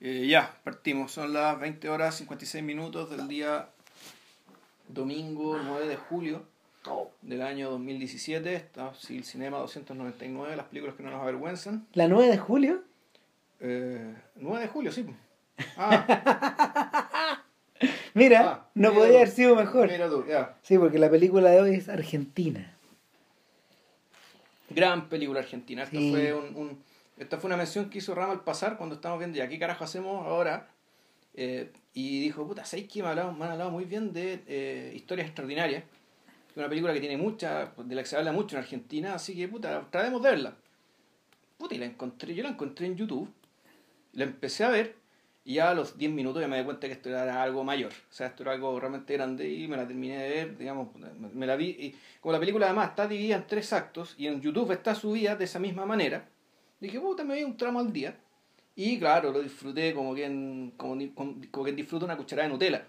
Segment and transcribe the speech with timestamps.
[0.00, 1.12] Eh, ya, partimos.
[1.12, 3.68] Son las 20 horas 56 minutos del día
[4.88, 6.44] domingo 9 de julio
[7.22, 8.54] del año 2017.
[8.54, 11.86] Está el Cinema 299, las películas que no nos avergüenzan.
[11.94, 12.82] ¿La 9 de julio?
[13.60, 15.06] Eh, 9 de julio, sí.
[15.78, 17.42] Ah,
[18.14, 19.16] Mira, Ah, no mira podría tú.
[19.18, 19.90] haber sido mejor.
[19.90, 20.54] mira tú, ya.
[20.62, 22.72] Sí, porque la película de hoy es Argentina.
[24.70, 25.82] Gran película argentina.
[25.82, 26.10] Esta, Sí.
[26.10, 26.82] fue un, un-
[27.16, 29.84] esta fue una mención que hizo Rama al pasar cuando estábamos viendo, ¿ya qué carajo
[29.84, 30.68] hacemos ahora?
[31.34, 35.84] Eh, y dijo, puta, ¿sabéis que me, han muy bien de eh, Historias Extraordinarias?
[36.50, 39.34] Es una película que tiene mucha, de la que se habla mucho en Argentina, así
[39.34, 40.56] que, puta, tratemos de verla.
[41.56, 43.30] Puta, y la encontré, yo la encontré en YouTube,
[44.12, 44.96] la empecé a ver,
[45.46, 47.92] y ya a los 10 minutos ya me di cuenta que esto era algo mayor.
[47.92, 51.46] O sea, esto era algo realmente grande y me la terminé de ver, digamos, me
[51.46, 51.66] la vi.
[51.66, 55.36] Y como la película además está dividida en tres actos y en YouTube está subida
[55.36, 56.28] de esa misma manera,
[56.80, 58.16] dije, puta, me vi un tramo al día.
[58.74, 62.86] Y claro, lo disfruté como quien, como, como, quien disfruta una cucharada de Nutella.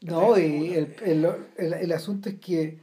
[0.00, 1.24] No, y el, el,
[1.56, 2.78] el, el asunto es que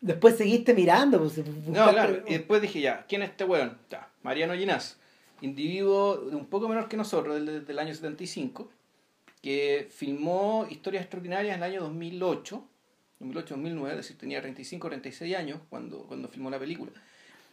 [0.00, 1.18] después seguiste mirando.
[1.18, 2.22] Pues, No, claro.
[2.26, 3.78] Y después dije, ya, ¿quién es este weón?
[3.90, 4.98] Ya, Mariano Ginás,
[5.40, 8.70] individuo de un poco menor que nosotros, del, del año 75,
[9.42, 12.64] que filmó Historias Extraordinarias en el año 2008,
[13.20, 16.92] 2008-2009, es decir, tenía 35 36 años cuando, cuando filmó la película.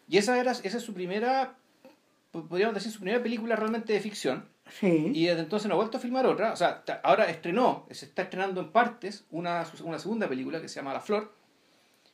[0.07, 1.55] Y esa, era, esa es su primera,
[2.41, 4.49] podríamos decir, su primera película realmente de ficción.
[4.69, 5.11] Sí.
[5.13, 6.51] Y desde entonces no ha vuelto a filmar otra.
[6.53, 10.75] O sea, ahora estrenó, se está estrenando en partes una, una segunda película que se
[10.75, 11.33] llama La Flor,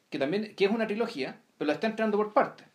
[0.09, 2.67] que también que es una trilogía, pero la está estrenando por partes.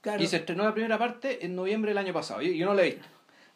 [0.00, 0.22] claro.
[0.22, 2.40] Y se estrenó la primera parte en noviembre del año pasado.
[2.42, 3.06] Yo, yo no la he visto.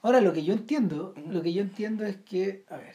[0.03, 2.95] Ahora lo que yo entiendo, lo que yo entiendo es que, a ver.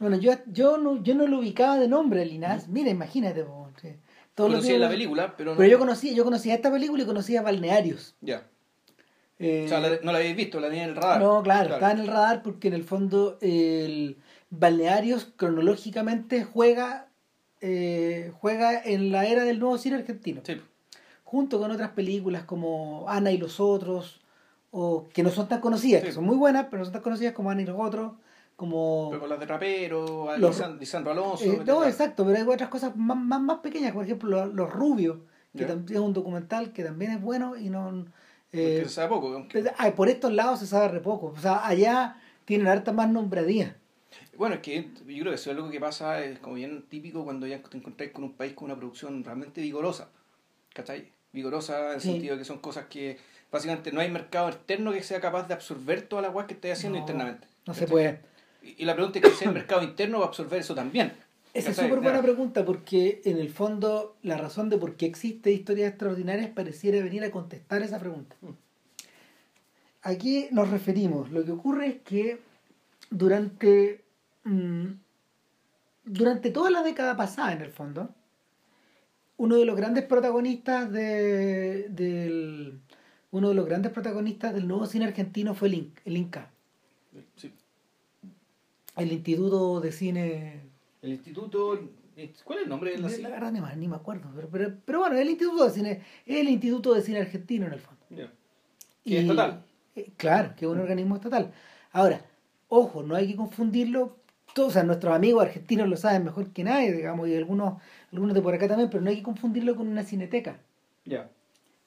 [0.00, 2.68] Bueno, yo, yo no, yo no lo ubicaba de nombre al Inás.
[2.68, 5.56] Mira, imagínate, todos los Conocí días- la película, pero no.
[5.56, 8.14] Pero yo conocía, yo conocía esta película y conocía Balnearios.
[8.20, 8.46] Ya.
[9.38, 11.20] Eh, O sea, la- no la habéis visto, la tenía en el radar.
[11.20, 14.16] No, claro, estaba en el radar porque en el fondo el
[14.50, 17.06] Balnearios cronológicamente juega
[17.60, 20.60] eh, juega en la era del nuevo cine argentino, Sí.
[21.24, 24.20] junto con otras películas como Ana y los otros,
[24.70, 26.06] o que no son tan conocidas, Sí.
[26.06, 28.12] que son muy buenas, pero no son tan conocidas como Ana y los otros,
[28.54, 29.08] como...
[29.10, 31.44] Pero las de rapero, Los- Lisan- Lisandro Alonso.
[31.44, 35.16] Eh, no, exacto, pero hay otras cosas más, más, más pequeñas, por ejemplo, Los, Rubios,
[35.56, 38.04] que también es un documental que también es bueno y no...
[38.50, 39.28] Porque eh, se sabe poco.
[39.34, 39.64] aunque-
[39.96, 41.34] por estos lados se sabe re poco.
[41.36, 43.76] O sea, allá tienen harta más nombradía.
[44.36, 47.24] Bueno, es que yo creo que eso es algo que pasa, es como bien típico
[47.24, 50.08] cuando ya te encontráis con un país con una producción realmente vigorosa.
[50.72, 51.10] ¿Cachai?
[51.32, 52.12] Vigorosa en el Sí.
[52.12, 53.18] sentido de que son cosas que
[53.50, 56.74] básicamente no hay mercado externo que sea capaz de absorber todas las cosas que estáis
[56.78, 57.46] haciendo No, internamente.
[57.66, 58.20] No se puede.
[58.62, 61.12] Y y la pregunta es que si el mercado interno va a absorber eso también.
[61.54, 65.50] Esa es súper buena pregunta porque en el fondo la razón de por qué existe
[65.50, 68.36] historias extraordinarias pareciera venir a contestar esa pregunta.
[68.40, 68.48] Mm.
[70.02, 71.30] ¿A qué nos referimos?
[71.30, 72.38] Lo que ocurre es que
[73.10, 74.04] durante,
[74.44, 74.86] mm,
[76.04, 78.10] durante toda la década pasada, en el fondo,
[79.36, 82.80] uno de los grandes protagonistas de, del
[83.30, 86.50] uno de los grandes protagonistas del nuevo cine argentino fue el, el Inca,
[87.36, 87.52] Sí.
[88.96, 90.60] el Instituto de Cine
[91.02, 91.78] El instituto.
[92.44, 94.72] ¿Cuál es el nombre de la La verdad ni me, ni me acuerdo, pero, pero,
[94.84, 98.00] pero bueno, el Instituto de Cine, es el Instituto de Cine Argentino en el fondo.
[99.04, 99.64] Que es estatal.
[99.94, 101.52] eh, claro, que es un organismo estatal.
[101.92, 102.20] Ahora,
[102.68, 104.16] ojo, no hay que confundirlo,
[104.52, 107.80] todos, o sea, nuestros amigos argentinos lo saben mejor que nadie, digamos, y algunos,
[108.12, 110.58] algunos de por acá también, pero no hay que confundirlo con una cineteca.
[111.04, 111.30] Ya.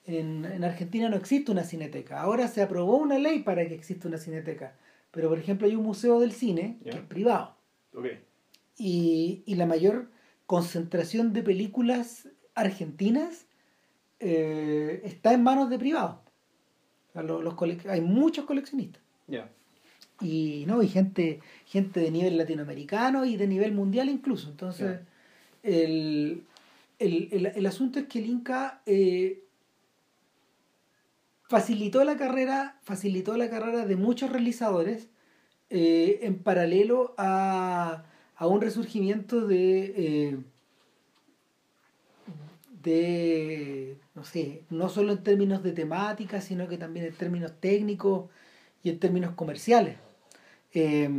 [0.06, 2.22] En, en Argentina no existe una cineteca.
[2.22, 4.76] Ahora se aprobó una ley para que exista una cineteca.
[5.12, 7.54] Pero, por ejemplo, hay un museo del cine que es privado.
[7.94, 8.08] Ok.
[8.82, 10.10] Y, y la mayor
[10.48, 13.46] concentración de películas argentinas
[14.20, 16.18] eh, está en manos de privados.
[17.10, 17.56] O sea, lo- los
[17.88, 19.02] hay muchos coleccionistas.
[20.20, 24.50] Y no y gente gente de nivel latinoamericano y de nivel mundial incluso.
[24.50, 25.00] Entonces
[25.64, 26.44] el,
[27.00, 29.44] el, el, el asunto es que el Inca eh,
[31.44, 35.10] facilitó la carrera facilitó la carrera de muchos realizadores
[35.70, 38.04] eh, en paralelo a,
[38.42, 40.38] a un resurgimiento de eh,
[42.84, 48.30] de no sé no solo en términos de temática sino que también en términos técnicos
[48.84, 49.98] y en términos comerciales
[50.74, 51.10] eh,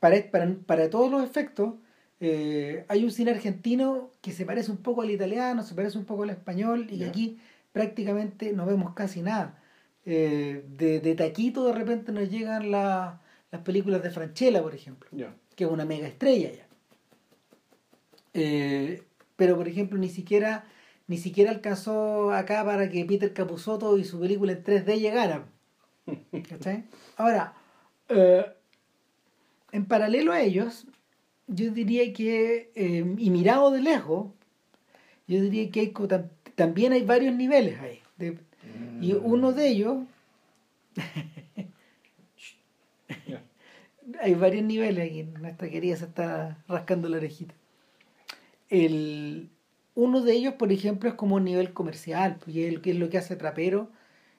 [0.00, 1.74] para, para, para todos los efectos
[2.20, 6.04] eh, hay un cine argentino que se parece un poco al italiano se parece un
[6.06, 7.08] poco al español y Ya.
[7.08, 7.38] aquí
[7.72, 9.60] prácticamente no vemos casi nada
[10.06, 15.08] Eh, de, de taquito de repente nos llegan la- las películas de Franchella por ejemplo.
[15.54, 16.66] Que es una mega estrella ya.
[18.34, 19.02] Eh,
[19.36, 20.64] pero por ejemplo ni siquiera
[21.06, 25.44] ni siquiera alcanzó acá para que Peter Capusotto y su película en 3D llegara.
[26.48, 26.84] ¿Cachai?
[27.16, 27.52] Ahora,
[28.08, 28.44] eh,
[29.72, 30.86] en paralelo a ellos,
[31.46, 34.28] yo diría que, eh, y mirado de lejos,
[35.26, 35.92] yo diría que hay
[36.54, 38.00] también hay varios niveles ahí.
[38.16, 38.38] de-
[39.00, 39.98] y uno de ellos.
[44.20, 47.54] hay varios niveles aquí, nuestra querida se está rascando la orejita.
[48.68, 49.50] El,
[49.94, 53.18] uno de ellos, por ejemplo, es como un nivel comercial, pues, y es, lo que
[53.18, 53.90] hace Trapero,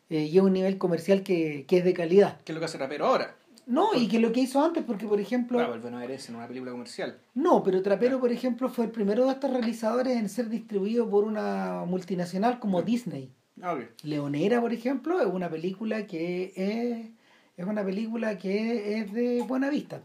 [0.09, 2.39] eh, y es un nivel comercial que, que es de calidad.
[2.43, 3.35] ¿Qué es lo que hace Rapero ahora?
[3.67, 5.57] No, y que lo que hizo antes, porque por ejemplo...
[5.57, 7.17] Claro, el Buenos Aires en una película comercial.
[7.33, 11.23] No, pero Trapero, por ejemplo, fue el primero de estos realizadores en ser distribuido por
[11.23, 13.31] una multinacional como Disney.
[13.61, 13.81] Ah, ok.
[14.03, 17.09] Leonera, por ejemplo, es una película que es,
[17.57, 20.01] es una película que es de buena vista.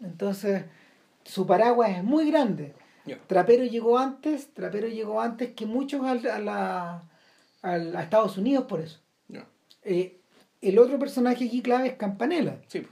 [0.00, 0.64] Entonces,
[1.24, 2.74] su paraguas es muy grande.
[3.26, 7.02] Trapero llegó antes, Trapero llegó antes que muchos al- a, la-
[7.62, 9.00] a Estados Unidos por eso.
[9.84, 10.16] Eh,
[10.60, 12.60] el otro personaje aquí clave es Campanella.
[12.66, 12.86] Sí.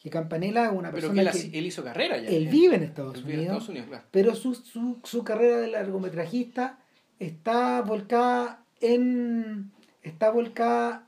[0.00, 2.28] Que Campanella es una pero persona que él, que él hizo carrera ya.
[2.30, 3.56] él Eh, vive en Estados él vive en Unidos.
[3.56, 4.04] Estados Unidos, claro.
[4.10, 6.78] pero su, su, su carrera de largometrajista
[7.18, 9.70] está volcada en
[10.02, 11.07] está volcada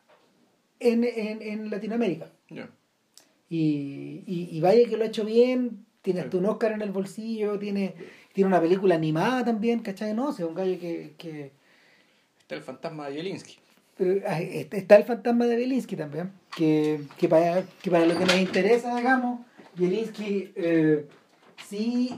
[0.81, 2.69] en, en, en Latinoamérica Ya.
[3.49, 6.91] y, y, y vaya que lo ha hecho bien tiene hasta un Oscar en el
[6.93, 7.94] bolsillo tiene
[8.32, 10.15] tiene una película animada también ¿cachai?
[10.15, 11.53] no sea, un gallo que, que
[12.41, 13.59] Está el fantasma de Jelinski.
[13.99, 18.38] está está el fantasma de Bielinski también que, que, para, que para lo que nos
[18.38, 19.41] interesa digamos
[19.77, 21.06] Bielinski eh,
[21.69, 22.11] sí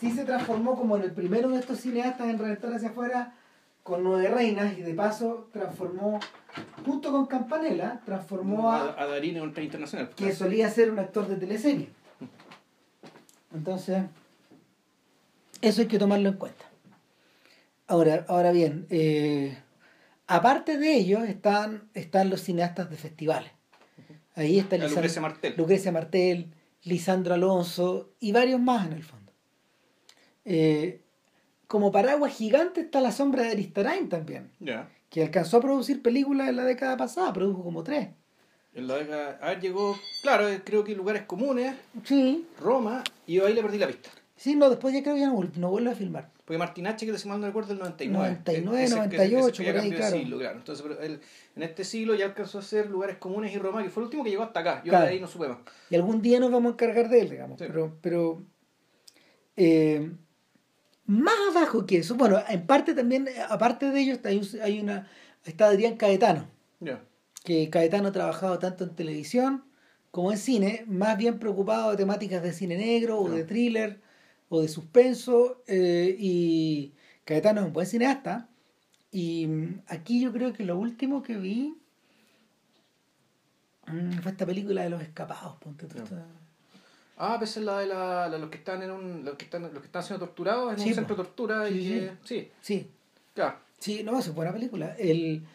[0.00, 3.34] sí se transformó como en el primero de estos cineastas en reventar hacia afuera
[3.82, 6.18] con Nueve Reinas y de paso transformó,
[6.84, 10.10] junto con Campanella, transformó a, a, a Darín en un internacional.
[10.16, 11.88] que solía ser un actor de teleserie.
[13.54, 14.02] Entonces,
[15.60, 16.64] eso hay que tomarlo en cuenta.
[17.86, 19.56] Ahora, ahora bien, eh,
[20.26, 23.50] aparte de ellos están, están los cineastas de festivales.
[24.34, 25.54] Ahí está Lisandro- Lucrecia Martel.
[25.56, 26.52] Lucrecia Martel,
[26.82, 29.32] Lisandro Alonso y varios más en el fondo.
[30.44, 31.00] Eh,
[31.68, 34.88] como paraguas gigante está la sombra de Aristarain también, Ya.
[35.14, 38.08] Que alcanzó a producir películas en la década pasada, produjo como tres.
[38.74, 39.38] En la década.
[39.40, 39.96] A ver, llegó.
[40.24, 44.10] Claro, eh, creo que lugares comunes, Sí, Roma, y yo ahí le perdí la pista.
[44.34, 46.32] sí, no, después ya creo que ya no, vuel- no vuelve a filmar.
[46.44, 48.28] Porque Martinache, que si mal no recuerdo, el 99.
[48.44, 50.16] 99, Ese- ese- 98, ese ya por ahí, claro.
[50.16, 50.58] siglo, claro.
[50.58, 51.20] Entonces, pero él,
[51.54, 54.24] en este siglo ya alcanzó a hacer lugares comunes y Roma, que fue el último
[54.24, 54.82] que llegó hasta acá.
[54.84, 55.04] Yo Claro.
[55.06, 55.58] de ahí no supe más.
[55.90, 57.56] Y algún día nos vamos a encargar de él, digamos.
[57.60, 57.66] Sí.
[57.68, 58.42] Pero, pero
[59.56, 60.10] eh,
[61.06, 65.08] más abajo que eso, bueno, en parte también, aparte de ellos, hay, un- hay una,
[65.44, 66.48] está Adrián Caetano,
[66.80, 67.02] Ya.
[67.44, 69.64] que Caetano ha trabajado tanto en televisión
[70.10, 74.00] como en cine, más bien preocupado de temáticas de cine negro o de thriller
[74.48, 78.48] o de suspenso, eh, y Caetano es un buen cineasta.
[79.10, 81.74] Y mm, aquí yo creo que lo último que vi
[83.86, 85.56] mm, fue esta película de los escapados.
[85.56, 86.26] Ponte tú, Ya.
[87.16, 89.62] Ah, pues es la de la, la- los que están en un, los que están,
[89.62, 92.50] los que están siendo torturados en Sí, un centro de tortura Sí, y que, sí,
[92.60, 92.90] Sí,
[93.34, 93.56] claro.
[93.78, 94.94] sí, no, es buena película.
[94.98, 95.46] El,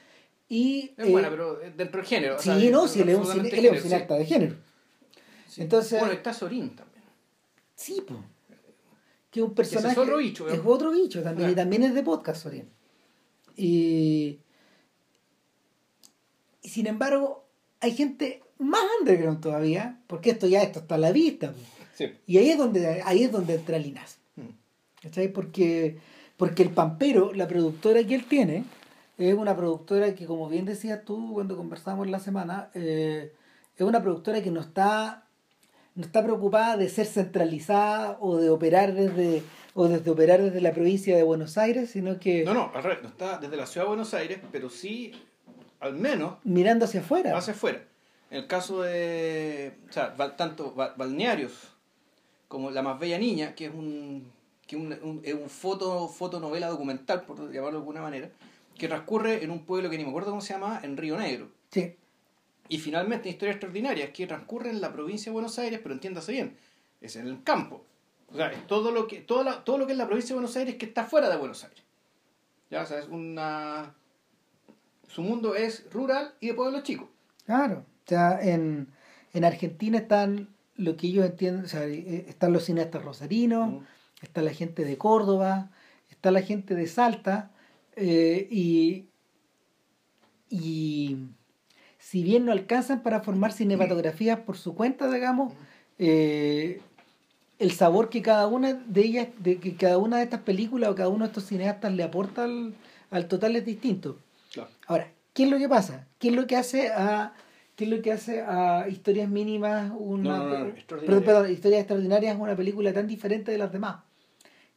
[0.48, 2.36] y, Es eh, buena, pero eh, dentro del género.
[2.36, 4.56] o Sí, sea, no, sí, él es un, cineasta de género.
[4.56, 5.62] sí, sí.
[5.64, 7.04] Entonces- Bueno, está Sorín también.
[7.76, 8.20] Sí, pues.
[9.30, 9.92] Que un personaje.
[9.92, 11.52] es otro bicho, Es otro bicho también.
[11.52, 12.68] Y también es de podcast, Sorín.
[13.56, 14.40] Y.
[16.62, 17.46] y sin embargo,
[17.80, 21.54] hay gente más underground todavía, porque esto ya esto está a la vista.
[21.96, 22.14] Sí.
[22.28, 24.20] Y ahí es donde, ahí es donde entra Linas.
[24.36, 25.02] Mm.
[25.02, 25.30] ¿Cachai?
[25.30, 25.98] Porque,
[26.38, 28.66] porque el Pampero, la productora que él tiene,
[29.18, 33.34] es una productora que, como bien decías tú cuando conversamos la semana, eh,
[33.76, 35.26] es una productora que no está,
[35.96, 40.74] no está preocupada de ser centralizada o de operar desde o desde operar desde la
[40.74, 43.86] provincia de Buenos Aires, sino que No, no, al revés, no está desde la ciudad
[43.86, 45.14] de Buenos Aires, pero sí,
[45.80, 47.38] al menos, mirando hacia afuera.
[47.38, 47.84] hacia afuera.
[48.32, 51.76] En el caso de, o sea, tanto ba- balnearios
[52.48, 54.32] como La más bella niña, que es un,
[54.68, 58.30] que un, un- es un foto, fotonovela documental, por llamarlo de alguna manera,
[58.78, 61.50] que transcurre en un pueblo que ni me acuerdo cómo se llama, en Río Negro.
[61.72, 61.96] Sí,
[62.68, 66.58] Y finalmente, Historia Extraordinaria, que transcurre en la provincia de Buenos Aires, pero entiéndase bien,
[67.02, 67.84] es en el campo.
[68.32, 70.40] O sea, es todo lo que, todo, la- todo lo que es la provincia de
[70.42, 71.84] Buenos Aires que está fuera de Buenos Aires.
[72.72, 73.94] Ya, o sea, es una...
[75.08, 77.10] Su mundo es rural y de pueblo chico.
[77.46, 77.84] claro.
[78.10, 78.88] Sea, en,
[79.34, 83.86] en Argentina están lo que ellos entienden, o sea, eh, están los cineastas rosarinos, Mm.
[84.22, 85.70] está la gente de Córdoba,
[86.10, 87.52] está la gente de Salta,
[87.96, 89.06] eh, y,
[90.50, 91.18] y
[92.00, 95.54] si bien no alcanzan para formar cinematografías por su cuenta, digamos,
[96.00, 96.82] eh,
[97.60, 100.96] el sabor que cada una de ellas, de que cada una de estas películas o
[100.96, 102.74] cada uno de estos cineastas le aporta al,
[103.12, 104.18] al total es distinto.
[104.54, 104.70] Claro.
[104.88, 106.08] Ahora, ¿qué es lo que pasa?
[106.18, 107.34] ¿Qué es lo que hace a
[107.80, 110.38] ¿Qué es lo que hace a Historias Mínimas una...
[110.38, 111.24] No, no, no, perdón, Extraordinarias.
[111.24, 114.04] perdón, Historias Extraordinarias una película tan diferente de las demás?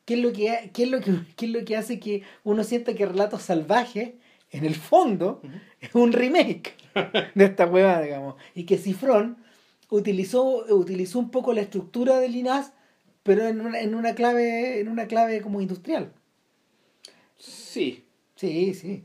[0.04, 2.62] ¿Qué es lo que, qué es lo que, qué es lo que hace que uno
[2.62, 4.12] sienta que Relatos Salvajes,
[4.52, 5.42] en el fondo,
[5.80, 6.76] es un remake
[7.34, 8.36] de esta hueá, digamos?
[8.54, 9.36] Y que Cifrón
[9.90, 12.72] utilizó, utilizó un poco la estructura de Linás,
[13.24, 16.12] pero en una, en una clave, en una clave como industrial.
[17.36, 18.06] Sí,
[18.36, 19.04] Sí, sí.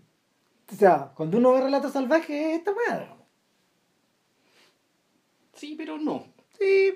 [0.72, 3.17] O sea, cuando uno ve Relatos Salvajes, es esta digamos.
[5.58, 6.26] Sí, pero no.
[6.58, 6.94] Sí,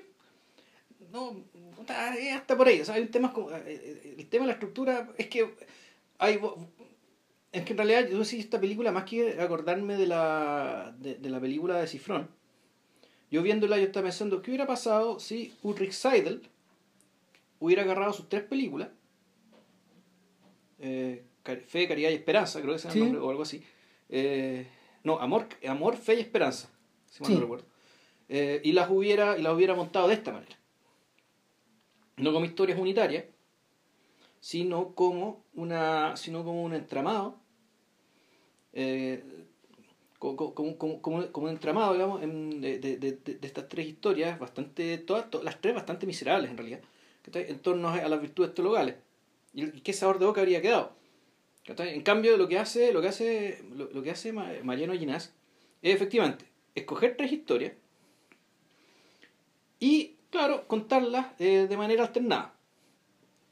[1.10, 1.36] No,
[1.88, 2.80] es hasta por ahí.
[2.80, 3.50] O sea, hay un tema como.
[3.50, 5.54] eh, eh, El tema de la estructura es que
[6.18, 6.40] hay.
[7.52, 11.28] Es que en realidad yo sí esta película, más que acordarme de la, de, de
[11.30, 12.30] la película de Cifrón,
[13.30, 16.48] yo viéndola yo estaba pensando, ¿qué hubiera pasado si Ulrich Seidel
[17.60, 18.88] hubiera agarrado sus tres películas?
[20.78, 21.24] Eh,
[21.66, 23.04] Fe, Caridad y Esperanza, creo que ese era el Sí.
[23.04, 23.62] nombre, o algo así.
[24.08, 24.66] Eh,
[25.04, 26.70] no, Amor, Amor, Fe y Esperanza,
[27.10, 27.34] si mal Sí.
[27.34, 27.66] no recuerdo.
[28.34, 30.56] Eh, y las hubiera y las hubiera montado de esta manera.
[32.16, 33.26] No como historias unitarias
[34.40, 37.36] sino como una sino como un entramado
[38.72, 39.22] eh,
[40.18, 43.86] co- co- como, como, como, como un entramado digamos de, de, de, de estas tres
[43.86, 46.80] historias bastante todas to- las tres bastante miserables en realidad
[47.34, 48.94] en torno a las virtudes teologales.
[49.52, 50.94] Y, qué sabor de boca habría quedado
[51.66, 55.34] en cambio lo que hace lo que hace lo, que hace Ma- Mariano Ginás
[55.82, 57.72] es efectivamente escoger tres historias
[59.82, 62.54] y, claro, contarlas eh, de manera alternada.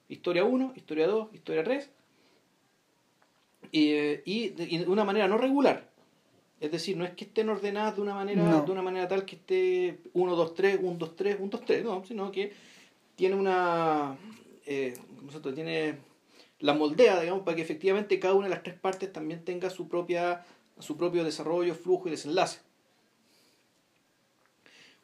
[0.08, 1.90] Historia 1, historia 2, historia 3.
[3.72, 5.90] Y, eh, y, de, y de una manera no regular.
[6.60, 8.62] Es decir, no es que estén ordenadas de una manera, No.
[8.62, 11.84] de una manera tal que esté 1, 2, 3, 1, 2, 3, 1, 2, 3,
[11.84, 12.52] no, sino que
[13.16, 14.16] tiene una.
[14.66, 15.96] Eh, ¿cómo se tiene
[16.60, 19.88] la moldea, digamos, para que efectivamente cada una de las tres partes también tenga su
[19.88, 20.44] propia
[20.78, 22.60] su propio desarrollo, flujo y desenlace.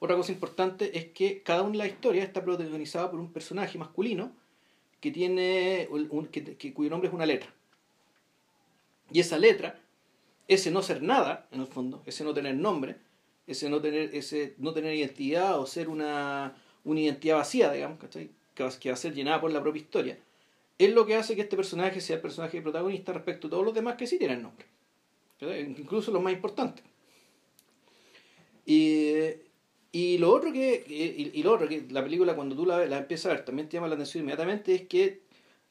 [0.07, 3.77] Otra cosa importante es que cada una de las historias está protagonizada por un personaje
[3.77, 4.31] masculino
[5.01, 5.89] que tiene
[6.31, 7.53] que, cuyo nombre es una letra.
[9.11, 9.81] Y esa letra,
[10.47, 12.99] ese no ser nada, en el fondo, ese no tener nombre,
[13.49, 18.31] ese no tener, ese no tener identidad o ser una, una identidad vacía, digamos, ¿cachai?
[18.55, 20.21] Que va, a ser llenada por la propia historia,
[20.79, 23.75] es lo que hace que este personaje sea el personaje protagonista respecto a todos los
[23.75, 24.67] demás que sí tienen nombre.
[25.41, 26.85] Incluso los más importantes.
[28.65, 29.46] Y,
[29.99, 32.99] y lo otro que y, y lo otro que la película cuando tú la, la
[32.99, 35.23] empiezas a ver también te llama la atención inmediatamente es que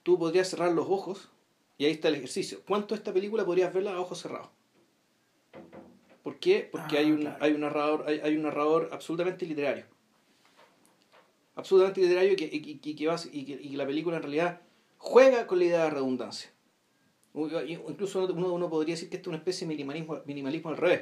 [0.03, 1.29] tú podrías cerrar los ojos
[1.77, 2.61] y ahí está el ejercicio.
[2.67, 4.49] ¿Cuánto esta película podrías verla a ojos cerrados?
[6.23, 6.67] ¿Por qué?
[6.71, 7.37] Porque Ah, hay un claro.
[7.43, 9.85] hay un narrador hay, hay un narrador absolutamente literario.
[11.55, 14.17] Absolutamente literario y que, y, y- y que va- y que- y que la película
[14.17, 14.61] en realidad
[14.97, 16.51] juega con la idea de redundancia.
[17.89, 21.01] Incluso uno, uno podría decir que esto es una especie de minimalismo, minimalismo al revés.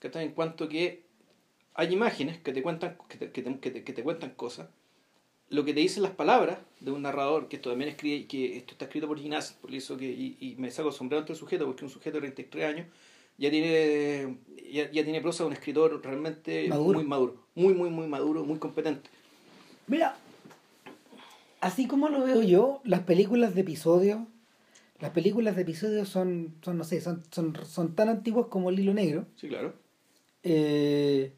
[0.00, 1.03] Que está en cuanto que
[1.74, 4.68] hay imágenes que te cuentan que te, que te- que te- que te cuentan cosas
[5.50, 8.72] lo que te dicen las palabras de un narrador que esto también escribe que esto
[8.72, 11.38] está escrito por Ginás por eso que y, y me saco el sombrero ante el
[11.38, 12.86] sujeto porque un sujeto de 33 años
[13.38, 14.36] ya tiene
[14.72, 16.98] ya, ya tiene prosa de un escritor realmente Maduro.
[16.98, 19.10] muy maduro muy muy muy maduro muy competente
[19.86, 20.16] Mira,
[21.60, 24.26] así como lo veo yo, las películas de episodio,
[25.00, 28.78] las películas de episodio son, son no sé, son, son, son tan antiguas como el
[28.80, 29.26] hilo negro.
[29.36, 29.74] sí claro
[30.42, 31.32] Eh,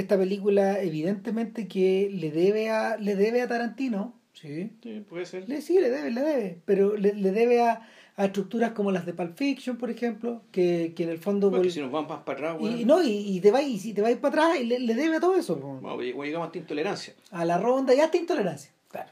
[0.00, 5.48] esta película evidentemente que le debe a, le debe a Tarantino, sí, sí puede ser
[5.48, 9.06] le, sí, le debe, le debe, pero le, le debe a, a estructuras como las
[9.06, 11.50] de Pulp Fiction, por ejemplo, que, que en el fondo...
[11.50, 13.92] porque si nos vamos más para atrás y, no, y, y te vais, y si
[13.92, 15.56] te vais para atrás, y le, le debe a todo eso.
[15.56, 18.70] bueno, llegamos hasta intolerancia a la ronda y hasta intolerancia.
[18.90, 19.10] Claro.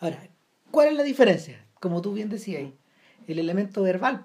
[0.00, 0.28] Ahora,
[0.70, 1.64] ¿cuál es la diferencia?
[1.80, 2.74] Como tú bien decías ahí,
[3.26, 4.24] el elemento verbal.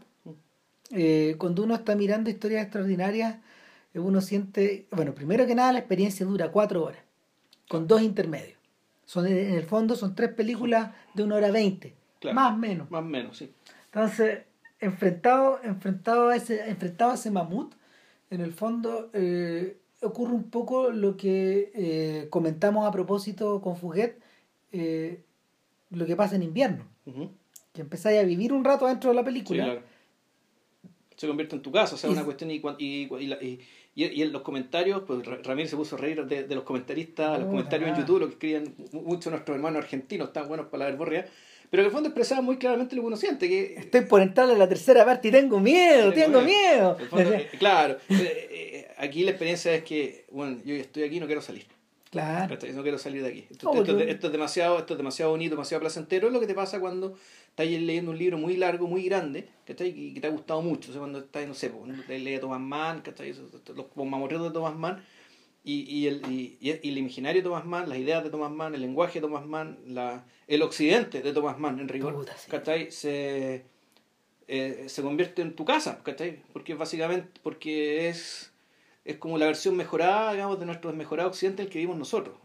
[0.91, 3.38] Eh, cuando uno está mirando historias extraordinarias,
[4.00, 7.01] uno siente, bueno, primero que nada la experiencia dura cuatro horas,
[7.67, 8.57] con dos intermedios.
[9.05, 12.36] Son, en el fondo son tres películas de una hora veinte, Claro.
[12.36, 12.89] más o menos.
[12.91, 13.51] más o menos sí
[13.86, 14.43] Entonces,
[14.79, 17.74] enfrentado, enfrentado, a ese, enfrentado a ese mamut,
[18.29, 24.17] en el fondo eh, ocurre un poco lo que eh, comentamos a propósito con Fuguet,
[24.71, 25.21] eh,
[25.89, 26.86] lo que pasa en invierno,
[27.74, 29.63] que empezáis a vivir un rato dentro de la Sí, película.
[29.65, 29.81] claro.
[31.17, 33.60] Se convierte en tu casa, o sea, Y- una cuestión y, y, y,
[33.95, 36.63] y, y- en los comentarios, pues Ra- Ramírez se puso a reír de, de los
[36.63, 37.95] comentaristas, los Puta comentarios en.
[37.98, 41.25] YouTube, lo que escribían mu- muchos nuestros hermanos argentinos, tan buenos para la verborrea,
[41.69, 44.50] pero en el fondo expresaban muy claramente lo que uno siente, que Estoy por entrar
[44.50, 46.95] en la tercera parte y tengo miedo, tengo miedo.
[46.98, 51.03] en el fondo, eh, claro, eh, eh, aquí la experiencia es que, bueno, yo estoy
[51.03, 51.65] aquí y no quiero salir.
[52.10, 52.57] Claro.
[52.74, 53.48] No quiero salir de aquí.
[53.50, 56.27] Esto, porque- esto es demasiado, esto es demasiado bonito, demasiado placentero.
[56.27, 57.15] Es lo que te pasa cuando
[57.51, 59.89] estás leyendo un libro muy largo, muy grande, ¿cachai?
[59.89, 60.89] Y que te ha gustado mucho.
[60.89, 63.34] O sea, cuando estás, no sé, pues, lees a Thomas Mann, ¿cachai?
[63.34, 65.03] Los, los de Thomas Mann.
[65.63, 68.74] Y, y, el, y, y el imaginario de Thomas Mann, las ideas de Thomas Mann,
[68.74, 72.50] el lenguaje de Thomas Mann, la, el occidente de Thomas Mann, en rigor, Puta, sí.
[72.50, 72.91] ¿cachai?
[72.91, 73.63] Se,
[74.48, 76.41] eh, se convierte en tu casa, ¿cachai?
[76.51, 78.51] Porque básicamente, porque es,
[79.05, 82.36] es como la versión mejorada, digamos, de nuestro desmejorado occidente el que vivimos nosotros.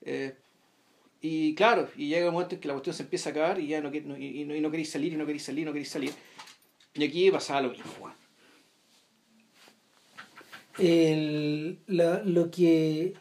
[0.00, 0.34] Eh,
[1.20, 3.66] y claro, y llega un momento en que la cuestión se empieza a acabar y
[3.68, 5.72] ya no, no- y, no, y no queréis salir, y no queréis salir, y no
[5.72, 6.12] queréis salir.
[6.94, 7.84] Y aquí pasaba lo mismo,
[10.78, 13.14] el, lo, lo que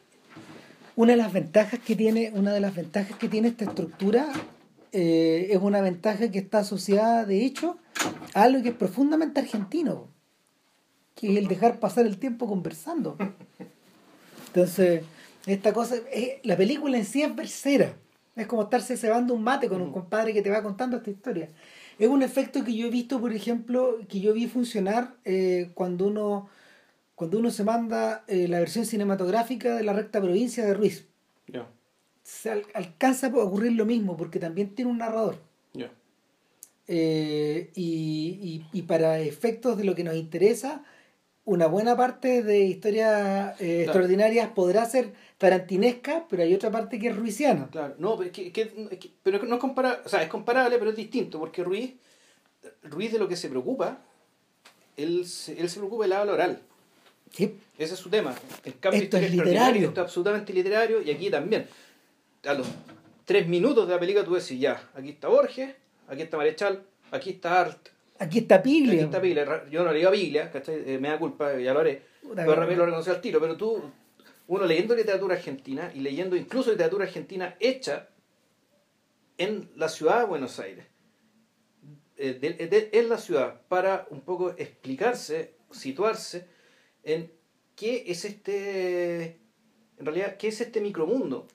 [0.96, 4.32] una de las ventajas que tiene una de las ventajas que tiene esta estructura
[4.92, 7.78] eh, es una ventaja que está asociada de hecho
[8.34, 10.08] a algo que es profundamente argentino
[11.16, 13.18] que es el dejar pasar el tiempo conversando
[14.48, 15.04] entonces
[15.46, 17.96] esta cosa eh, la película en sí es versera
[18.36, 21.50] es como estarse cebando un mate con un compadre que te va contando esta historia
[21.98, 26.08] es un efecto que yo he visto por ejemplo que yo vi funcionar eh, cuando
[26.08, 26.50] uno
[27.16, 31.06] cuando uno se manda eh, la versión cinematográfica de la recta provincia de Ruiz.
[31.48, 31.68] Ya,
[32.24, 35.42] Se al- alcanza a ocurrir lo mismo porque también tiene un narrador.
[35.74, 35.92] ya.
[36.88, 40.84] Eh, y, y- y para efectos de lo que nos interesa,
[41.44, 47.08] una buena parte de historias eh, extraordinarias podrá ser tarantinesca, pero hay otra parte que
[47.08, 47.68] es ruisiana.
[47.72, 50.92] Claro, no, pero, es que, que- pero no es comparable, o sea, es comparable, pero
[50.92, 51.94] es distinto, porque Ruiz,
[52.84, 54.00] Ruiz de lo que se preocupa,
[54.98, 56.60] él, se- él se preocupa del habla oral.
[57.32, 58.36] Sí, Ese es su tema.
[58.66, 59.88] En cambio, Esto es literario.
[59.88, 61.68] Esto es absolutamente literario y aquí también.
[62.46, 62.68] A los
[63.24, 65.74] tres minutos de la película tú decís, ya, aquí está Borges,
[66.10, 69.04] aquí está Marechal, aquí está Art, aquí está aquí Piglia.
[69.04, 69.64] está Biblia.
[69.72, 70.84] Yo no le digo Biblia, ¿cachai?
[70.86, 72.02] Eh, me da culpa, ya lo haré.
[72.22, 73.40] Puta, Pero también lo reconocí al tiro.
[73.40, 73.82] Pero tú,
[74.50, 78.10] uno leyendo literatura argentina y leyendo incluso literatura argentina hecha
[79.38, 80.86] en la ciudad de Buenos Aires,
[82.18, 86.48] eh, de- de- en la ciudad, para un poco explicarse, situarse
[87.04, 87.32] en
[87.76, 89.38] qué es este,
[90.00, 91.48] en realidad, qué es este micromundo,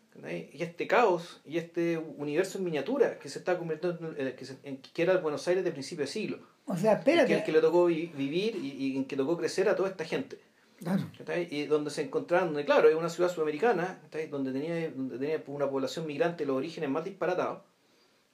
[0.52, 4.56] y este caos, y este universo en miniatura que se está convirtiendo, en, que, se-
[4.62, 6.38] en- que era el Buenos Aires de principio de siglo.
[6.66, 7.34] O sea, Que, espérate.
[7.34, 10.04] el que le tocó vi- vivir y, y en que tocó crecer a toda esta
[10.04, 10.38] gente.
[10.78, 11.02] Claro.
[11.50, 15.70] Y donde se encontraban, donde, claro, es una ciudad sudamericana, donde tenía, donde tenía una
[15.70, 17.62] población migrante de los orígenes más disparatados,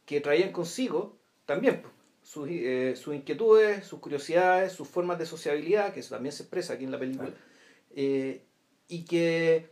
[0.06, 5.92] que traían consigo también pues, sus, eh, sus inquietudes, sus curiosidades, sus formas de sociabilidad,
[5.92, 7.30] que eso también se expresa aquí en la película,
[7.94, 8.44] eh,
[8.88, 9.70] y que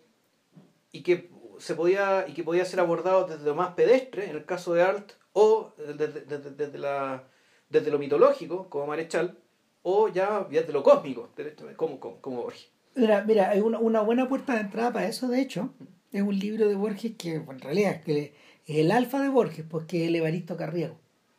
[0.93, 4.45] y que se podía y que podía ser abordado desde lo más pedestre en el
[4.45, 7.25] caso de Art o desde, desde- desde la,
[7.69, 9.37] desde lo mitológico como Marechal
[9.83, 11.31] o ya desde lo cósmico
[11.77, 15.29] como, como, como Borges Mira, mira, hay una, una buena puerta de entrada para eso,
[15.29, 15.73] de hecho,
[16.11, 18.35] es un libro de Borges que bueno, en realidad es, que
[18.67, 20.97] es el alfa de Borges, porque es el Evaristo Carriego.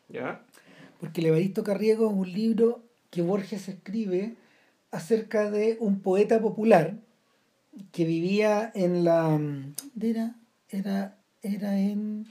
[0.07, 0.41] ¿ya?
[1.01, 4.35] Porque el Evaristo Carriego es un libro que Borges escribe
[4.91, 6.95] acerca de un poeta popular
[7.91, 9.29] que vivía en la...
[9.31, 10.35] ¿dónde era?
[10.69, 12.25] Era, era en...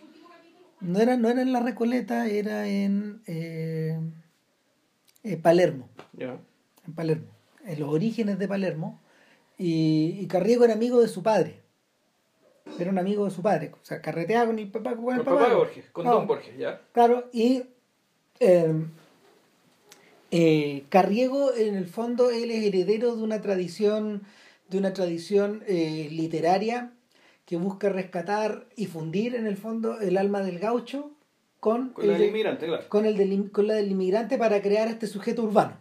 [0.81, 3.99] No era, no era en La Recoleta, era en eh,
[5.23, 5.89] eh, Palermo.
[6.19, 7.27] en Palermo,
[7.65, 9.01] en los orígenes de Palermo,
[9.57, 11.61] y, y Carriego era amigo de su padre.
[12.79, 15.21] Era un amigo de su padre, o sea, carreteaba con el papá, con con el
[15.21, 15.37] el papá.
[15.39, 16.81] papá de Borges con No, Don Borges ¿ya?
[16.93, 17.63] Claro, y
[18.41, 18.75] eh,
[20.31, 24.23] eh, Carriego, en el fondo, él es heredero de una tradición,
[24.69, 26.93] de una tradición eh, literaria
[27.47, 31.11] que busca rescatar y fundir, en el fondo, el alma del gaucho
[31.61, 34.39] con, con la el del de- inmigrante claro con, el del, con la del inmigrante
[34.39, 35.77] para crear este sujeto urbano.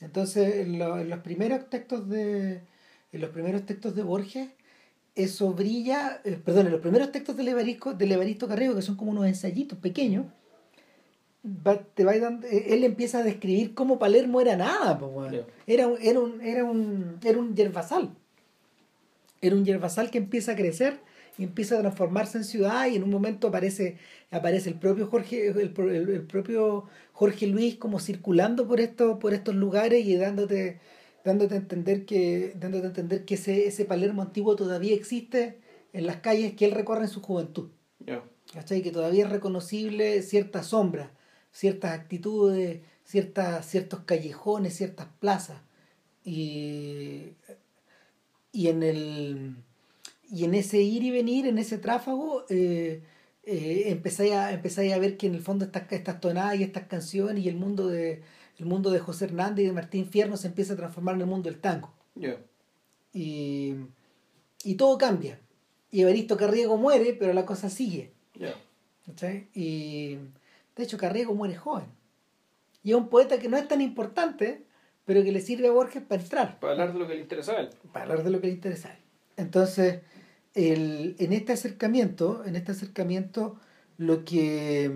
[0.00, 2.60] Entonces, en, lo- en los primeros textos de
[3.12, 4.48] en los primeros textos de Borges,
[5.14, 8.96] eso brilla, eh, perdón, en los primeros textos del Evaristo, del Evaristo Carrego, que son
[8.96, 10.26] como unos ensayitos pequeños,
[11.44, 14.98] va- te va dando, eh, él empieza a describir cómo Palermo era nada,
[15.66, 18.10] era, un, era, un, era, un, era un yerbasal.
[19.40, 20.98] Era un yerbasal que empieza a crecer
[21.38, 23.96] y empieza a transformarse en ciudad y en un momento aparece,
[24.30, 29.32] aparece el propio Jorge, el, el- el propio Jorge Luis como circulando por estos, por
[29.34, 30.80] estos lugares y dándote,
[31.24, 35.58] dándote a entender que, dándote a entender que ese, ese Palermo antiguo todavía existe
[35.92, 37.70] en las calles que él recorre en su juventud.
[38.04, 38.22] ¿ya?
[38.52, 38.82] ¿cachai?
[38.82, 41.10] Que todavía es reconocible ciertas sombras,
[41.52, 45.60] ciertas actitudes, ciertas, ciertos callejones, ciertas plazas.
[46.24, 47.32] Y,
[48.52, 49.56] y en el
[50.30, 53.02] y en ese ir y venir, en ese tráfago, eh,
[53.44, 56.86] eh, empezáis, a, empezáis a ver que en el fondo estas, estas tonadas y estas
[56.86, 58.22] canciones y el mundo de
[58.58, 61.26] el mundo de José Hernández y de Martín Fierro se empieza a transformar en el
[61.28, 61.92] mundo del tango.
[62.16, 62.36] ¿ya?
[63.12, 63.74] Y,
[64.64, 65.38] y todo cambia.
[65.92, 68.12] Y Evaristo Carriego muere, pero la cosa sigue.
[68.34, 68.54] Ya.
[69.06, 69.48] ¿cachai?
[69.54, 70.16] Y
[70.76, 71.86] de hecho Carriego muere joven.
[72.82, 74.64] Y es un poeta que no es tan importante,
[75.04, 77.58] pero que le sirve a Borges para entrar, Para hablar de lo que le interesaba
[77.58, 77.70] a él.
[77.92, 78.98] para hablar de lo que le interesa a él.
[79.36, 80.00] Entonces,
[80.54, 83.56] el, en este acercamiento, en este acercamiento,
[83.98, 84.90] lo que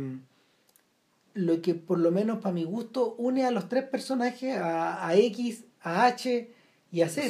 [1.34, 5.16] lo que por lo menos para mi gusto une a los tres personajes, a, a
[5.16, 6.50] X, a H
[6.90, 7.20] y a Z,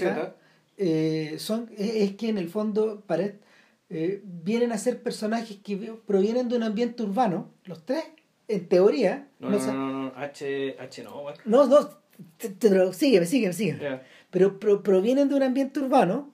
[0.76, 3.04] eh, son, es, que en el fondo
[3.90, 8.02] eh, vienen a ser personajes que vi- provienen de un ambiente urbano, los tres,
[8.48, 9.28] en teoría.
[9.38, 11.10] No, no no, no, H, H no,
[11.44, 13.78] no, no, sígueme, sígueme, sígueme.
[14.30, 16.31] Pero pro- provienen de un ambiente urbano,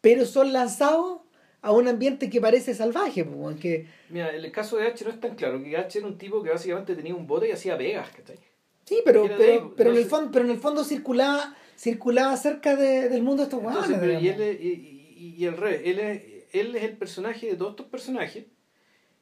[0.00, 1.20] pero son lanzados
[1.60, 5.10] a un ambiente que parece salvaje, pues, weón, que Mira, el caso de H no
[5.10, 7.76] es tan claro, que H era un tipo que básicamente tenía un bote y hacía
[7.76, 8.38] vegas, ¿cachai?
[8.84, 12.36] sí, pero, de pero, pero no en el fondo, pero en el fondo circulaba, circulaba
[12.36, 15.46] cerca de- del mundo de estos Entonces, guanes, pero y, él, es- y, y, y
[15.46, 18.46] al revés, él es, él es el personaje de todos estos personajes.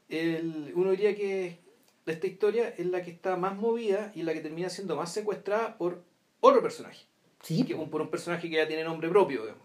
[0.09, 1.59] El, uno diría que
[2.07, 5.77] esta historia es la que está más movida y la que termina siendo más secuestrada
[5.79, 6.05] por
[6.41, 7.07] otro personaje.
[7.43, 9.65] Sí, que por un personaje que ya tiene nombre propio, digamos.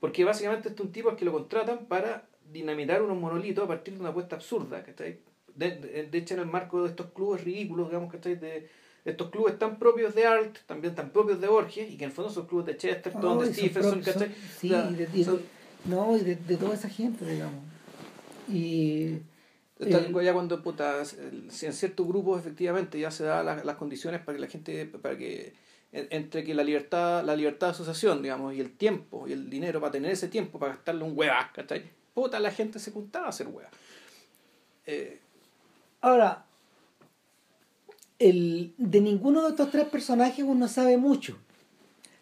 [0.00, 4.10] Porque básicamente estos tipos que lo contratan para dinamitar unos monolitos a partir de una
[4.10, 5.18] apuesta absurda, ¿cachai?
[5.54, 8.36] De, de, de hecho, en el marco de estos clubes ridículos, digamos, ¿cachai?
[8.36, 8.68] De
[9.04, 12.14] estos clubes tan propios de Art, también tan propios de Borges, y que en el
[12.16, 14.34] fondo son clubes de Chesterton, No, de Stephenson, ¿cachai?
[14.58, 15.40] sí, y de, de- son-
[15.86, 17.62] no, y de, de toda esa gente, digamos.
[18.48, 19.18] Y
[19.78, 23.76] Está- Eh, ya cuando puta, si en ciertos grupos efectivamente ya se da la- las
[23.76, 25.52] condiciones para que la gente para que
[26.10, 29.80] entre que la libertad la libertad de asociación digamos y el tiempo y el dinero
[29.80, 31.84] para tener ese tiempo para gastarle un hueva ¿cachai?
[32.14, 33.70] puta la gente se juntaba a hacer hueva
[34.86, 35.18] eh,
[36.00, 36.46] ahora,
[38.18, 41.38] el, de ninguno de estos tres personajes uno sabe mucho.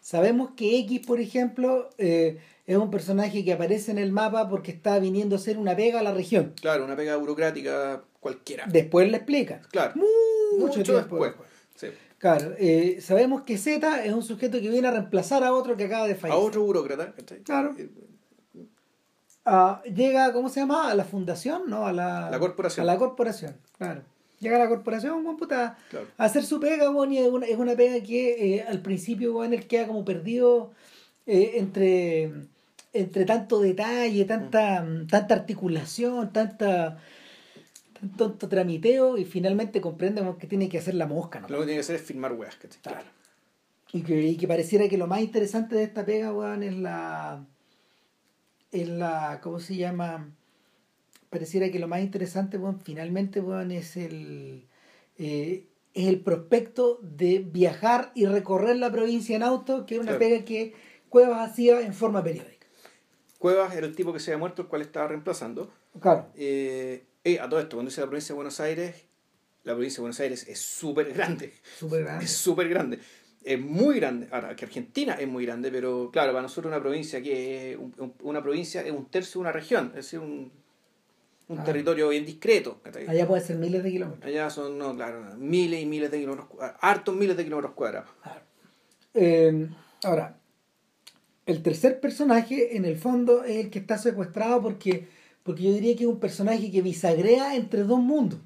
[0.00, 4.70] Sabemos que X, por ejemplo, eh, es un personaje que aparece en el mapa porque
[4.70, 6.54] está viniendo a hacer una pega a la región.
[6.60, 9.62] claro una pega burocrática cualquiera Después le explican.
[9.70, 11.50] claro Mucho, mucho tiempo después después.
[11.74, 11.88] sí.
[12.24, 15.84] Claro, eh, sabemos que Z es un sujeto que viene a reemplazar a otro que
[15.84, 16.42] acaba de a fallecer.
[16.42, 17.40] otro burócrata ¿cachai?
[17.42, 17.74] Claro.
[17.78, 17.90] Eh,
[19.44, 20.90] Ah, llega, ¿cómo se llama?
[20.90, 21.86] A la fundación, ¿no?
[21.86, 22.88] A la, La corporación.
[22.88, 24.00] A la corporación, claro.
[24.40, 27.44] Llega a la corporación, buen puta, claro a hacer su pega, weón, y es una,
[27.46, 30.70] es una pega que eh, al principio, weón, él queda como perdido
[31.26, 32.32] eh, entre,
[32.94, 35.08] entre tanto detalle, tanta, Mm.
[35.08, 36.96] tanta articulación, tanta
[38.16, 41.48] tanto tramiteo, y finalmente comprende que tiene que hacer la mosca, ¿no?
[41.48, 42.80] lo que tiene que hacer es firmar ¿cachai?
[42.82, 43.06] Claro.
[43.92, 47.46] Y que, y que pareciera que lo más interesante de esta pega, weón, es la.
[48.72, 49.40] Es la.
[49.40, 50.34] ¿Cómo se llama?
[51.30, 54.66] Pareciera que lo más interesante, weón, finalmente, weón, es el.
[55.16, 60.16] eh, es el prospecto de viajar y recorrer la provincia en auto, que era una
[60.16, 60.18] Claro.
[60.18, 60.74] pega que
[61.08, 62.66] Cuevas hacía en forma periódica.
[63.38, 66.26] Cuevas era el tipo que se había muerto el cual estaba reemplazando Claro.
[66.34, 68.94] Eh, eh, a todo esto, cuando dice la provincia de Buenos Aires,
[69.64, 71.52] la provincia de Buenos Aires es súper grande.
[71.78, 72.24] Súper grande.
[72.24, 72.98] Es súper grande.
[73.42, 74.28] Es muy grande.
[74.30, 77.94] Ahora, que Argentina es muy grande, pero claro, para nosotros una provincia que es un-
[77.98, 80.50] un- una provincia es un tercio de una región, es decir, un,
[81.48, 81.64] un Ah.
[81.64, 82.80] territorio bien discreto.
[83.06, 84.24] Allá puede ser miles de kilómetros.
[84.24, 88.08] Allá son, no, claro, miles y miles de kilómetros, cu- hartos miles de kilómetros cuadrados.
[89.12, 89.68] Eh,
[90.04, 90.38] ahora,
[91.46, 95.06] el tercer personaje, en el fondo, es el que está secuestrado porque,
[95.44, 98.40] porque yo diría que es un personaje que bisagrea entre dos mundos.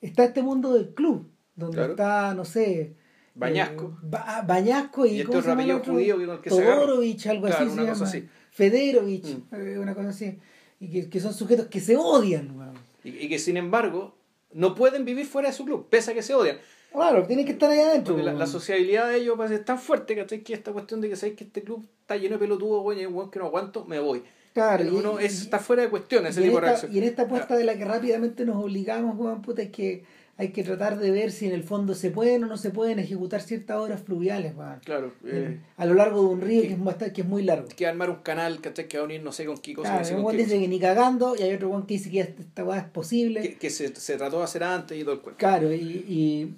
[0.00, 1.92] Está este mundo del club, donde Claro.
[1.92, 2.94] está, no sé.
[3.34, 3.86] Bañasco.
[3.96, 6.62] eh, Ba- Bañasco y, Y este ¿cómo otro se judío que con el que se.
[6.62, 8.08] Todorovich, algo Claro, así se una cosa llama.
[8.08, 8.28] así.
[8.50, 9.54] Federovich, Mm.
[9.54, 10.38] eh, una cosa así.
[10.80, 12.56] Y que, que son sujetos que se odian.
[12.56, 12.74] weón.
[13.04, 14.14] Y, y que sin embargo
[14.52, 16.58] no pueden vivir fuera de su club, pese a que se odian.
[16.92, 18.14] Claro, tienen que estar ahí adentro.
[18.16, 20.14] Porque la, sociabilidad de ellos parece es tan fuerte.
[20.42, 22.98] Que esta cuestión de que sabéis que este club está lleno de pelotudos, güey,
[23.30, 24.22] que no aguanto, me voy.
[24.58, 26.94] Claro, y- Uno es- y- está fuera de cuestión ese tipo de esta- reacción.
[26.94, 30.04] Y en esta apuesta de la que rápidamente nos obligamos, Juan Puta, es que
[30.40, 33.00] hay que tratar de ver si en el fondo se pueden o no se pueden
[33.00, 34.52] ejecutar ciertas obras fluviales.
[34.84, 37.42] Claro, eh, a lo largo de un río que- que es, bastante- que es muy
[37.42, 37.66] largo.
[37.76, 38.86] que armar un canal, ¿cachai?
[38.86, 41.34] Que va a unir no sé con qué cosa, Claro, un dice que ni cagando
[41.36, 43.40] y hay otro Juan que dice que esta weá es posible.
[43.42, 45.38] que, que se, se trató de hacer antes y todo el cuento.
[45.38, 46.54] Claro, y, y,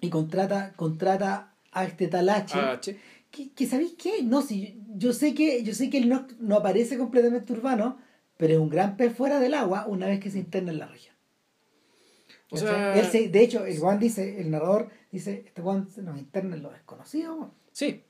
[0.00, 2.54] y contrata, contrata a este tal H.
[2.56, 2.80] Ah,
[3.30, 4.22] que, que ¿sabéis qué?
[4.22, 7.98] No, si yo sé que yo sé que él no, no aparece completamente urbano,
[8.36, 10.86] pero es un gran pez fuera del agua una vez que se interna en la
[10.86, 11.14] región.
[12.50, 16.02] O sea, Él se- de hecho, el Juan dice, el narrador dice, este Juan se
[16.02, 17.52] nos interna en lo desconocido.
[17.72, 18.02] sí.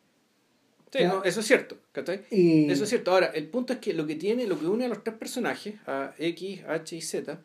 [0.93, 1.77] Sí, no, eso es cierto.
[2.31, 3.11] Y, Eso es cierto.
[3.11, 5.75] Ahora, el punto es que lo que tiene, lo que une a los tres personajes,
[5.89, 7.41] a X, H y Z,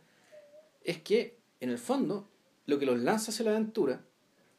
[0.84, 2.30] es que, en el fondo,
[2.68, 4.02] lo que los lanza hacia la aventura,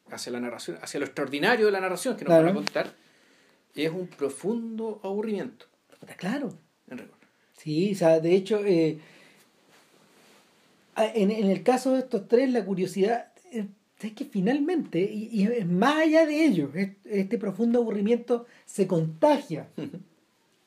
[0.09, 2.43] hacia la narración, hacia lo extraordinario de la narración que nos Claro.
[2.47, 2.93] van a contar,
[3.75, 5.65] es un profundo aburrimiento.
[6.17, 6.53] Claro.
[6.87, 7.15] En rigor.
[7.57, 8.99] Sí, o sea, de hecho, eh,
[10.97, 13.67] en, en, el caso de estos tres, la curiosidad es,
[14.13, 16.71] que finalmente, y, y, más allá de ellos,
[17.05, 19.67] este profundo aburrimiento se contagia.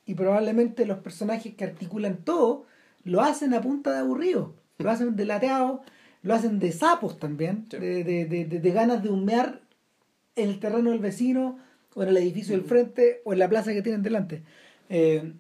[0.07, 2.67] y probablemente los personajes que articulan todo
[3.05, 5.83] lo hacen a punta de aburrido, lo hacen de lateado,
[6.23, 9.61] lo hacen de sapos también, de, de, de, de, ganas de humear
[10.37, 11.59] en el terreno del vecino,
[11.95, 14.43] o en el edificio del frente, o en la plaza que tienen delante.
[14.89, 15.33] Eh,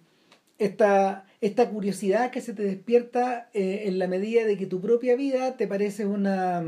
[0.59, 5.17] esta, esta curiosidad que se te despierta eh, en la medida de que tu propia
[5.17, 6.65] vida te parece una,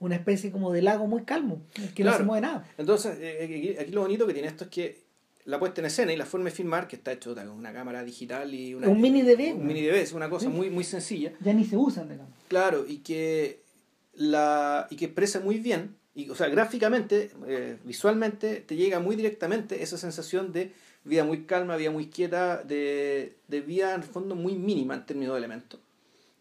[0.00, 1.62] una especie como de lago muy calmo,
[1.94, 2.68] que no se mueve nada.
[2.76, 5.08] Entonces, eh, aquí, lo bonito que tiene esto es que
[5.44, 8.04] la puesta en escena y la forma de filmar, que está hecho con una cámara
[8.04, 8.88] digital y una...
[8.88, 9.54] Un mini DV.
[9.54, 11.32] Un mini DV, es una cosa muy, muy sencilla.
[11.40, 12.34] Ya ni se usan, digamos.
[12.48, 13.62] Claro, y que,
[14.12, 19.14] la, y que expresa muy bien, y, o sea, gráficamente, eh, visualmente, te llega muy
[19.14, 20.72] directamente esa sensación de
[21.04, 25.06] vida muy calma, vida muy quieta, de, de vida en el fondo muy mínima en
[25.06, 25.78] términos de elementos.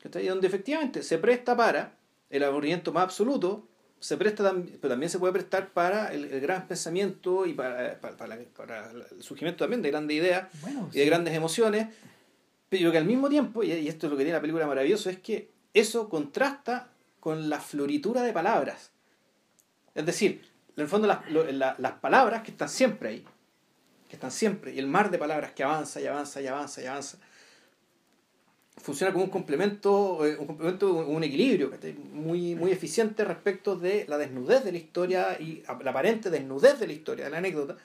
[0.04, 1.94] Y donde efectivamente se presta para
[2.32, 3.68] el aburrimiento más absoluto,
[4.00, 9.22] se presta pero también se puede prestar para el, gran pensamiento y para, para, el
[9.22, 10.48] surgimiento también de grandes ideas
[10.92, 11.88] y de grandes emociones,
[12.68, 15.20] pero que al mismo tiempo, y esto es lo que tiene la película maravilloso, es
[15.20, 18.97] que eso contrasta con la floritura de palabras.
[19.98, 20.44] Es decir,
[20.76, 21.20] en el fondo las,
[21.80, 23.26] las palabras que están siempre ahí,
[24.08, 26.86] que están siempre, y el mar de palabras que avanza y avanza y avanza y
[26.86, 27.18] avanza,
[28.78, 31.72] funciona como un complemento, eh, un complemento, un equilibrio
[32.14, 36.86] muy, muy eficiente respecto de la desnudez de la historia y la aparente desnudez de
[36.86, 37.76] la historia, de la anécdota,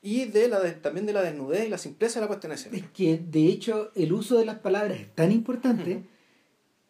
[0.00, 2.76] y de la también de la desnudez y la simpleza de la puesta en escena.
[2.76, 6.04] Es que de hecho el uso de las palabras es tan importante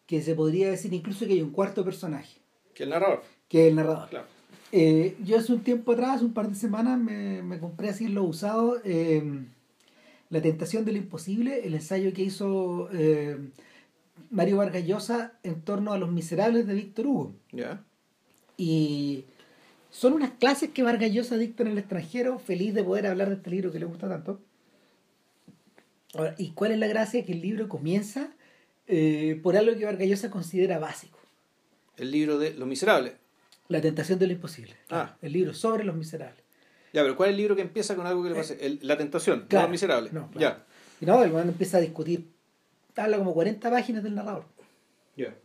[0.05, 2.37] que se podría decir incluso que hay un cuarto personaje.
[2.75, 3.23] Que el narrador.
[3.47, 4.09] Que el narrador.
[4.09, 4.38] Claro.
[4.71, 8.13] Eh, yo hace un tiempo atrás, un par de semanas, me, me compré así en
[8.13, 9.23] lo usado eh,
[10.29, 13.37] La tentación de lo imposible, el ensayo que hizo eh,
[14.29, 17.35] Mario Vargas Llosa en torno a los miserables de Víctor Hugo.
[18.57, 19.25] Y
[19.89, 23.35] son unas clases que Vargas Llosa dicta en el extranjero, feliz de poder hablar de
[23.35, 24.39] este libro que le gusta tanto.
[26.39, 27.23] ¿y cuál es la gracia?
[27.23, 28.31] Que el libro comienza
[29.43, 31.19] por algo que Vargas Llosa considera básico.
[31.97, 33.13] El libro de Los Miserables.
[33.69, 34.75] La tentación de lo imposible.
[34.89, 35.15] Ah.
[35.21, 36.43] El libro sobre los miserables.
[36.91, 38.55] Ya, pero ¿cuál es el libro que empieza con algo que le pasa?
[38.59, 40.11] Eh, la tentación, de los miserables.
[40.11, 40.65] No, Ya.
[40.99, 42.27] Y no, el man empieza a discutir.
[42.95, 44.45] Habla como 40 páginas del narrador.
[45.15, 45.35] Ya.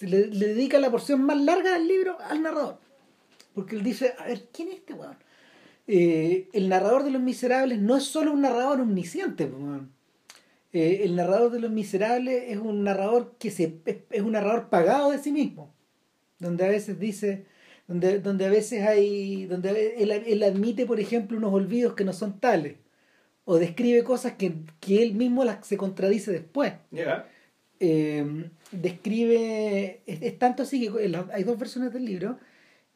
[0.00, 2.78] Le, le, dedica la porción más larga del libro al narrador.
[3.54, 5.16] Porque él dice, a ver, ¿quién es este weón?
[5.88, 9.50] Eh, el narrador de los miserables no es solo un narrador omnisciente,
[10.72, 15.10] eh, el narrador de los miserables es un narrador que se, es un narrador pagado
[15.10, 15.75] de sí mismo
[16.38, 17.46] donde a veces dice,
[17.88, 22.12] donde, donde a veces hay, donde él, él, admite, por ejemplo, unos olvidos que no
[22.12, 22.76] son tales,
[23.44, 26.72] o describe cosas que, que él mismo las, se contradice después.
[27.78, 32.38] Eh, describe, es, tanto así que hay dos versiones del libro,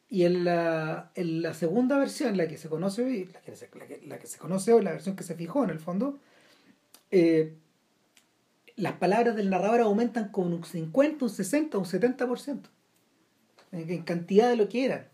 [0.09, 3.69] y en la, en la segunda versión, la que se conoce hoy, la que se,
[4.05, 6.19] la que, se conoce hoy, la versión que se fijó en el fondo,
[7.11, 7.53] eh,
[8.75, 12.59] las palabras del narrador aumentan con un 50, un 60, un 70%
[13.71, 15.07] en cantidad de lo que eran.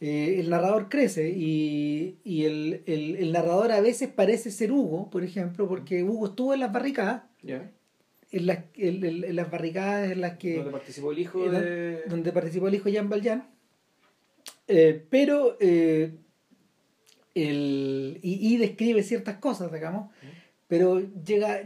[0.00, 5.08] Eh, el narrador crece y, y el, el, el, narrador a veces parece ser Hugo,
[5.10, 7.22] por ejemplo, porque Hugo estuvo en las barricadas.
[8.32, 10.56] En, las, en, las barricadas en las que...
[10.56, 12.02] Donde participó el hijo de...
[12.08, 13.48] Donde participó el hijo Jean Valjean.
[14.66, 15.56] Eh, pero...
[15.60, 16.16] Eh,
[17.34, 20.10] el, y, y, describe ciertas cosas, digamos,
[20.68, 21.62] pero llega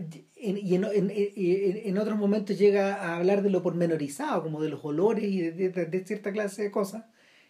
[0.46, 4.84] y en, en, en, otros momentos llega a hablar de lo pormenorizado, como de los
[4.84, 7.04] olores y de, cierta clase de cosas,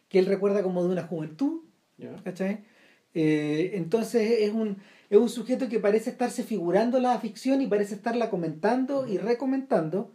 [0.08, 1.62] que él recuerda como de una juventud.
[3.14, 4.78] Eh, entonces es un,
[5.10, 10.12] es un sujeto que parece estarse figurando la ficción y parece estarla comentando y recomentando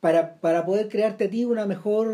[0.00, 2.08] para, para poder crearte a ti una mejor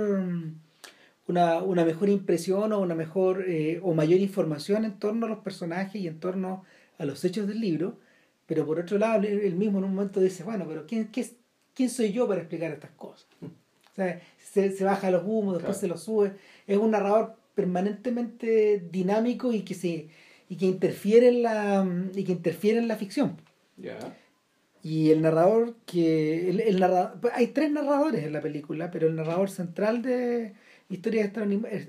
[1.29, 5.39] una, una mejor impresión o una mejor eh, o mayor información en torno a los
[5.41, 6.65] personajes y en torno
[6.99, 7.99] a los hechos del libro
[8.49, 11.25] pero por otro lado, él mismo en un momento dice, bueno, pero ¿quién, qué,
[11.75, 13.29] quién soy yo para explicar estas cosas?
[13.91, 16.37] O sea, se, se baja los humos, después se los sube.
[16.69, 20.09] Es un narrador permanentemente dinámico y que se
[20.49, 21.85] y que interfiere en la
[22.15, 23.37] y que interfiere en la ficción.
[24.85, 26.81] Y el narrador que el, el
[27.33, 30.53] hay tres narradores en la película, pero el narrador central de
[30.89, 31.33] historias,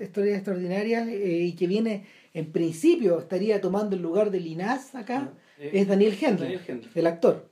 [0.01, 5.31] historias extraordinarias eh, y que viene en principio estaría tomando el lugar de Linás acá
[5.59, 6.61] es Daniel Hendler,
[6.95, 7.49] el actor.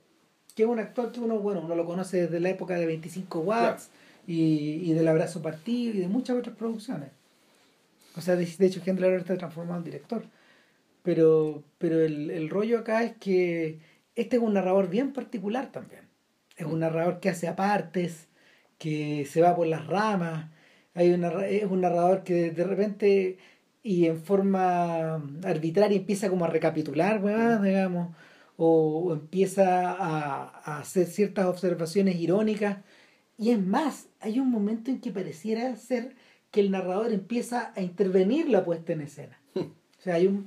[0.54, 3.40] Que es un actor que uno, bueno, uno lo conoce desde la época de 25
[3.40, 3.90] watts
[4.26, 7.10] y, y del abrazo partido y de muchas otras producciones.
[8.16, 10.24] O sea, de, hecho Hendler ahora está transformado en director.
[11.04, 13.78] Pero, pero el, el rollo acá es que
[14.16, 16.08] este es un narrador bien particular también.
[16.56, 18.26] Es un narrador que hace apartes,
[18.78, 20.50] que se va por las ramas.
[20.94, 23.38] Hay una, es un narrador que de repente
[23.88, 27.22] y en forma arbitraria empieza como a recapitular,
[27.62, 28.14] digamos,
[28.56, 32.84] o, empieza a, a, hacer ciertas observaciones irónicas.
[33.38, 36.16] Y es más, hay un momento en que pareciera ser
[36.50, 39.40] que el narrador empieza a intervenir la puesta en escena.
[39.98, 40.46] O sea, hay un,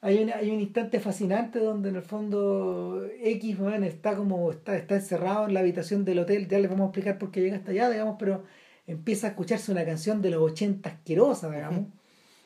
[0.00, 4.94] hay un, hay un instante fascinante donde en el fondo X está como está, está
[4.94, 7.72] encerrado en la habitación del hotel, ya les vamos a explicar por qué llega hasta
[7.72, 8.44] allá, digamos, pero
[8.86, 11.88] empieza a escucharse una canción de los 80 asquerosa, digamos,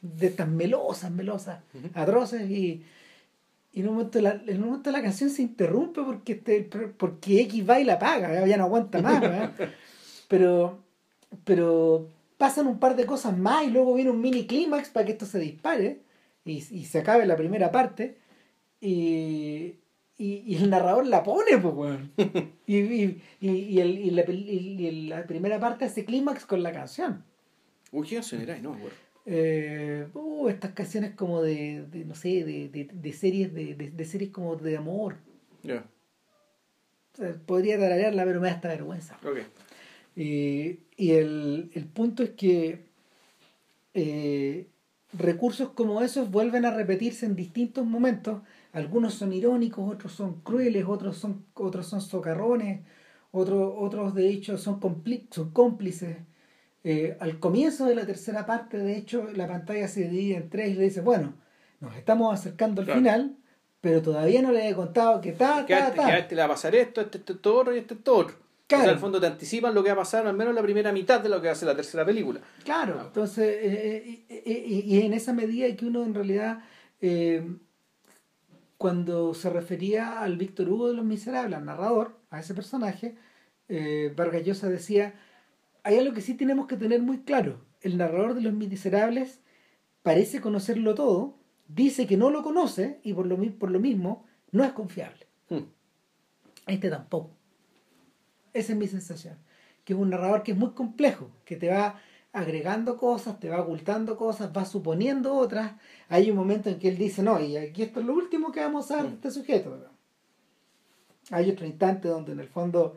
[0.02, 1.60] de estas melosas, melosas,
[1.94, 2.84] atroces, y,
[3.72, 7.40] y en un, momento la, en un momento la canción se interrumpe porque, este, porque
[7.42, 9.50] X va y la paga, ya no aguanta más,
[10.28, 10.80] pero,
[11.44, 15.12] pero pasan un par de cosas más y luego viene un mini clímax para que
[15.12, 16.00] esto se dispare
[16.44, 18.18] y, y se acabe la primera parte
[18.80, 19.76] y,
[20.18, 22.12] y, el narrador la pone, pues, weón.
[22.66, 27.24] y, y, y, el, y, la, y la primera parte hace clímax con la canción.
[27.92, 28.58] Uy, ¿qué canción era?
[28.58, 29.11] No, weón.
[29.24, 34.04] Eh, uh, estas canciones como de, de no sé, de, de, de series de, de,
[34.04, 35.16] series como de amor.
[35.62, 35.84] Ya.
[37.46, 39.16] podría tararearla, pero me da esta vergüenza.
[39.24, 39.46] Okay.
[40.14, 42.92] y el, el punto es que
[43.94, 44.68] eh,
[45.12, 48.42] recursos como esos vuelven a repetirse en distintos momentos.
[48.72, 52.80] Algunos son irónicos, otros son crueles, otros son, otros son socarrones,
[53.30, 54.80] otros, otros de hecho son,
[55.30, 56.16] son cómplices.
[56.84, 60.70] Eh, al comienzo de la tercera parte, de hecho, la pantalla se divide en tres
[60.70, 61.34] y le dice, bueno,
[61.80, 63.36] nos estamos acercando al final,
[63.80, 66.74] pero todavía no le he contado que ta, que a este le va a pasar
[66.74, 68.26] esto, este, este, todo y este, todo
[68.66, 68.84] Claro.
[68.84, 70.92] O sea, al fondo te anticipan lo que va a pasar, al menos la primera
[70.92, 72.40] mitad de lo que ser la tercera película.
[72.64, 76.60] Claro, entonces, eh, eh, eh, y en esa medida que uno en realidad,
[78.78, 83.16] cuando se refería al Víctor Hugo de los Miserables, al narrador, a ese personaje,
[84.16, 85.14] Vargas Llosa decía,
[85.84, 89.40] hay algo que sí tenemos que tener muy claro, el narrador de los Miserables
[90.02, 94.64] parece conocerlo todo, dice que no lo conoce y por lo, por lo mismo no
[94.64, 95.26] es confiable.
[95.48, 95.64] Hmm.
[96.66, 97.30] Este tampoco.
[98.52, 99.38] Esa es mi sensación.
[99.84, 102.00] Que es un narrador que es muy complejo, que te va
[102.32, 105.72] agregando cosas, te va ocultando cosas, va suponiendo otras.
[106.08, 108.60] Hay un momento en que él dice, no, y aquí esto es lo último que
[108.60, 109.14] vamos a hacer mm.
[109.14, 109.90] este sujeto.
[111.30, 112.96] Hay otro instante donde en el fondo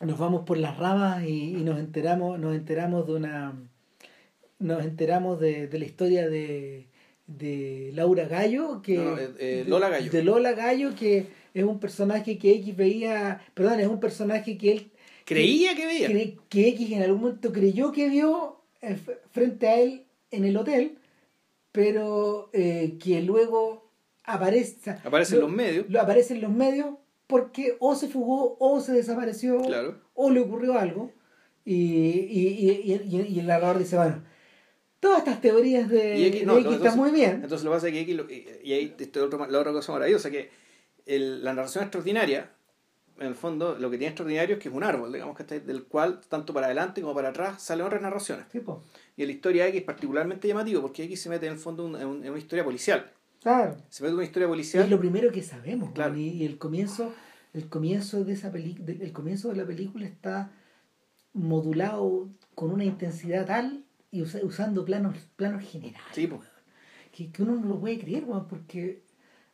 [0.00, 3.54] nos vamos por las ramas y, nos enteramos, nos enteramos de una
[4.58, 6.86] nos enteramos de, de la historia de,
[7.26, 10.10] de Laura Gallo, que eh, eh, Lola Gallo.
[10.10, 14.72] De Lola Gallo, que es un personaje que X veía, perdón, es un personaje que
[14.72, 14.90] él
[15.24, 16.08] creía que, veía.
[16.48, 18.98] Que, X en algún momento creyó que vio eh,
[19.30, 20.98] frente a él en el hotel,
[21.72, 23.90] pero eh, que luego
[24.24, 24.90] aparece.
[24.90, 25.86] Aparece en los medios.
[25.88, 26.96] Lo aparece en los medios
[27.30, 29.62] porque o se fugó o se desapareció
[30.14, 31.12] o le ocurrió algo.
[31.64, 34.22] Y, y, y, y el narrador dice, bueno,
[35.00, 37.40] todas estas teorías de X, están muy bien.
[37.42, 38.20] Entonces lo que pasa es que X,
[38.62, 40.50] y ahí este otro, la otra cosa maravillosa, que
[41.06, 42.50] el, la narración extraordinaria,
[43.18, 45.58] en el fondo, lo que tiene extraordinario es que es un árbol, digamos, que está,
[45.58, 48.46] del cual, tanto para adelante como para atrás, salen otras narraciones.
[48.54, 51.86] y en la historia X es particularmente llamativo, porque X se mete en el fondo
[51.98, 53.10] en, una historia policial.
[53.42, 53.76] Claro.
[53.88, 54.84] Se una historia policial.
[54.84, 55.92] Es lo primero que sabemos.
[55.92, 56.16] Claro.
[56.16, 57.12] Y, el comienzo,
[57.54, 60.52] el comienzo de esa peli el comienzo de la película está
[61.32, 66.06] modulado con una intensidad tal y usando planos, planos generales.
[66.12, 66.42] Sí, pues.
[67.12, 69.02] que, que, uno no lo puede creer, porque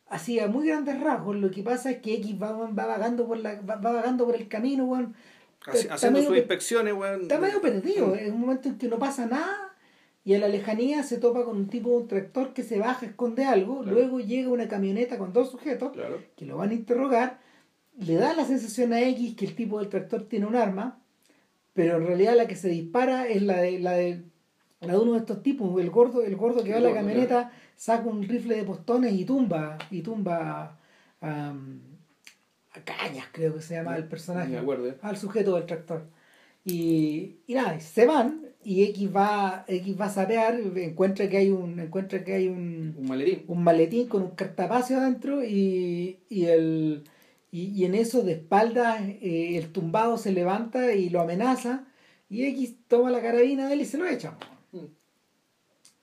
[0.09, 3.37] así a muy grandes rasgos lo que pasa es que X va, va vagando por
[3.37, 5.15] la va, vagando por el camino weón
[5.89, 9.66] haciendo sus inspecciones weón está medio perdido en un momento en que no pasa nada
[10.27, 13.05] y a la lejanía se topa con un tipo de un tractor que se baja
[13.05, 15.93] esconde algo luego llega una camioneta con dos sujetos
[16.35, 17.39] que lo van a interrogar
[17.97, 20.99] le da la sensación a X que el tipo del tractor tiene un arma
[21.71, 24.23] pero en realidad la que se dispara es la de la de,
[24.81, 27.53] la de uno de estos tipos el gordo el gordo que va a la camioneta
[27.77, 30.77] saca un rifle de postones y tumba, y tumba
[31.21, 34.59] a Cañas, creo que se llama el personaje,
[35.01, 36.05] al sujeto del tractor.
[36.63, 41.49] Y, y nada, se van y X va, X va a sapear, encuentra que hay
[41.49, 43.43] un, encuentra que hay un, un maletín.
[43.47, 47.03] un maletín con un cartapacio adentro y, y el
[47.49, 51.85] y, en eso de espaldas eh, el tumbado se levanta y lo amenaza
[52.29, 54.37] y X toma la carabina de él y se lo echa.
[54.71, 54.85] Mm.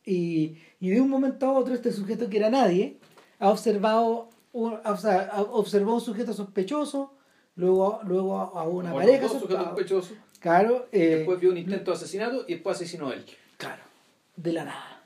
[0.06, 2.98] Y, y de un momento a otro este sujeto que era nadie
[3.38, 7.14] ha observado un, o sea, observó un sujeto sospechoso,
[7.56, 10.14] luego, luego a una pareja sospechoso.
[10.44, 10.88] Claro.
[10.92, 13.24] Eh, después vio un intento de asesinato y después asesinó a él.
[13.56, 13.82] Claro.
[14.36, 15.02] De la nada.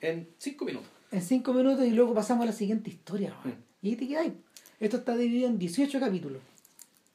[0.00, 0.88] En cinco minutos.
[1.12, 3.36] En cinco minutos y luego pasamos a la siguiente historia.
[3.80, 4.32] Y te quedáis.
[4.80, 6.42] Esto está dividido en 18 capítulos.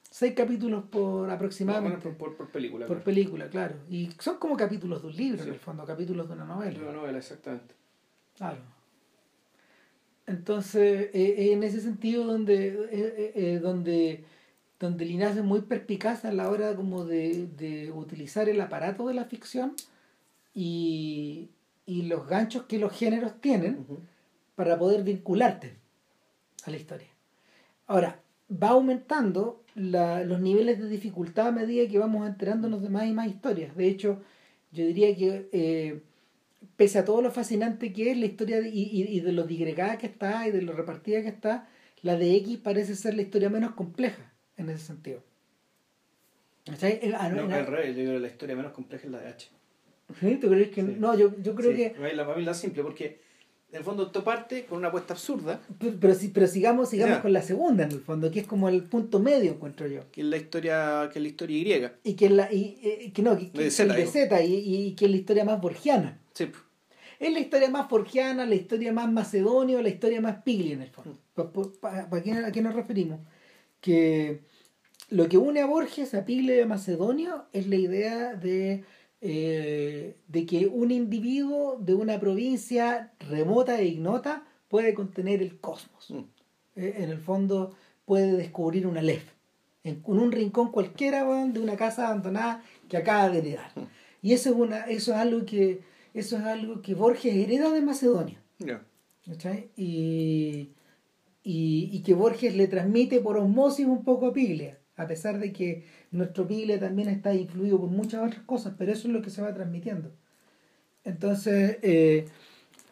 [0.09, 1.97] 6 capítulos por aproximadamente.
[1.97, 2.85] Por, por, por película.
[2.87, 3.03] Por claro.
[3.03, 3.75] película, claro.
[3.89, 5.49] Y son como capítulos de un libro, Sí.
[5.49, 6.79] en el fondo, capítulos de una novela.
[6.79, 7.75] Una novela, exactamente.
[8.37, 8.59] Claro.
[10.27, 14.23] Entonces, eh, en ese sentido donde, eh, eh, eh, donde,
[14.79, 19.13] donde Linares es muy perspicaz a la hora como de, de utilizar el aparato de
[19.13, 19.73] la ficción
[20.53, 21.49] y,
[21.85, 23.85] y los ganchos que los géneros tienen
[24.55, 25.75] para poder vincularte
[26.65, 27.07] a la historia.
[27.87, 28.19] Ahora,
[28.51, 33.11] va aumentando la- los niveles de dificultad a medida que vamos enterándonos de más y
[33.13, 33.75] más historias.
[33.75, 34.21] De hecho,
[34.71, 36.01] yo diría que eh,
[36.77, 39.97] pese a todo lo fascinante que es la historia de- y- y de lo digregada
[39.97, 41.67] que está y de lo repartida que está,
[42.01, 44.28] la de X parece ser la historia menos compleja
[44.59, 45.21] en ese sentido.
[46.65, 46.99] ¿Cachai?
[47.01, 49.19] Eh, ah, no, no, al revés, yo creo que la historia menos compleja es la
[49.19, 49.49] de H.
[50.19, 50.35] ¿sí?
[50.35, 50.95] ¿Tú crees que Sí.
[50.99, 51.17] no?
[51.17, 51.89] Yo, yo creo Sí, que...
[51.91, 53.21] para la, para la simple, porque
[53.71, 57.33] en el fondo esto parte con una apuesta absurda, Pero, pero, pero sigamos, sigamos con
[57.33, 60.01] la segunda en el fondo, que es como el punto medio, encuentro yo.
[60.11, 61.95] que es la historia, que es la historia griega.
[62.03, 64.11] y que la y, eh, que no que, que- De el de digo.
[64.11, 66.51] Zeta, y, y que es la historia más borgiana Sí,
[67.19, 70.89] es la historia más borgiana la historia más macedonio la historia más pigli en el
[70.89, 71.17] fondo
[71.81, 73.19] ¿para qué, a qué nos referimos?
[73.81, 74.41] Que
[75.09, 78.83] lo que une a Borges a Piglia y a Macedonio es la idea de
[79.21, 86.09] eh, de que un individuo de una provincia remota e ignota puede contener el cosmos
[86.09, 86.23] Mm.
[86.77, 87.75] eh, en el fondo
[88.05, 89.23] puede descubrir una lef
[89.83, 93.71] en, un rincón cualquiera de una casa abandonada que acaba de heredar
[94.21, 95.81] y eso es una eso es algo que
[96.13, 98.81] eso es algo que Borges hereda de Macedonia Ya.
[99.25, 99.69] ¿cachai?
[99.75, 100.69] y,
[101.43, 105.53] y, y que Borges le transmite por osmosis un poco a Piglia a pesar de
[105.53, 109.29] que nuestro Piglia también está influido por muchas otras cosas pero eso es lo que
[109.29, 110.11] se va transmitiendo
[111.03, 112.25] entonces eh,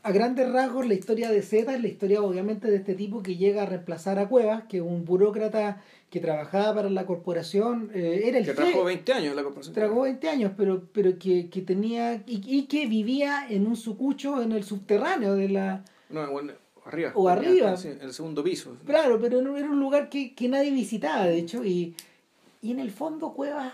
[0.03, 3.35] a grandes rasgos la historia de Z es la historia obviamente de este tipo que
[3.35, 8.21] llega a reemplazar a Cuevas, que es un burócrata que trabajaba para la corporación, eh,
[8.23, 9.75] era el Que trabajó 20 años la corporación.
[9.75, 14.41] trabajó 20 años, pero, pero que, que tenía, y, y que vivía en un sucucho
[14.41, 15.83] en el subterráneo de la...
[16.09, 16.53] No, bueno,
[16.87, 17.11] arriba.
[17.15, 17.75] O arriba.
[17.83, 18.77] En el segundo piso.
[18.85, 21.95] Claro, pero no era un lugar que, que nadie visitaba, de hecho, y,
[22.61, 23.73] y en el fondo Cuevas,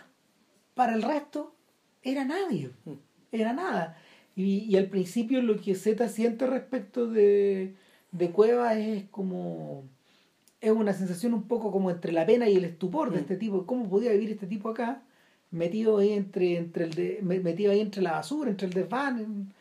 [0.74, 1.54] para el resto,
[2.02, 2.92] era nadie, Mm.
[3.32, 3.98] era nada.
[4.36, 7.74] Y, y al principio lo que Z siente respecto de,
[8.12, 9.84] de Cuevas es como...
[10.60, 13.20] Es una sensación un poco como entre la pena y el estupor de Mm.
[13.20, 13.66] este tipo.
[13.66, 15.02] ¿Cómo podía vivir este tipo acá?
[15.52, 19.54] Metido ahí entre, entre el de, me- metido ahí entre la basura, entre el desván.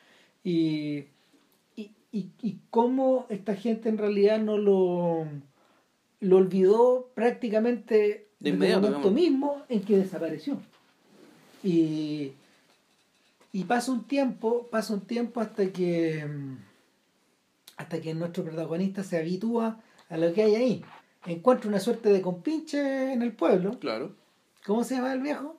[0.44, 1.04] Y,
[2.12, 5.26] y, y, cómo esta gente en realidad no lo,
[6.20, 7.94] lo olvidó prácticamente
[8.38, 9.30] De desde inmediato, el momento digamos.
[9.30, 10.60] mismo en que desapareció.
[11.64, 12.32] Y,
[13.52, 16.24] y pasa un tiempo, pasa un tiempo hasta que
[17.76, 20.84] hasta que nuestro protagonista se habitúa a lo que hay ahí.
[21.26, 23.78] Encuentra una suerte de compinche en el pueblo.
[23.78, 24.14] Claro.
[24.66, 25.56] ¿Cómo se llama el viejo?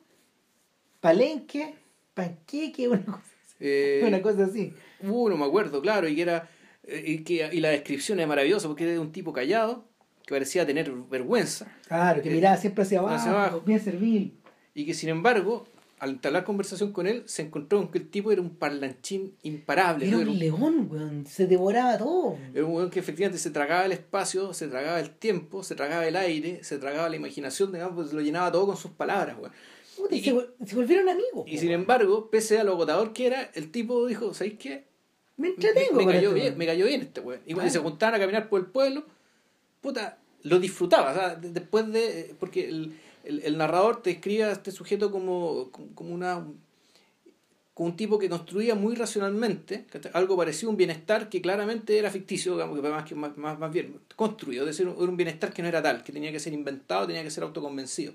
[1.01, 1.76] Palenque,
[2.14, 3.33] panqueque, una cosa,
[3.66, 4.74] Eh, una cosa así.
[5.01, 6.49] Uh, no me acuerdo, claro, y que era
[6.86, 9.86] eh, y, que, y la descripción es maravillosa porque era un tipo callado
[10.26, 13.61] que parecía tener vergüenza Claro, que Eh, miraba siempre hacia abajo, hacia abajo.
[13.66, 14.34] bien servil.
[14.76, 15.66] y que sin embargo
[15.99, 20.05] al entablar conversación con él se encontró con que el tipo era un parlanchín imparable
[20.07, 20.24] Era ¿no?
[20.24, 21.26] un Era un, león, weón.
[21.26, 22.38] Se devoraba todo.
[22.53, 26.05] era un weón que efectivamente se tragaba el espacio, se tragaba el tiempo, se tragaba
[26.05, 29.53] el aire, se tragaba la imaginación, digamos, pues lo llenaba todo con sus palabras, weón.
[29.98, 31.46] Puta, y Y- se, vol- se volvieron amigos.
[31.48, 34.86] Y sin embargo, pese a lo agotador que era, el tipo dijo, ¿sabéis qué?
[35.38, 35.98] me entretengo.
[35.98, 37.41] me con cayó este bien, me cayó bien este weón.
[37.46, 37.84] Y cuando Claro.
[37.86, 39.04] se juntaban a caminar por el pueblo,
[39.82, 41.12] puta, lo disfrutaba.
[41.12, 42.36] O sea, de- después de.
[42.39, 46.46] Porque el, el, el narrador te escribe a este sujeto como, como, una.
[47.74, 52.12] como un tipo que construía muy racionalmente, algo parecido a un bienestar que claramente era
[52.12, 55.52] ficticio, digamos, que más, que más, más, más bien construido, es decir, era un bienestar
[55.52, 58.14] que no era tal, que tenía que ser inventado, tenía que ser autoconvencido.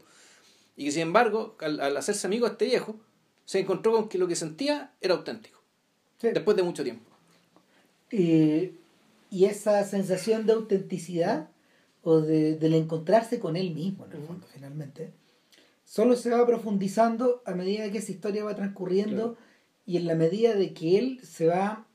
[0.78, 2.96] Y que sin embargo, al, al hacerse amigo de este viejo,
[3.44, 5.60] se encontró con que lo que sentía era auténtico,
[6.20, 6.28] Sí.
[6.32, 7.04] después de mucho tiempo.
[8.10, 8.74] Eh,
[9.30, 11.48] y esa sensación de autenticidad
[12.02, 15.12] o de, del encontrarse con él mismo, en el fondo, finalmente,
[15.84, 19.36] solo se va profundizando a medida que esa historia va transcurriendo Claro.
[19.84, 21.86] y en la medida de que él se va,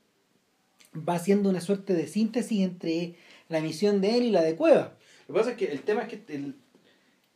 [0.96, 3.16] va haciendo una suerte de síntesis entre
[3.48, 4.94] la misión de él y la de Cueva.
[5.26, 6.54] Lo que pasa es que el tema es que el,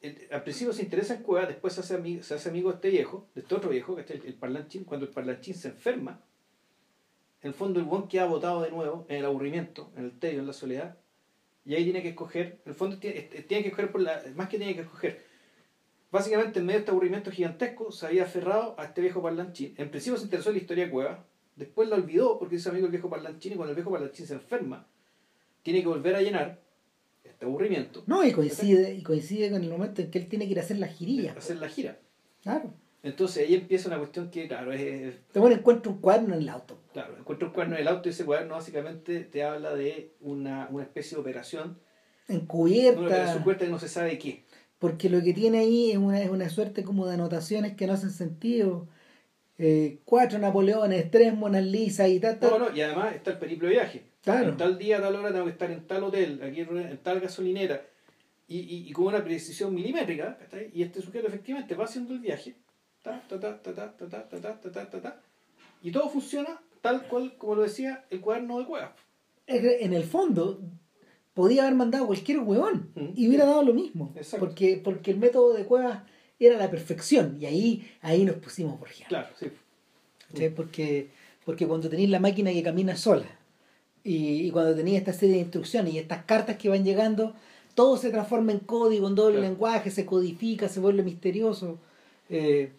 [0.01, 2.77] el- al principio se interesa en Cueva, después se hace, amigo, se hace amigo de
[2.77, 4.85] este viejo, de este otro viejo, que es el, el parlanchín.
[4.85, 6.23] Cuando el parlanchín se enferma,
[7.43, 10.41] en el fondo el buen queda botado de nuevo en el aburrimiento, en el tedio,
[10.41, 10.97] en la soledad.
[11.65, 14.23] Y ahí tiene que escoger, en el fondo tiene, este- tiene que escoger por la,
[14.35, 15.27] más que tiene que escoger.
[16.11, 19.75] Básicamente en medio de este aburrimiento gigantesco se había aferrado a este viejo parlanchín.
[19.77, 21.27] En principio se interesó en la historia Cueva,
[21.57, 24.35] después la olvidó porque es amigo del viejo parlanchín y cuando el viejo parlanchín se
[24.35, 24.87] enferma,
[25.63, 26.61] tiene que volver a llenar
[27.39, 28.03] de aburrimiento.
[28.07, 30.63] No, y coincide, y coincide con el momento en que él tiene que ir a
[30.63, 31.35] hacer la girilla.
[31.37, 31.99] Hacer la gira.
[32.43, 32.75] Claro.
[33.03, 35.15] Entonces ahí empieza una cuestión que, claro, es.
[35.33, 36.81] Te bueno, encuentra un cuaderno en el auto.
[36.93, 40.69] Claro, encuentra un cuaderno en el auto y ese cuaderno básicamente te habla de una,
[40.71, 41.79] una especie de operación.
[42.27, 42.99] Encubierta.
[42.99, 44.45] Una operación encubierta que no se sabe qué.
[44.79, 47.93] Porque lo que tiene ahí es una, es una suerte como de anotaciones que no
[47.93, 48.89] hacen sentido.
[49.59, 52.51] Eh, cuatro Napoleones, tres Monas Lisa y tal, tal.
[52.51, 54.03] No, no, y además está el periplo de viaje.
[54.33, 54.51] Claro.
[54.51, 57.21] En tal día, a tal hora tengo que estar en tal hotel, aquí en tal
[57.21, 57.83] gasolinera.
[58.47, 60.39] Y, y, y con una precisión milimétrica.
[60.73, 62.55] Y este sujeto efectivamente va haciendo el viaje.
[63.03, 65.21] Ta, ta, ta, ta, ta, ta, ta, ta, ta, ta, ta.
[65.83, 68.91] Y todo funciona tal cual, como lo decía, el cuaderno de Cuevas.
[69.47, 70.61] En el fondo,
[71.35, 73.09] podía haber mandado cualquier huevón Mm.
[73.15, 74.13] y hubiera dado lo mismo.
[74.17, 74.45] Exacto.
[74.47, 76.03] Porque, porque el método de Cuevas
[76.41, 77.37] era la perfección.
[77.41, 79.09] Y ahí, ahí nos pusimos por ejemplo.
[79.19, 79.47] Claro, sí.
[80.55, 81.11] Porque,
[81.45, 83.27] porque cuando tenéis la máquina que camina sola
[84.05, 87.35] y, y cuando tenéis esta serie de instrucciones y estas cartas que van llegando,
[87.75, 89.49] todo se transforma en código, en doble Claro.
[89.51, 91.79] lenguaje, se codifica, se vuelve misterioso.
[92.29, 92.73] Eh,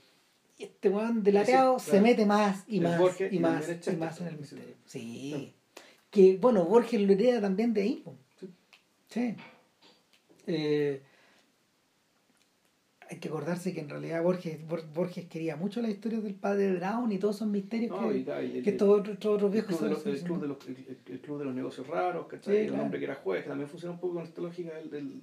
[0.57, 3.91] y este weón delateado Sí, se mete más y El más Borges y más y
[3.95, 4.65] más en el misterio.
[4.86, 5.53] sí.
[6.11, 8.03] Que bueno, Borges lo hereda también de ahí.
[9.09, 9.36] Sí.
[10.47, 11.01] Eh,
[13.10, 16.74] hay que acordarse que en realidad Borges, Bor- Borges quería mucho la historia del padre
[16.76, 19.43] Brown y todos esos misterios No, que, y, claro, y el- que estos otros, otros
[19.43, 21.55] el viejos club, de los, el, club de los, el, el- el club de los
[21.55, 22.64] negocios raros, ¿cachai?
[22.64, 22.84] Sí, claro.
[22.84, 25.22] hombre que era juez, que también funciona un poco con esta lógica del, del-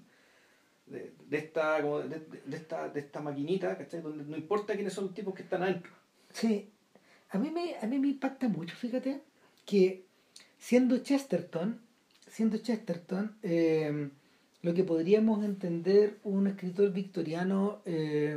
[0.87, 4.01] de, de esta, como de, de- de esta, de esta maquinita, ¿cachai?
[4.03, 5.93] Donde no importa quiénes son los tipos que están adentro.
[6.33, 6.69] Sí,
[7.31, 9.21] a mí me, a mí me impacta mucho, fíjate,
[9.65, 10.05] que
[10.59, 11.81] siendo Chesterton,
[12.29, 14.11] siendo Chesterton, eh,
[14.67, 18.37] lo que podríamos entender un escritor victoriano eh,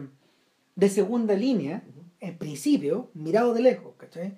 [0.75, 1.82] de segunda línea,
[2.19, 4.34] en principio, mirado de lejos, ¿cachai?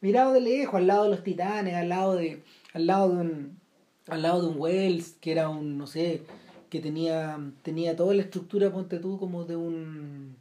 [0.00, 3.58] Mirado de lejos, al lado de los titanes, al lado de, al lado de un,
[4.06, 6.22] al lado de un Wells, que era un, no sé,
[6.70, 10.36] que tenía, tenía toda la estructura, ponte tú, como de un,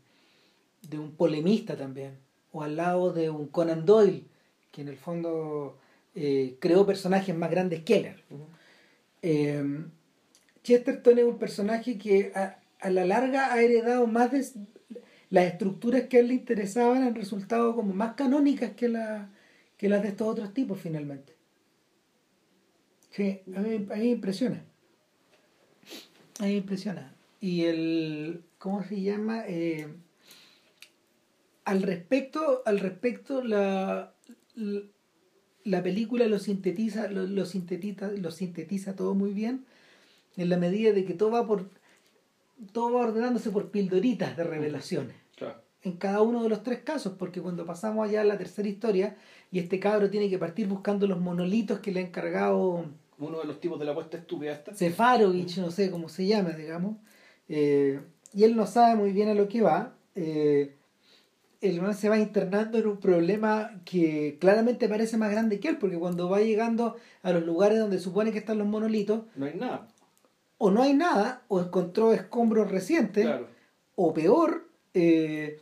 [0.88, 2.12] de un polemista también,
[2.52, 4.26] o al lado de un Conan Doyle,
[4.72, 5.80] que en el fondo
[6.14, 8.16] eh, creó personajes más grandes que él.
[9.24, 9.64] Eh,
[10.64, 14.46] Chesterton es un personaje que a, a la larga ha heredado más de
[15.30, 19.30] las estructuras que a él le interesaban han resultado como más canónicas que, la,
[19.78, 21.36] que las de estos otros tipos finalmente.
[23.12, 24.64] Sí, a mí, me impresiona.
[26.40, 27.14] A mí me impresiona.
[27.40, 29.44] Y el, ¿cómo se llama?
[29.48, 29.88] Eh,
[31.66, 34.14] al respecto, al respecto la,
[34.56, 34.82] la,
[35.64, 39.66] la película lo sintetiza, lo, lo sintetiza, lo sintetiza todo muy bien
[40.38, 41.70] en la medida de que todo va por
[42.74, 45.56] todo va ordenándose por pildoritas de revelaciones Claro.
[45.84, 49.16] en cada uno de los tres casos, porque cuando pasamos allá a la tercera historia
[49.52, 52.86] y este cabro tiene que partir buscando los monolitos que le ha encargado
[53.18, 54.74] Uno de los tipos de la apuesta estúpida esta.
[54.76, 56.98] Sefarovich, no sé cómo se llama, digamos,
[57.50, 58.00] eh,
[58.34, 60.76] y él no sabe muy bien a lo que va, eh,
[61.62, 65.78] el man se va internando en un problema que claramente parece más grande que él,
[65.78, 69.54] porque cuando va llegando a los lugares donde supone que están los monolitos, No hay
[69.56, 69.88] nada.
[70.64, 73.48] O no hay nada, o encontró escombros recientes, Claro.
[73.96, 75.60] o peor, eh,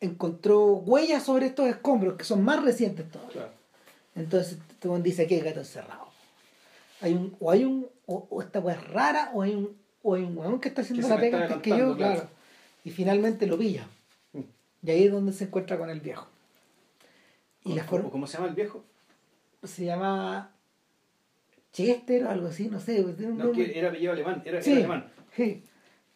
[0.00, 3.32] encontró huellas sobre estos escombros que son más recientes todavía.
[3.32, 3.52] Claro.
[4.16, 6.06] Entonces este weón dice que hay gato encerrado.
[7.00, 10.14] Hay un, o hay un, o, o esta weá es rara, o hay un, o
[10.14, 11.96] hay un weón que está haciendo Que la pega antes que yo, claro.
[11.96, 12.28] claro.
[12.84, 13.86] Y finalmente lo pilla.
[14.32, 14.40] Mm.
[14.82, 16.26] Y ahí es donde se encuentra con el viejo.
[17.64, 18.82] Y la ¿Cómo, forma ¿Cómo se llama el viejo?
[19.62, 20.50] se llama
[21.72, 23.00] Chester o algo así, no sé.
[23.02, 24.42] un No, que era apellido alemán.
[24.44, 25.06] Era, era Sí, alemán.
[25.36, 25.64] sí.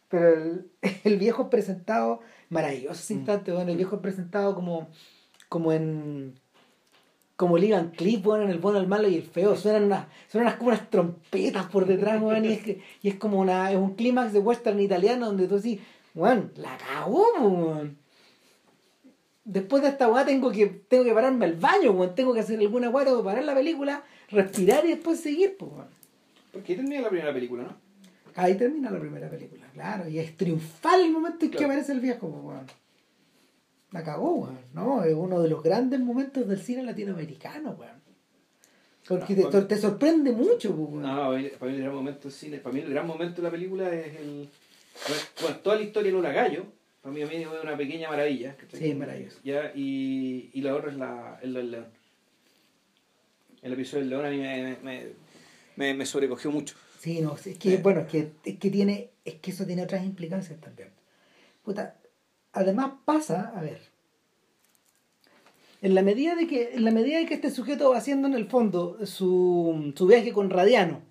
[0.09, 0.70] Pero el,
[1.04, 3.18] el viejo es presentado, maravilloso ese Mm.
[3.18, 4.88] instante, bueno, el viejo es presentado como,
[5.48, 6.34] como en
[7.36, 10.46] como Ligan Clip, bueno, en el bueno, el malo y el feo, suenan unas, suenan
[10.48, 13.76] unas, como unas trompetas por detrás, weón, y es, que- y es como una, es
[13.76, 15.80] un clímax de western italiano donde tú decís,
[16.14, 17.82] weón, la cagó.
[19.44, 22.59] Después de esta weá tengo que, tengo que pararme al baño, weón, tengo que hacer
[22.59, 25.86] alguna weá, tengo que parar la película, respirar y después seguir, pues, weón.
[26.52, 27.76] Porque ahí termina la primera película, ¿no?
[28.34, 30.08] Ahí termina la primera película, claro.
[30.08, 32.66] Y es triunfal el momento en que aparece el viejo, pues, weón.
[33.92, 34.58] La cagó, weón.
[34.74, 37.96] No, es uno de los grandes momentos del cine latinoamericano, weón.
[39.08, 41.02] Porque No, te, sorprende mucho, pues, weón.
[41.02, 43.36] No, para mí, para mí el gran momento del cine, para mí el gran momento
[43.36, 44.48] de la película es el.
[45.08, 46.64] Bueno, bueno, toda la historia de Lola Gallo,
[47.02, 48.56] para mí, a mí es una pequeña maravilla.
[48.72, 49.38] Sí, maravilloso.
[49.44, 51.86] Ya, y, y la otra es la, el león.
[53.66, 55.02] El episodio del león a mí me, me,
[55.74, 56.76] me, me sobrecogió mucho.
[57.00, 57.80] Sí, no, es que, Eh.
[57.82, 60.90] bueno, es que, es que tiene, es que eso tiene otras implicancias también.
[61.64, 61.96] Puta,
[62.52, 63.80] además pasa, a ver,
[65.82, 68.34] en la medida de que, en la medida de que este sujeto va haciendo en
[68.34, 71.02] el fondo su, su viaje con Radiano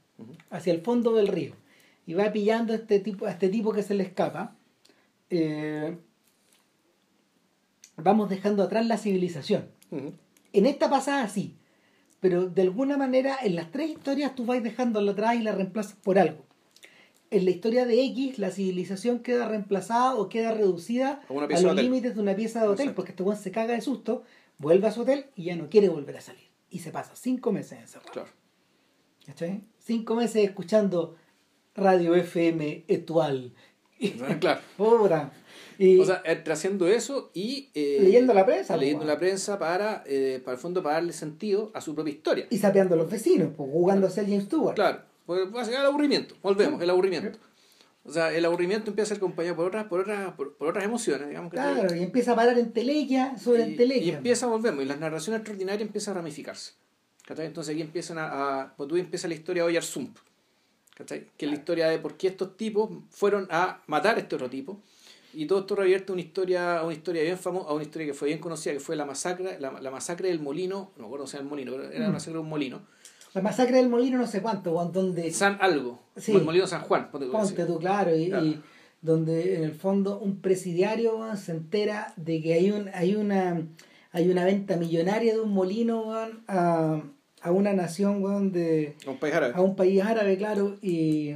[0.49, 1.53] hacia el fondo del río,
[2.08, 4.56] y va pillando a este tipo, a este tipo que se le escapa,
[5.30, 5.97] eh,
[7.97, 9.68] vamos dejando atrás la civilización.
[10.53, 11.58] En esta pasada sí,
[12.26, 15.94] pero de alguna manera en las tres historias tú vas dejándola atrás y la reemplazas
[15.94, 16.44] por algo.
[17.30, 22.16] En la historia de X, la civilización queda reemplazada o queda reducida A los límites
[22.16, 22.96] de una pieza de hotel, Exacto.
[22.96, 24.24] porque este weón se caga de susto,
[24.58, 26.50] vuelve a su hotel y ya no quiere volver a salir.
[26.72, 28.12] Y se pasa cinco meses encerrado.
[28.12, 28.30] Claro.
[29.28, 29.62] ¿Cachai?
[29.78, 31.18] Cinco meses escuchando
[31.76, 33.54] radio FM Etual.
[34.40, 34.62] Claro.
[34.78, 35.32] Puta.
[35.78, 37.70] Y O sea, entre haciendo eso y...
[37.74, 38.78] eh, leyendo la prensa.
[38.78, 42.48] leyendo la prensa para, eh, para el fondo, para darle sentido a su propia historia.
[42.50, 44.76] Y sapeando a los vecinos, pues, jugando a ser James Stewart.
[44.76, 47.38] Claro, porque va a ser el aburrimiento, volvemos, el aburrimiento.
[48.08, 50.86] O sea, el aburrimiento empieza a ser acompañado por otras, por otras, por, por otras
[50.86, 54.06] emociones, digamos que Claro, y empieza a parar en telequia sobre y, entelequia.
[54.06, 56.74] y empieza, volvemos, y las narraciones extraordinarias empiezan a ramificarse.
[57.26, 57.48] ¿cachai?
[57.48, 60.16] Entonces aquí empiezan a, a pues tú empieza la historia de Oyar Zump,
[60.96, 61.26] ¿cachai?
[61.36, 64.52] que es la historia de por qué estos tipos fueron a matar a este otro
[64.52, 64.80] tipo.
[65.36, 68.08] Y todo esto revierte a una historia, a una historia bien famosa, a una historia
[68.08, 71.06] que fue bien conocida, que fue la masacre, la, la masacre del molino, no me
[71.08, 72.14] acuerdo si era el molino, pero era la Mm.
[72.14, 72.82] masacre de un molino.
[73.34, 75.30] La masacre del molino no sé cuánto, donde...
[75.32, 76.32] San algo, Sí.
[76.34, 77.12] el molino San Juan.
[77.12, 78.46] ponte tú, Ponte tú, claro, y, Claro.
[78.46, 78.62] y
[79.02, 83.62] donde en el fondo un presidiario se entera de que hay un hay una
[84.14, 86.14] hay una venta millonaria de un molino
[86.48, 87.04] a,
[87.42, 89.54] a una nación weón, de Un país árabe.
[89.56, 91.36] a un país árabe, claro, y,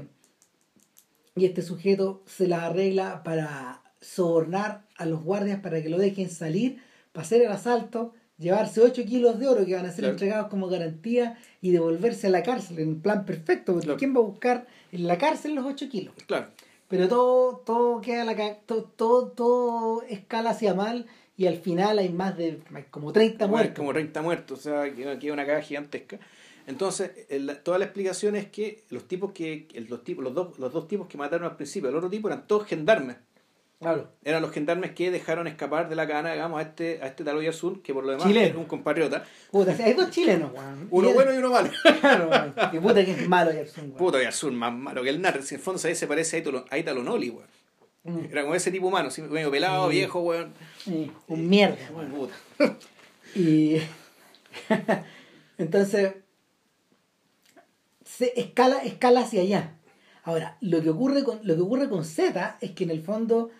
[1.36, 6.30] y este sujeto se las arregla para sobornar a los guardias para que lo dejen
[6.30, 6.82] salir,
[7.14, 10.14] hacer el asalto, llevarse 8 kilos de oro que van a ser Claro.
[10.14, 14.00] entregados como garantía y devolverse a la cárcel en plan perfecto, porque Claro.
[14.00, 16.14] ¿quién va a buscar en la cárcel los 8 kilos?
[16.28, 16.48] Claro.
[16.88, 22.10] Pero todo, todo queda la todo, todo, todo escala hacia mal y al final hay
[22.10, 23.76] más de como 30 Como, muertos.
[23.76, 26.20] como 30 muertos, o sea, que queda una caga gigantesca.
[26.68, 30.58] Entonces, el- toda la explicación es que los tipos que, el- los tipos, los dos,
[30.58, 33.18] los dos tipos que mataron al principio, el otro tipo eran todos gendarmes.
[33.80, 34.12] Claro.
[34.26, 37.82] Eran los gendarmes que dejaron escapar de la cana, digamos, a este, a este Oyarzún,
[37.82, 38.48] que por lo demás Chileno.
[38.48, 39.24] era un compatriota.
[39.52, 40.88] Puta, hay dos chilenos, weón.
[40.92, 41.70] Uno bueno y uno malo.
[42.02, 42.54] Claro, weón.
[42.72, 43.98] Que puta que es malo Gerson, weón.
[43.98, 45.42] Puto Oyarzún, más malo que el Nar.
[45.44, 47.48] Si en el fondo se parece a Italo, Noli, weón.
[48.04, 48.26] Mm.
[48.32, 49.96] Era como ese tipo humano, medio pelado, Sí.
[49.98, 50.54] viejo, weón.
[51.28, 52.12] Un mierda, weón.
[52.12, 52.34] Puta.
[53.34, 53.78] Y
[55.58, 56.16] entonces
[58.04, 59.76] se escala, escala hacia allá.
[60.24, 63.52] Ahora, lo que ocurre con, lo que ocurre con Z es que en el fondo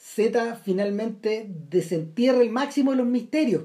[0.00, 3.64] Z finalmente desentierra el máximo de los misterios,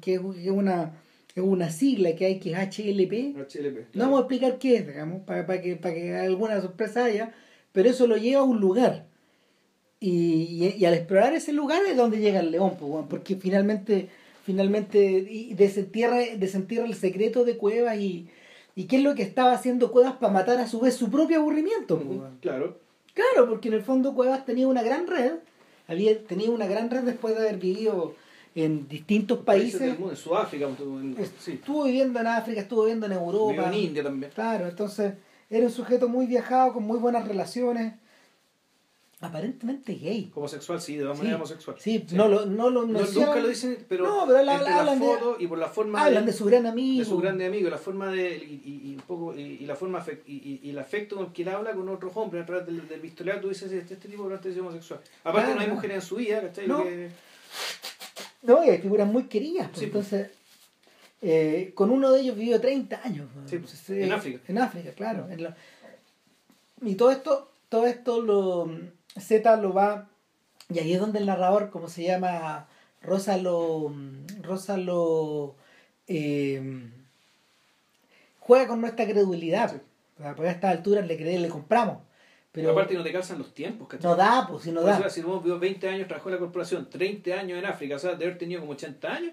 [0.00, 0.20] que es,
[0.50, 0.92] una,
[1.36, 3.36] es una sigla que hay que es HLP.
[3.36, 3.94] HLP.
[3.94, 7.34] No vamos a explicar qué es, digamos, para, para que, para que alguna sorpresa haya,
[7.72, 9.06] pero eso lo lleva a un lugar.
[10.00, 12.72] Y, y- y al explorar ese lugar es donde llega el león,
[13.08, 14.08] porque finalmente,
[14.44, 18.26] finalmente desentierra, desentierra el secreto de Cuevas y,
[18.74, 21.38] y qué es lo que estaba haciendo Cuevas para matar a su vez su propio
[21.40, 21.96] aburrimiento.
[21.96, 22.38] weón.
[22.40, 22.78] Claro.
[23.14, 25.32] Claro, porque en el fondo Cuevas tenía una gran red,
[25.86, 28.14] había tenía una gran red después de haber vivido
[28.54, 29.80] en distintos países.
[29.98, 31.52] en Sudáfrica, en- sí.
[31.52, 33.52] Estuvo viviendo en África, estuvo viviendo en Europa.
[33.52, 34.32] Vivió en India también.
[34.34, 35.14] Claro, entonces
[35.50, 37.94] era un sujeto muy viajado, con muy buenas relaciones.
[39.20, 40.30] Aparentemente gay.
[40.34, 41.76] Homosexual, sí, de todas Sí, maneras homosexual.
[41.80, 44.98] sí, no lo, no lo No, nunca lo dicen, pero, No, pero hablan- entre hablan
[45.00, 46.98] la de- y por la forma Hablan de, de su gran amigo.
[46.98, 49.76] de su grande amigo, la forma de y, y- y un poco y, y la
[49.76, 52.86] forma y, y- el afecto con que él habla con otros hombres a través del,
[52.86, 53.00] del
[53.40, 55.00] tú dices este, este tipo es homosexual.
[55.22, 55.54] Aparte Claro.
[55.54, 56.66] no hay mujeres en su vida, ¿cachai?
[56.66, 56.82] No.
[56.84, 57.10] que-
[58.42, 59.68] No, y hay figuras muy queridas.
[59.68, 60.12] pues, Sí, pues.
[60.12, 60.36] entonces,
[61.22, 63.28] eh, con uno de ellos vivió 30 años.
[63.34, 63.48] ¿no?
[63.48, 64.40] Sí, pues, Entonces, en eh, África.
[64.48, 65.28] En África, claro.
[65.30, 65.56] en la-
[66.82, 68.70] Y todo esto, todo esto lo
[69.18, 70.08] Z lo va.
[70.70, 72.66] Y ahí es donde el narrador, como se llama,
[73.02, 73.92] Rosa lo.
[74.42, 75.56] Rosa lo.
[76.08, 76.90] eh,
[78.40, 79.70] juega con nuestra credulidad.
[79.72, 79.78] Sí.
[80.16, 81.98] Porque a estas alturas le creemos, le compramos.
[82.52, 84.08] Pero Pero aparte no te calzan los tiempos, ¿cachai?
[84.08, 85.10] no da, pues si no Por eso, da.
[85.10, 88.24] si vivió 20 años, trabajó en la corporación, 30 años en África, o sea, de
[88.24, 89.32] haber tenido como 80 años,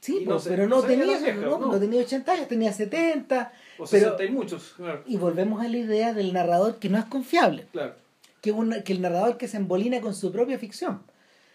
[0.00, 1.66] Sí, no pues, pero no no tenía, no, ¿no?
[1.72, 3.52] no tenía 80 años, tenía 70.
[3.76, 5.02] o Pero- 60 y muchos, claro.
[5.04, 7.94] Y volvemos a la idea del narrador que no es confiable, claro.
[8.40, 11.02] Que, un- que el narrador que se embolina con su propia ficción.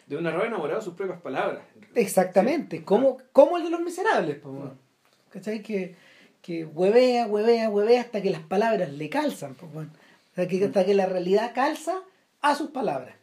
[0.07, 1.63] De un narrador enamorado de sus propias palabras.
[1.95, 4.37] Exactamente, como, como el de los miserables.
[4.39, 4.71] po.
[5.31, 5.61] ¿Cachai?
[5.63, 5.95] Que,
[6.41, 9.55] que huevea, huevea, huevea hasta que las palabras le calzan.
[9.55, 9.91] po, weón.
[10.31, 11.95] O sea, que, hasta que la realidad calza
[12.41, 13.15] a sus palabras.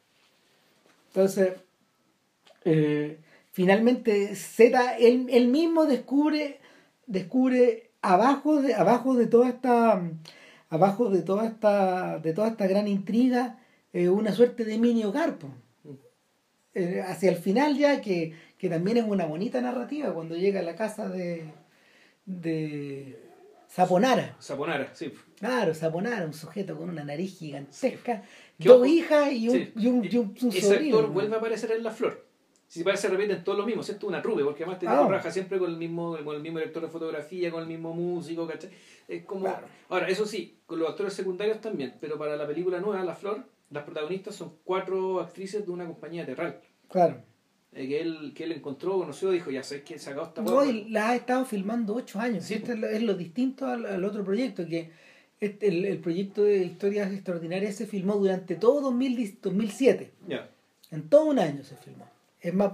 [1.09, 1.53] Entonces,
[2.65, 3.19] eh,
[3.53, 6.59] finalmente Z, él, él mismo descubre,
[7.07, 10.03] descubre abajo de, abajo de toda esta
[10.73, 13.59] abajo de toda esta de toda esta gran intriga
[13.93, 15.37] eh, una suerte de mini hogar.
[16.75, 20.63] Eh, hacia el final ya que, que también es una bonita narrativa cuando llega a
[20.63, 21.45] la casa de
[22.25, 23.19] de
[23.69, 24.37] Saponara.
[24.39, 25.13] Saponara, sí.
[25.39, 28.23] Claro, Saponara, un sujeto con una nariz gigantesca,
[28.59, 29.73] ¿Qué dos hijas y un, Sí.
[29.77, 30.97] y un, y un- un Ese sobrino.
[30.99, 32.25] actor vuelve a aparecer en La Flor.
[32.73, 34.07] Si parece repiten todos lo mismo, ¿cierto?
[34.07, 34.93] Una trupe, porque además te Ah.
[35.07, 38.47] trabaja siempre con el mismo con el mismo director de fotografía, con el mismo músico,
[38.47, 38.71] ¿cachai?
[39.07, 39.43] Es como...
[39.45, 39.67] Claro.
[39.91, 43.45] Ahora, eso sí, con los actores secundarios también, pero para la película nueva, La Flor,
[43.69, 46.61] las protagonistas son cuatro actrices de una compañía teatral.
[46.89, 47.21] Claro.
[47.75, 50.65] eh, que, él, que él encontró, conoció, dijo, ya sabes que he sacado esta No,
[50.65, 52.45] y las ha estado filmando ocho años.
[52.45, 54.91] Sí, Esto es lo, distinto al, al otro proyecto, que
[55.41, 60.11] este- el, el proyecto de historias extraordinarias se filmó durante todo 2010 2007.
[60.27, 60.49] Ya.
[60.91, 62.07] En todo un año se filmó.
[62.43, 62.73] Es más,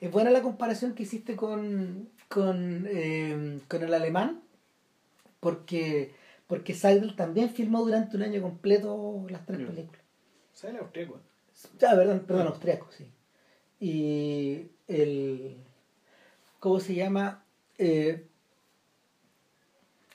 [0.00, 4.42] es buena la comparación que hiciste con, con, eh, con el alemán,
[5.40, 6.14] porque,
[6.46, 10.02] porque Seidel también filmó durante un año completo las tres películas.
[10.52, 11.20] ¿Sabes el austríaco?
[11.82, 13.10] Ah, perdón, perdón, austriaco, sí.
[13.80, 15.56] Y el.
[16.60, 17.44] ¿Cómo se llama?
[17.78, 18.26] Eh,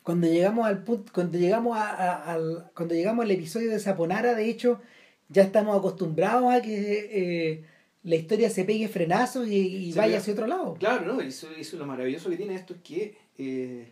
[0.04, 4.34] cuando llegamos al punto, cuando llegamos a- a- al, cuando llegamos al episodio de Saponara,
[4.34, 4.82] de hecho,
[5.30, 7.66] ya estamos acostumbrados a que eh,
[8.04, 10.76] la historia se pegue frenazos y, y vaya hacia otro lado.
[10.76, 11.22] Claro, ¿no?
[11.22, 13.18] Eso, eso lo maravilloso que tiene esto es que...
[13.38, 13.92] eh,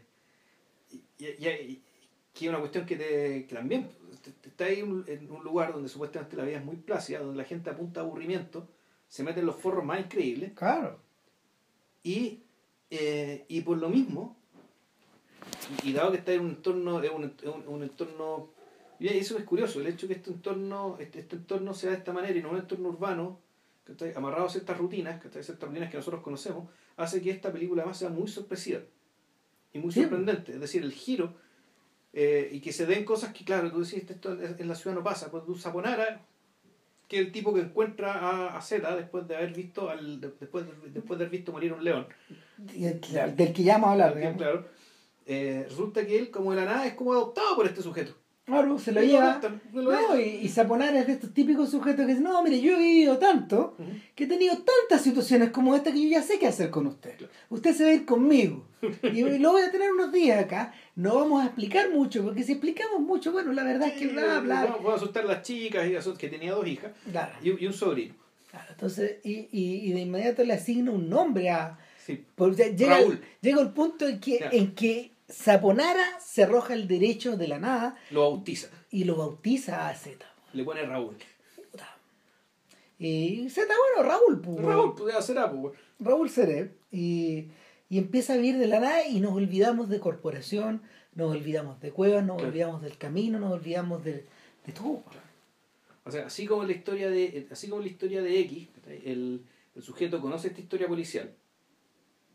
[1.19, 1.81] y, y-
[2.33, 3.89] que es una cuestión que, te, que también
[4.23, 7.19] te- te- está ahí un- en un lugar donde supuestamente la vida es muy plácida,
[7.19, 8.67] donde la gente apunta a aburrimiento,
[9.07, 10.99] se mete en los forros más increíbles Claro.
[12.03, 12.41] y,
[12.91, 14.37] eh, y por lo mismo,
[15.83, 18.49] y, dado que está en un entorno, es un, es un- un entorno,
[18.99, 22.13] y eso es curioso, el hecho que este entorno, este, este entorno sea de esta
[22.13, 23.39] manera y no un entorno urbano,
[23.87, 24.13] ¿cachai?
[24.15, 25.43] amarrado a ciertas rutinas, ¿cachai?
[25.43, 28.81] ciertas rutinas que nosotros conocemos, hace que esta película además sea muy sorpresiva
[29.73, 30.01] y muy Sí.
[30.01, 30.51] sorprendente.
[30.53, 31.33] Es decir, el giro
[32.13, 35.03] eh, y que se den cosas que, claro, tú decís, esto en la ciudad no
[35.03, 35.29] pasa.
[35.31, 36.21] Pues tú Saponara,
[37.07, 40.65] que el tipo que encuentra a, a Zeta después de haber visto al, de- después,
[40.65, 42.07] de, después de haber visto morir un león.
[42.57, 42.99] Del
[43.53, 44.35] que ya vamos a hablar.
[44.37, 44.67] Claro.
[45.25, 48.15] Eh, resulta que él, como de la nada, es como adoptado por este sujeto.
[48.47, 49.41] Claro, se lo Y lleva.
[49.73, 52.75] lo No, y, y Saponara es de estos típicos sujetos que dicen, no, mire, yo
[52.77, 53.75] he vivido tanto
[54.15, 57.15] que he tenido tantas situaciones como esta que yo ya sé qué hacer con usted.
[57.49, 58.65] Usted se va a ir conmigo.
[59.03, 60.73] Y, lo voy a tener unos días acá.
[60.95, 64.39] No vamos a explicar mucho, porque si explicamos mucho, bueno, la verdad es que bla,
[64.39, 64.61] bla.
[64.63, 67.57] Vamos vamos a asustar a las chicas, y que tenía dos hijas Claro, y, un-
[67.61, 68.13] y un sobrino.
[68.49, 68.67] claro.
[68.71, 71.77] Entonces, y, y, de inmediato le asigna un nombre a...
[72.05, 72.23] Sí.
[72.77, 73.19] llega, Raúl.
[73.41, 74.49] llega el punto en que, Ya.
[74.53, 78.69] en que Saponara se arroja el derecho de la nada Lo bautiza.
[78.91, 80.25] y lo bautiza a Z.
[80.53, 81.15] Le pone Raúl.
[82.99, 85.77] Y Z, bueno, Raúl, pues, Raúl, pues será, pues.
[85.99, 87.49] Raúl Cereb y,
[87.89, 90.81] y empieza a vivir de la nada y nos olvidamos de corporación,
[91.13, 92.49] nos olvidamos de cuevas, nos Claro.
[92.49, 94.25] olvidamos del camino, nos olvidamos de,
[94.65, 95.03] de todo.
[96.05, 98.67] O sea, así como la historia de, así como la historia de X,
[99.05, 99.43] el,
[99.75, 101.31] el sujeto conoce esta historia policial,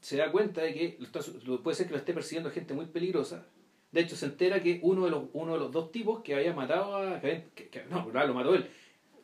[0.03, 2.75] se da cuenta de que lo está- lo- puede ser que lo esté persiguiendo gente
[2.75, 3.47] muy peligrosa.
[3.91, 6.53] De hecho, se entera que uno de los, uno de los dos tipos que había
[6.53, 7.21] matado a.
[7.21, 8.67] Que, que- no, lo mató él.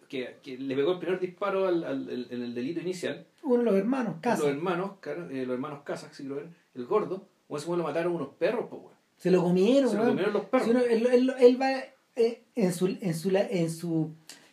[0.09, 3.27] Que, que le pegó el primer disparo al, al- en el delito inicial.
[3.43, 7.27] Uno de los hermanos, Los casa, hermanos, eh, los hermanos Casas, si lo el gordo,
[7.49, 8.83] o ese lo mataron unos perros, pues,
[9.19, 9.91] se lo comieron.
[9.91, 10.65] Se lo comieron los perros.
[10.67, 11.73] Si uno- él, él- él va
[12.17, 14.11] eh, en su en su en su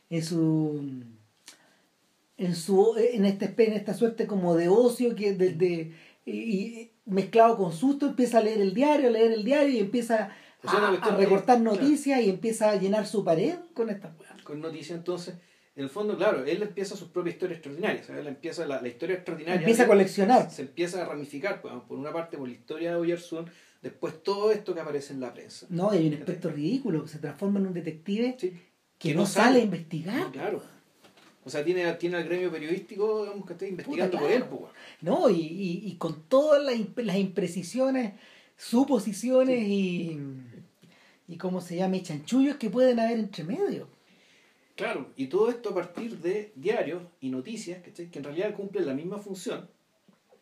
[0.10, 0.82] en su
[2.38, 5.94] en su en esta en esta suerte como de ocio que de, de-
[6.26, 9.80] y, y mezclado con susto empieza a leer el diario a leer el diario y
[9.80, 10.32] empieza
[10.64, 11.76] O sea, una a, de- recortar claro.
[11.76, 14.42] noticias y empieza a llenar su pared con estas weas.
[14.44, 15.36] con noticias entonces
[15.76, 18.82] en el fondo claro él empieza su propia historia extraordinaria o sea, él empieza la,
[18.82, 22.48] la historia extraordinaria empieza a coleccionar se empieza a ramificar pues, por una parte por
[22.48, 23.46] la historia de Oyerson
[23.82, 27.20] después todo esto que aparece en la prensa no hay un aspecto ridículo que se
[27.20, 28.50] transforma en un detective Sí.
[28.98, 29.60] que, Que no, no sale, sale.
[29.60, 30.64] a investigar No, claro
[31.46, 34.72] o sea tiene tiene al gremio periodístico digamos que está investigando Puta, por él pues.
[35.02, 38.14] No, y, y, y con todas las, imp- las imprecisiones,
[38.58, 40.20] suposiciones y,
[41.28, 43.88] y cómo se llama, y chanchullos que pueden haber entre medio.
[44.76, 48.10] claro y todo esto a partir de diarios y noticias ¿cachai?
[48.10, 49.70] que en realidad cumplen la misma función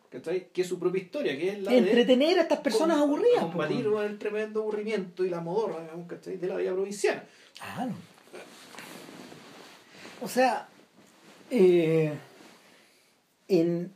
[0.10, 0.50] ¿cachai?
[0.54, 3.44] que su propia historia que es la de Entretener a estas personas aburridas.
[3.46, 4.06] combatir weón.
[4.12, 6.38] el tremendo aburrimiento y la modorra digamos, ¿cachai?
[6.38, 7.24] de la vida provinciana
[7.60, 7.94] Claro.
[10.22, 10.68] O sea,
[11.54, 12.14] eh,
[13.48, 13.92] en.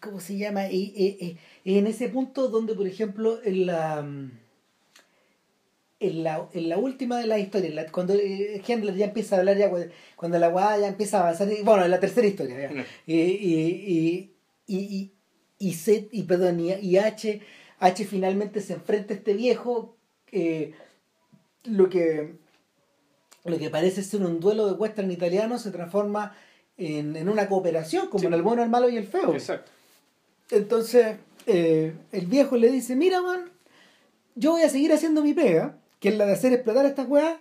[0.00, 0.68] ¿Cómo se llama?
[0.70, 0.92] Y-
[1.64, 4.06] y- en ese punto donde, por ejemplo, en la.
[5.98, 9.38] En la, en la última de las historias, la- cuando eh, Hendler ya empieza a
[9.38, 9.70] hablar, ya
[10.14, 12.70] cuando, la guada ya empieza a avanzar, y- bueno, en la tercera historia.
[12.70, 12.84] No.
[13.06, 14.30] Y, y,
[14.66, 15.12] y, y,
[15.58, 17.40] y, Z- y, perdón, y, y H,
[17.80, 19.96] H finalmente se enfrenta a este viejo,
[20.32, 20.74] eh,
[21.64, 22.34] lo que
[23.48, 26.36] lo que parece ser un duelo de western italiano se transforma
[26.78, 28.26] en, en una cooperación, como Sí.
[28.26, 29.32] en el bueno, el malo y el feo.
[29.32, 29.70] exacto
[30.50, 31.16] Entonces,
[31.46, 33.50] eh, el viejo le dice, mira, man,
[34.34, 37.38] yo voy a seguir haciendo mi pega, que es la de hacer explotar estas weas,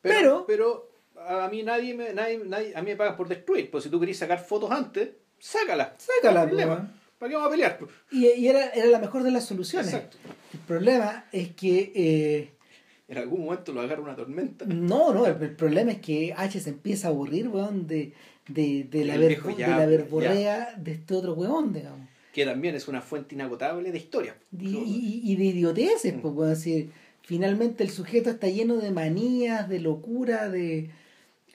[0.00, 3.70] pero, pero, a mí nadie me, nadie, nadie, a mí me pagan por destruir.
[3.70, 5.90] Pues si tú querías sacar fotos antes, sácalas.
[5.98, 6.88] Sácalas, no.
[7.18, 7.78] ¿Para qué vamos a pelear?
[7.78, 7.90] pues?
[8.10, 9.94] Y, y era, era la mejor de las soluciones.
[9.94, 10.16] Exacto.
[10.52, 11.92] El problema es que...
[11.94, 12.52] eh,
[13.08, 14.64] En algún momento lo agarra una tormenta.
[14.66, 18.14] No, no, el, el problema es que H se empieza a aburrir, weón, de,
[18.48, 22.08] de, de la, ver- viejo de ya, la verborrea de este otro weón, digamos.
[22.32, 24.36] Que también es una fuente inagotable de historia.
[24.58, 26.90] Y, y- y de idioteces, pues, weón, así,
[27.22, 30.90] finalmente el sujeto está lleno de manías, de locura, de...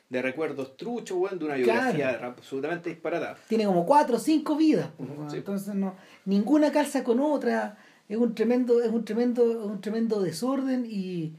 [0.10, 1.94] De recuerdos truchos, weón, de una Claro.
[1.98, 3.38] biografía absolutamente disparatada.
[3.50, 5.32] Tiene como cuatro o cinco vidas, pues, weón.
[5.32, 5.38] Sí.
[5.38, 5.96] entonces no,
[6.26, 7.78] ninguna calza con otra,
[8.10, 11.34] es un tremendo, es un tremendo, un tremendo desorden y...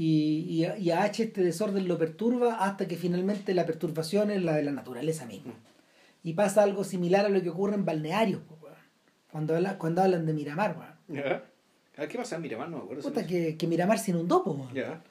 [0.00, 4.30] Y, y, a- y a H este desorden lo perturba hasta que finalmente la perturbación
[4.30, 5.54] es la de la naturaleza misma.
[6.22, 8.40] Y pasa algo similar a lo que ocurre en balnearios,
[9.32, 10.96] cuando, habla- cuando hablan de Miramar.
[11.08, 11.42] ver,
[12.08, 12.68] ¿Qué pasa en Miramar?
[12.70, 13.02] No me acuerdo.
[13.02, 14.44] Puta, que, que Miramar se inundó.
[14.44, 14.68] po.
[14.72, 15.02] Ya.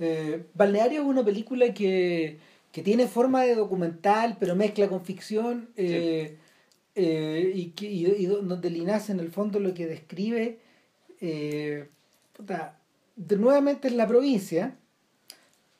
[0.00, 2.38] Eh, Balneario es una película que,
[2.72, 5.68] que tiene forma de documental, pero mezcla con ficción.
[5.76, 6.36] eh,
[6.94, 10.58] eh, y, que, y, y donde Linás en el fondo lo que describe,
[11.20, 11.88] eh,
[12.32, 12.78] puta,
[13.16, 14.76] de, nuevamente en la provincia.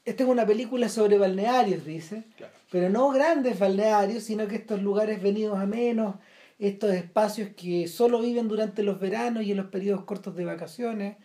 [0.05, 2.53] Esta es una película sobre balnearios, dice, Claro.
[2.71, 6.17] pero no grandes balnearios, sino que estos lugares venidos a menos,
[6.59, 11.17] estos espacios que solo viven durante los veranos y en los periodos cortos de vacaciones,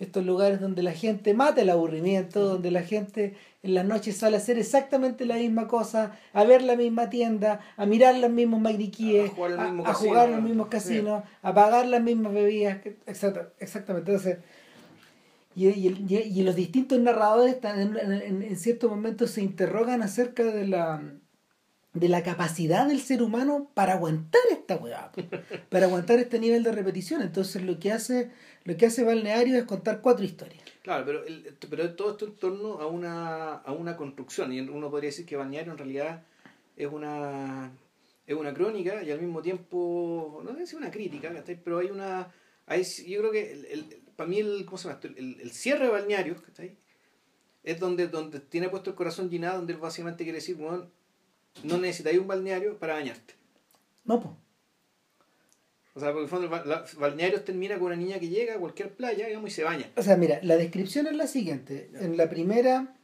[0.00, 4.36] estos lugares donde la gente mata el aburrimiento, donde la gente en las noches sale
[4.36, 8.60] a hacer exactamente la misma cosa, a ver la misma tienda, a mirar los mismos
[8.60, 10.08] magriquíes, A jugar a, mismo a casino.
[10.10, 14.10] jugar los mismos casinos, a pagar las mismas bebidas, exacta- exactamente.
[14.10, 14.38] Entonces,
[15.56, 20.42] y, y- y- los distintos narradores están en, en- en ciertos momentos se interrogan acerca
[20.42, 21.00] de la
[21.94, 25.10] de la capacidad del ser humano para aguantar esta weá,
[25.70, 27.22] para aguantar este nivel de repetición.
[27.22, 28.30] Entonces lo que hace,
[28.64, 30.62] lo que hace Balneario es contar cuatro historias.
[30.82, 34.52] Claro, pero, el- pero todo esto en torno a una, a una construcción.
[34.52, 36.24] Y uno podría decir que Balneario en realidad
[36.76, 37.70] es una,
[38.26, 41.32] es una crónica y al mismo tiempo, no sé si una crítica,
[41.64, 42.32] pero hay una.
[42.66, 45.00] Hay, yo creo que el, el- para mí el, ¿cómo se llama?
[45.02, 46.76] El, el cierre de Balneario ¿cachai?
[47.62, 50.56] es donde, donde tiene puesto el corazón llenado, donde él básicamente quiere decir,
[51.62, 53.34] no necesitáis un balneario para bañarte.
[54.04, 54.34] No, pues.
[55.96, 58.54] O sea, porque en el fondo el la- balnearios termina con una niña que llega
[58.54, 59.88] a cualquier playa digamos, y se baña.
[59.96, 61.90] O sea, mira, la descripción es la siguiente.
[62.00, 62.96] En la primera,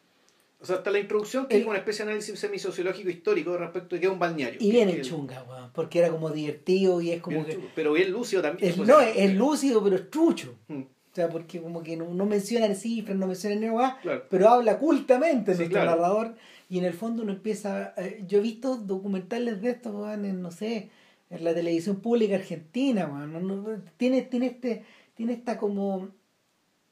[0.60, 3.94] O sea, hasta la introducción que El- es una especie de análisis semisociológico histórico respecto
[3.94, 4.58] de qué es un balneario.
[4.60, 7.54] y viene Que- chunga, weón, porque era como divertido y es como bien que...
[7.54, 7.68] chulo.
[7.76, 8.68] Pero bien lúcido también.
[8.70, 10.56] Es, pues, no, es, es lúcido, pero es trucho.
[10.68, 14.24] Mm, O sea, porque como que no, no mencionan cifras, no mencionan nada, Claro.
[14.28, 15.90] pero habla cultamente Sí, nuestro claro.
[15.92, 16.34] narrador
[16.70, 17.92] y en el fondo uno empieza...
[17.98, 20.88] eh, yo he visto documentales de estos, weón, en, no sé,
[21.28, 26.08] en la televisión pública argentina, weón, tiene, tiene, este, tiene esta como...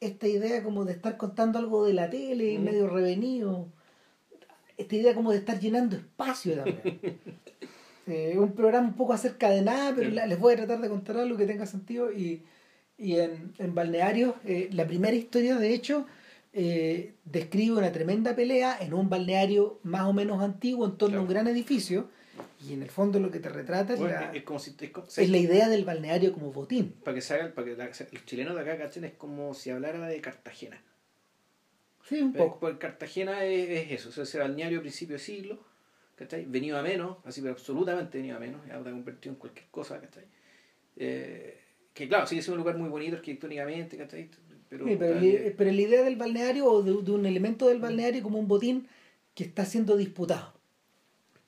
[0.00, 2.62] Esta idea como de estar contando algo de la tele, Mm.
[2.62, 3.66] medio revenido.
[4.76, 7.00] Esta idea como de estar llenando espacio también.
[8.10, 10.88] Eh, un programa un poco acerca de nada, pero la- les voy a tratar de
[10.88, 12.10] contar algo que tenga sentido.
[12.10, 12.42] Y,
[12.96, 16.06] y en, en Balnearios, eh, la primera historia, de hecho,
[16.52, 21.22] eh, describe una tremenda pelea en un balneario más o menos antiguo en torno a
[21.22, 22.08] un gran edificio.
[22.66, 24.74] Y en el fondo lo que te retrata es, la, es como si.
[24.80, 26.92] Es como- es la idea del balneario como botín.
[27.04, 29.70] Para que se haga, para que la- los chilenos de acá cachen, es como si
[29.70, 30.82] hablara de Cartagena.
[32.04, 32.60] Sí, un Pero- poco.
[32.60, 35.58] Porque Cartagena es, es eso, o sea, ese balneario a principio de siglo,
[36.16, 36.46] ¿cachai?
[36.46, 40.00] Venido a menos, así pero absolutamente venido a menos, ya está convertido en cualquier cosa,
[40.00, 40.24] ¿cachai?
[40.96, 41.60] Eh,
[41.94, 44.30] que claro, sigue siendo un lugar muy bonito arquitectónicamente, ¿cachai?
[44.68, 45.18] Pero, Sí, pero,
[45.56, 48.86] pero la idea del balneario o de, de un elemento del balneario como un botín
[49.34, 50.54] que está siendo disputado.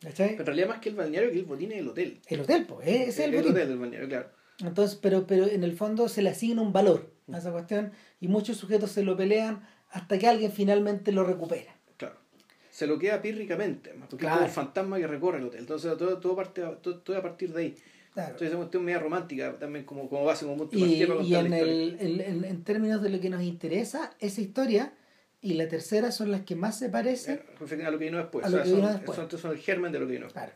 [0.00, 0.30] ¿Cachai?
[0.30, 2.20] pero en realidad más que el balneario, que el botín es el hotel.
[2.28, 3.52] el hotel, pues, ese es el, el botín.
[3.52, 4.28] hotel del balneario, claro.
[4.60, 8.28] Entonces, pero, pero en el fondo se le asigna un valor a esa cuestión y
[8.28, 11.76] muchos sujetos se lo pelean hasta que alguien finalmente lo recupera.
[11.98, 12.16] Claro.
[12.70, 14.36] Se lo queda pírricamente, porque Claro.
[14.36, 15.60] es como un fantasma que recorre el hotel.
[15.60, 17.74] Entonces todo, todo, parte, todo, todo a partir de ahí.
[18.12, 18.30] Claro.
[18.30, 21.06] Entonces es una cuestión media romántica también como, como base, como punto Y, para y
[21.06, 21.96] contar en, historia.
[22.00, 24.92] el, en, en- términos de lo que nos interesa, esa historia
[25.40, 27.36] y la tercera son las que más se parecen.
[27.61, 28.44] Eh, a lo que vino después.
[28.44, 29.16] a O lo sea, que son, vino después.
[29.16, 30.28] son- son el germen de lo que vino.
[30.28, 30.52] Claro.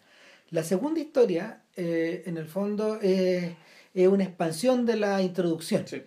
[0.51, 3.53] La segunda historia, eh, en el fondo, es,
[3.95, 5.87] es una expansión de la introducción.
[5.87, 6.03] Sí.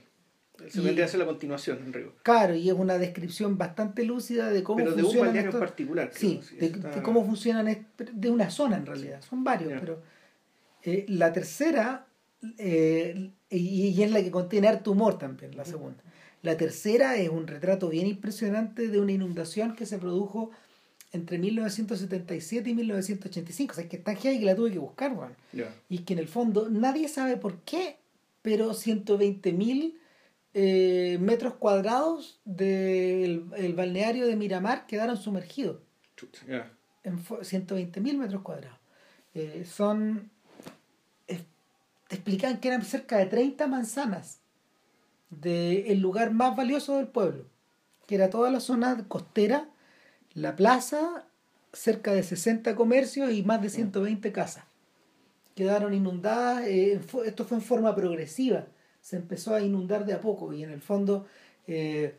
[0.70, 2.16] Se vendría a ser la continuación, en rigor.
[2.24, 5.60] Claro, y es una descripción bastante lúcida de cómo Pero de un funcionan balneario en
[5.60, 6.10] particular.
[6.14, 9.70] Sí, creo, sí, de, está- de cómo funcionan, de una zona en realidad, son varios,
[9.72, 9.80] Ya.
[9.80, 10.02] pero
[10.88, 12.08] eh, la tercera,
[12.58, 16.02] eh, y, y es la que contiene harto humor también, la segunda.
[16.42, 20.52] La tercera es un retrato bien impresionante de una inundación que se produjo
[21.12, 24.80] entre 1977 y 1985, o sea, es que es tan heavy que la tuve que
[24.80, 25.36] buscar, weón.
[25.52, 25.76] Ya.
[25.90, 27.98] Y que en el fondo nadie sabe por qué,
[28.42, 29.94] pero 120.000
[30.54, 35.82] eh, metros cuadrados del el balneario de Miramar quedaron sumergidos.
[37.04, 38.80] En 120.000 metros cuadrados.
[39.34, 40.32] Eh, son.
[42.08, 44.40] Te explicaban que eran cerca de 30 manzanas
[45.30, 47.46] del lugar más valioso del pueblo,
[48.06, 49.70] que era toda la zona costera,
[50.34, 51.26] la plaza,
[51.74, 54.64] cerca de 60 comercios y más de 120 casas.
[55.56, 58.68] Quedaron inundadas, eh, esto fue en forma progresiva,
[59.02, 61.26] se empezó a inundar de a poco y en el fondo
[61.68, 62.16] eh,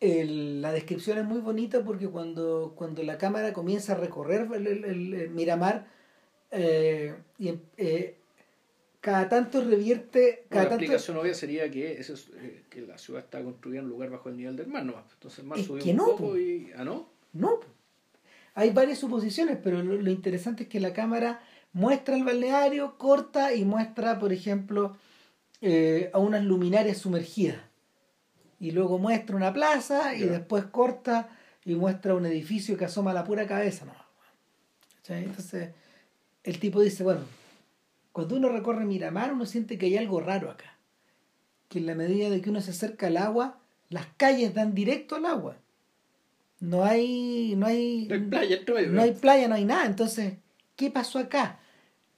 [0.00, 4.66] el- la descripción es muy bonita porque cuando, cuando la cámara comienza a recorrer el,
[4.66, 5.86] el- el- el Miramar,
[6.50, 8.15] eh, y, eh,
[9.06, 12.98] cada tanto revierte, cada la tanto, explicación obvia sería que, eso es, eh, que la
[12.98, 14.94] ciudad está construida en un lugar bajo el nivel del mar, ¿no?
[15.14, 16.36] Entonces el mar Es subió que un no, poco po.
[16.36, 16.72] y...
[16.76, 17.08] ¿Ah, no?
[17.32, 17.60] No.
[17.60, 17.66] po.
[18.56, 21.40] Hay varias suposiciones, pero lo, lo interesante es que la cámara
[21.72, 24.96] muestra el balneario, corta y muestra, por ejemplo,
[25.60, 27.60] eh, a unas luminarias sumergidas.
[28.58, 31.28] Y luego muestra una plaza y después corta
[31.64, 33.84] y muestra un edificio que asoma la pura cabeza.
[33.84, 33.94] ¿no?
[35.14, 35.70] Entonces,
[36.42, 37.20] el tipo dice, bueno,
[38.16, 40.78] cuando uno recorre Miramar uno siente que hay algo raro acá.
[41.68, 43.58] Que en la medida de que uno se acerca al agua,
[43.90, 45.58] las calles dan directo al agua.
[46.60, 48.58] No hay, no hay, No hay playa
[48.90, 49.84] no hay playa, no hay nada.
[49.84, 50.32] Entonces,
[50.76, 51.58] ¿qué pasó acá?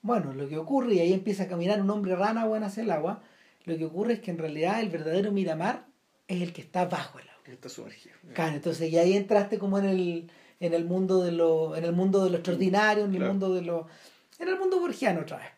[0.01, 2.93] Bueno, lo que ocurre, y ahí empieza a caminar un hombre rana bueno hacia el
[2.93, 3.25] agua,
[3.65, 5.87] lo que ocurre es que en realidad el verdadero Miramar
[6.29, 7.43] es el que está bajo el agua.
[7.47, 8.15] Está sumergido.
[8.35, 10.31] Claro, entonces y ahí entraste como en el,
[10.61, 13.33] en el mundo de lo, en el mundo de lo extraordinario, en el Claro.
[13.33, 13.89] mundo de lo.
[14.39, 15.58] En el mundo borgiano otra vez.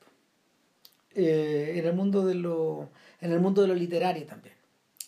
[1.14, 2.90] Eh, en el mundo de lo.
[3.20, 4.54] En el mundo de lo literario también.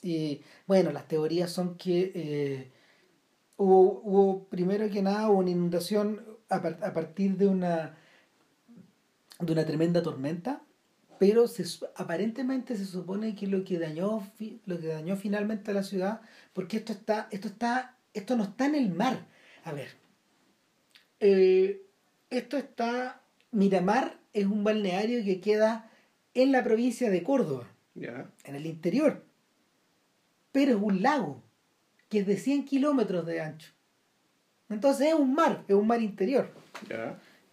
[0.03, 2.73] Y bueno, las teorías son que eh,
[3.57, 7.97] hubo, hubo, primero que nada, una inundación a, a partir de una
[9.39, 10.63] de una tremenda tormenta,
[11.19, 11.65] pero se,
[11.97, 14.27] aparentemente se supone que lo que dañó
[14.67, 16.21] lo que dañó finalmente a la ciudad,
[16.53, 19.27] porque esto está esto está esto no está en el mar.
[19.65, 19.89] A ver,
[21.21, 21.83] eh,
[22.31, 23.23] esto está
[23.53, 25.91] Miramar es un balneario que queda
[26.35, 27.69] en la provincia de Córdoba
[28.45, 29.25] en el interior.
[30.51, 31.43] Pero es un lago
[32.09, 33.73] que es de 100 kilómetros de ancho.
[34.69, 36.51] Entonces es un mar, es un mar interior.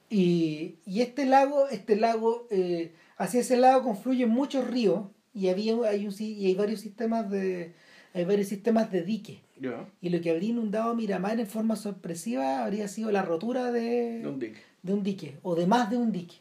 [0.09, 5.75] Y, y este lago, este lago, eh, hacia ese lago confluyen muchos ríos y había
[5.87, 7.73] hay un, y hay varios sistemas de
[8.13, 9.41] hay varios sistemas de dique.
[9.59, 9.87] Ya.
[10.01, 14.27] Y lo que habría inundado Miramar en forma sorpresiva habría sido la rotura de, De
[14.27, 14.61] un dique.
[14.81, 16.37] de un dique, o de más de un dique.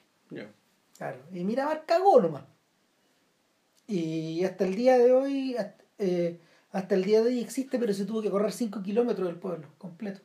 [0.98, 2.44] Claro, y Miramar cagó nomás.
[3.86, 6.40] Y hasta el día de hoy, hasta, eh,
[6.72, 9.68] hasta el día de hoy existe, pero se tuvo que correr 5 kilómetros del pueblo,
[9.78, 10.20] completo.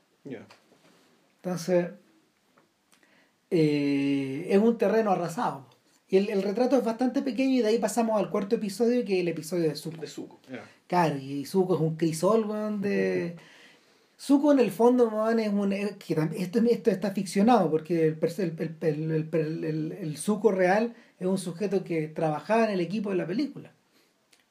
[1.36, 1.92] Entonces,
[3.52, 5.68] eh, es un terreno arrasado.
[6.08, 9.16] Y el, el retrato es bastante pequeño y de ahí pasamos al cuarto episodio, que
[9.16, 10.02] es el episodio de Zuko.
[10.02, 10.40] De suco.
[10.52, 10.64] Ya.
[10.88, 13.36] Claro, y Zuko es un crisol, de...
[14.26, 15.74] Zuko en el fondo, weón, es un...
[15.74, 21.28] es que esto, esto está ficcionado, porque el, el, el, el, el, Zuko real es
[21.28, 23.74] un sujeto que trabajaba en el equipo de la película.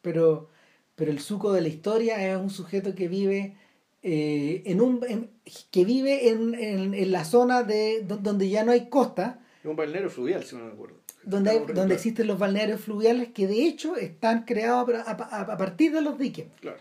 [0.03, 0.49] Pero,
[0.95, 3.57] pero el Zuko de la historia es un sujeto que vive
[4.03, 5.01] eh, en un...
[5.09, 5.31] en-
[5.71, 9.71] que vive en, en, en la zona de do- donde ya no hay costa, Es
[9.71, 10.97] un balneario fluvial, si no me acuerdo.
[11.25, 15.57] donde, hay- donde existen los balnearios fluviales que de hecho están creados a, a- a
[15.57, 16.47] partir de los diques.
[16.61, 16.79] Claro.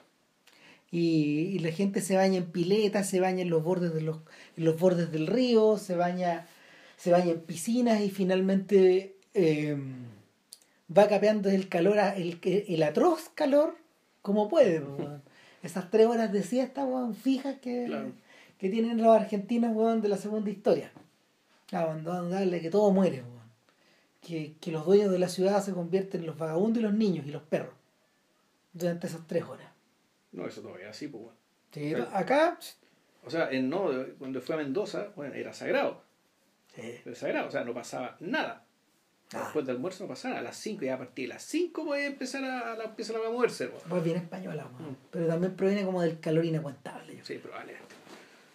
[0.91, 0.99] Y,
[1.55, 4.17] y la gente se baña en piletas, se baña en los bordes de los,
[4.57, 6.47] en los bordes del río, se baña,
[6.97, 9.77] se baña en piscinas y finalmente eh,
[10.95, 13.75] va capeando el calor, el, el atroz calor
[14.21, 14.83] como puede.
[15.63, 18.11] Esas tres horas de siesta, weón, fijas que, Claro.
[18.57, 20.91] que tienen los argentinos, de la segunda historia.
[21.71, 23.23] Darle que todo muere.
[24.21, 27.25] Que, que los dueños de la ciudad se convierten en los vagabundos y los niños
[27.25, 27.73] y los perros
[28.73, 29.70] durante esas tres horas.
[30.31, 31.37] No, eso todavía así, pues, bueno.
[31.73, 32.59] Sí, acá
[33.25, 36.03] O sea, en no, cuando fue a Mendoza, bueno, era sagrado.
[36.75, 38.65] sí, Era sagrado, o sea, no pasaba nada.
[39.33, 39.45] Nada.
[39.45, 40.39] Después del almuerzo no pasaba.
[40.39, 43.13] A las 5 ya a partir de las 5 puede empezar a, a la, empieza
[43.15, 44.65] a moverse, pues bien española.
[44.65, 44.95] Mm.
[45.09, 47.15] pero también proviene como del calor inaguantable.
[47.15, 47.95] yo Sí, probablemente.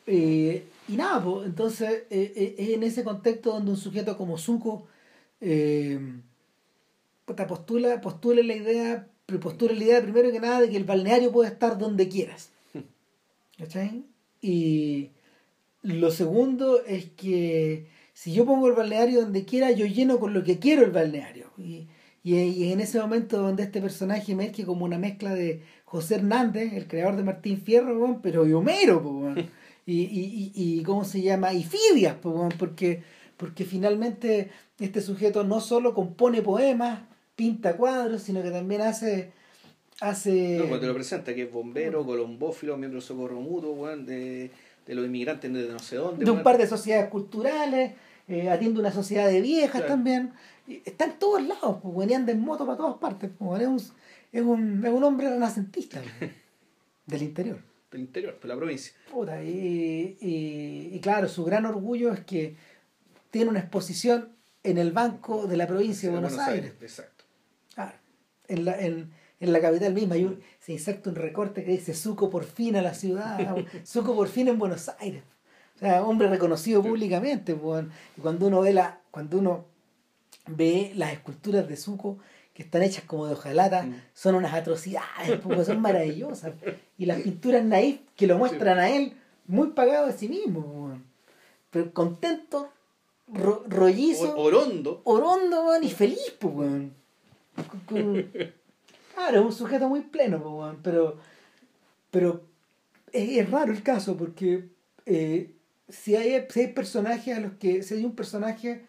[0.07, 4.39] Eh, y nada, pues, entonces eh, eh, es en ese contexto donde un sujeto como
[4.39, 4.87] Zuko
[5.41, 5.99] eh,
[7.25, 11.51] postula, postula la idea, postula la idea primero que nada de que el balneario puede
[11.51, 12.51] estar donde quieras.
[13.59, 14.05] ¿Cachai?
[14.41, 15.11] Y
[15.83, 20.45] lo segundo es que si yo pongo el balneario donde quiera, yo lleno con lo
[20.45, 21.51] que quiero el balneario.
[21.59, 21.89] Y,
[22.23, 26.89] y, en ese momento donde este personaje emerge como una mezcla de José Hernández, el
[26.89, 29.51] creador de Martín Fierro, pero y Homero, weón.
[29.87, 31.53] y, y, y, ¿cómo se llama?
[31.53, 32.17] Y Fidias,
[32.59, 33.03] porque,
[33.37, 34.51] porque finalmente
[34.81, 37.01] este sujeto no solo compone poemas,
[37.37, 39.31] pinta cuadros, sino que también hace,
[40.01, 40.57] hace...
[40.59, 44.51] No, cuando te lo presenta, que es bombero, colombófilo, miembro de socorro mutuo, de,
[44.87, 46.25] de los inmigrantes de no sé dónde.
[46.25, 47.93] de un par de sociedades culturales,
[48.29, 49.87] eh, atiende una sociedad de viejas Claro.
[49.87, 50.33] también.
[50.85, 53.31] Está en todos lados, pues, anda en moto para todas partes.
[53.39, 53.77] pues, es, un,
[54.33, 56.01] es, un, es un hombre renacentista
[57.07, 57.59] del interior.
[57.91, 58.93] Del interior, de la provincia.
[59.13, 62.57] Puta, y, y- y claro, su gran orgullo es que
[63.31, 64.31] tiene una exposición
[64.65, 66.73] en el Banco de la provincia de Buenos, Aires.
[66.81, 67.16] Exacto.
[68.49, 70.17] En, la, en, en la capital misma.
[70.61, 74.49] Se inserta un recorte que dice Suco por fin a la ciudad, Suco por fin
[74.49, 75.23] en Buenos Aires.
[75.77, 77.55] O sea, hombre reconocido públicamente.
[78.23, 79.65] cuando uno ve la, cuando uno
[80.47, 82.19] ve las esculturas de Suco
[82.55, 86.55] que están hechas como de hojalata, son unas atrocidades, pues, son maravillosas.
[86.97, 89.13] Y las pinturas naif que lo muestran a él
[89.47, 90.99] muy pagado de sí mismo,
[91.71, 92.71] pero contento,
[93.29, 95.03] ro- rollizo, Orondo.
[95.05, 96.85] orondo, y feliz, pues.
[97.87, 98.31] Con-
[99.15, 101.17] Claro, es un sujeto muy pleno, pero,
[102.11, 102.43] pero
[103.13, 104.69] es, es raro el caso porque
[105.07, 105.55] eh,
[105.89, 108.85] si, hay, si hay personajes a los que, si hay un personaje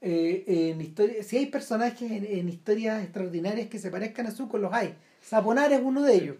[0.00, 4.56] eh, en historia, si hay personajes en, en historias extraordinarias que se parezcan a Zuko,
[4.58, 4.94] los hay.
[5.20, 6.36] Saponar es uno de ellos.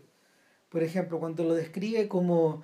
[0.69, 2.63] Por ejemplo, cuando lo describe como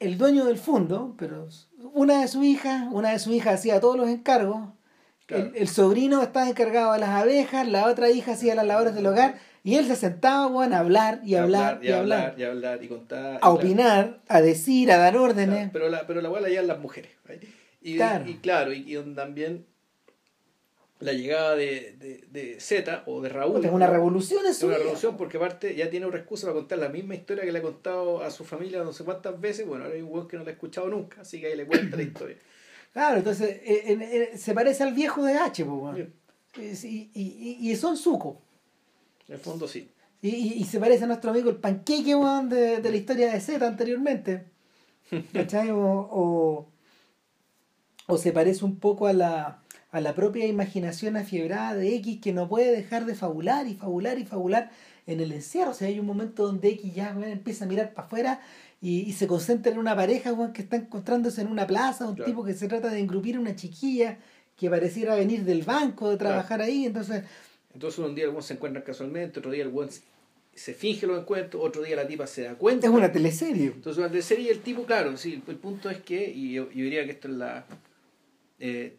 [0.00, 1.48] el dueño del fondo, pero
[1.94, 4.68] una de sus hijas, una de sus hijas hacía todos los encargos,
[5.26, 5.46] Claro.
[5.46, 9.06] el, el sobrino estaba encargado de las abejas, la otra hija hacía las labores del
[9.06, 12.86] hogar, y él se sentaba weón, a hablar y hablar y, hablar, y hablar y
[12.88, 13.38] contar.
[13.42, 15.56] a opinar, a decir, a dar órdenes.
[15.56, 17.10] Claro, pero la, pero la weá la llevan las mujeres.
[17.82, 18.28] Y, Claro.
[18.28, 19.66] y claro, y, también
[21.00, 23.64] la llegada de, de, de Z o de Raúl.
[23.64, 26.88] Es una revolución Es una revolución porque aparte ya tiene una excusa para contar la
[26.88, 29.66] misma historia que le ha contado a su familia no sé cuántas veces.
[29.66, 31.66] Bueno, ahora hay un weón que no la ha escuchado nunca, así que ahí le
[31.66, 32.36] cuenta la historia.
[32.96, 33.82] Claro, entonces eh,
[34.32, 36.08] en- se parece al viejo de H, pues.
[36.58, 38.40] Es- y, y, y- y son suco.
[39.28, 39.90] En el fondo sí.
[40.22, 43.30] Y, y, y se parece a nuestro amigo el panqueque, weón, de, de la historia
[43.30, 44.46] de Z anteriormente.
[45.34, 45.70] ¿Cachai?
[45.72, 46.68] O, o,
[48.06, 52.32] o se parece un poco a la, a la propia imaginación afiebrada de X que
[52.32, 54.70] no puede dejar de fabular y fabular y fabular
[55.06, 55.72] en el encierro.
[55.72, 58.40] O sea, hay un momento donde X ya weón, empieza a mirar para afuera
[58.80, 62.30] y, y se concentra en una pareja que está encontrándose en una plaza, un Claro.
[62.30, 64.18] tipo que se trata de engrupir a una chiquilla
[64.56, 66.86] que pareciera venir del banco, de trabajar ahí.
[66.86, 67.24] Entonces,
[67.74, 69.90] Entonces un día el weón se encuentra casualmente, otro día el weón
[70.54, 72.86] se, finge los encuentros, otro día la tipa se da cuenta.
[72.86, 73.66] es una teleserie.
[73.66, 76.84] Entonces durante la serie el tipo, claro, sí, el punto es que, y yo, yo
[76.84, 77.66] diría que esto es la...
[78.58, 78.96] eh,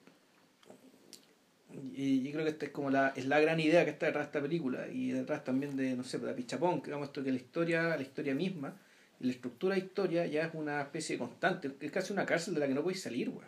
[1.93, 4.25] y yo creo que esta es como la, es la gran idea que está detrás
[4.25, 7.31] de esta película y detrás también de, no sé, de Pichapón, que digamos esto que
[7.31, 8.75] la historia, la historia misma,
[9.19, 12.59] la estructura de historia ya es una especie de constante, es casi una cárcel de
[12.59, 13.41] la que no puedes salir, weón.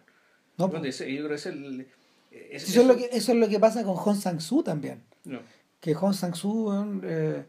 [0.58, 0.68] ¿no?
[0.68, 1.88] Bueno, ese- yo creo que es el...
[2.32, 5.04] es- eso, es lo que, eso es lo que pasa con Hong Sang-soo también.
[5.26, 5.40] no.
[5.80, 7.46] que Hong Sang-soo eh,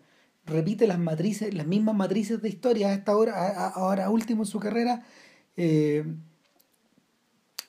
[0.47, 4.43] repite las matrices, las mismas matrices de historia a esta hora, a- a- ahora último
[4.43, 5.05] en su carrera,
[5.57, 6.05] eh,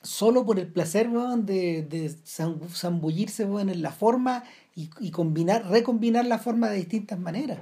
[0.02, 4.44] solo por el placer weón, de, de zam- zambullirse weón, en la forma
[4.74, 7.58] y, y combinar, recombinar la forma de distintas maneras.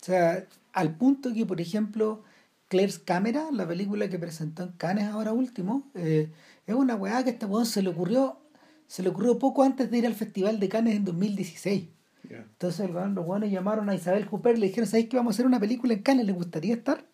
[0.00, 2.22] O sea, al punto que, por ejemplo,
[2.68, 6.30] Claire's Camera, la película que presentó en Cannes ahora último, eh,
[6.66, 8.38] es una weá que a este weón se le ocurrió,
[8.86, 11.84] se le ocurrió poco antes de ir al Festival de Cannes en 2016.
[12.28, 12.38] Ya.
[12.38, 15.46] Entonces los buenos llamaron a Isabel Cooper y le dijeron, ¿sabéis que vamos a hacer
[15.46, 16.26] una película en Cannes?
[16.26, 17.04] ¿Le gustaría estar?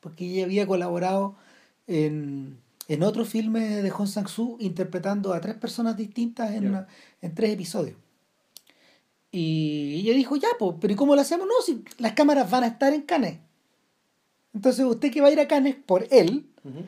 [0.00, 1.36] Porque ella había colaborado
[1.86, 6.86] en, en otro filme de Hong Sang-soo interpretando a tres personas distintas en, una-
[7.22, 7.96] en tres episodios.
[9.30, 11.46] Y ella dijo, ya, pues, pero ¿y cómo lo hacemos?
[11.46, 13.38] No, si las cámaras van a estar en Cannes.
[14.54, 16.84] Entonces usted que va a ir a Cannes por él, Ujú.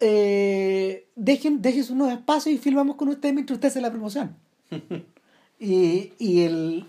[0.00, 4.36] eh, dejen, dejen unos espacios y filmamos con usted mientras usted hace la promoción.
[5.60, 6.84] y y el,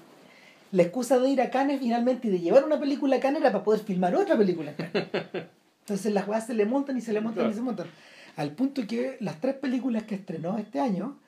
[0.71, 3.51] la excusa de ir a Cannes finalmente y de llevar una película a Cannes era
[3.51, 5.07] para poder filmar otra película en Cannes.
[5.81, 7.51] Entonces las weas se le montan y se le montan Claro.
[7.51, 7.87] y se montan.
[8.35, 11.19] Al punto que las tres películas que estrenó este año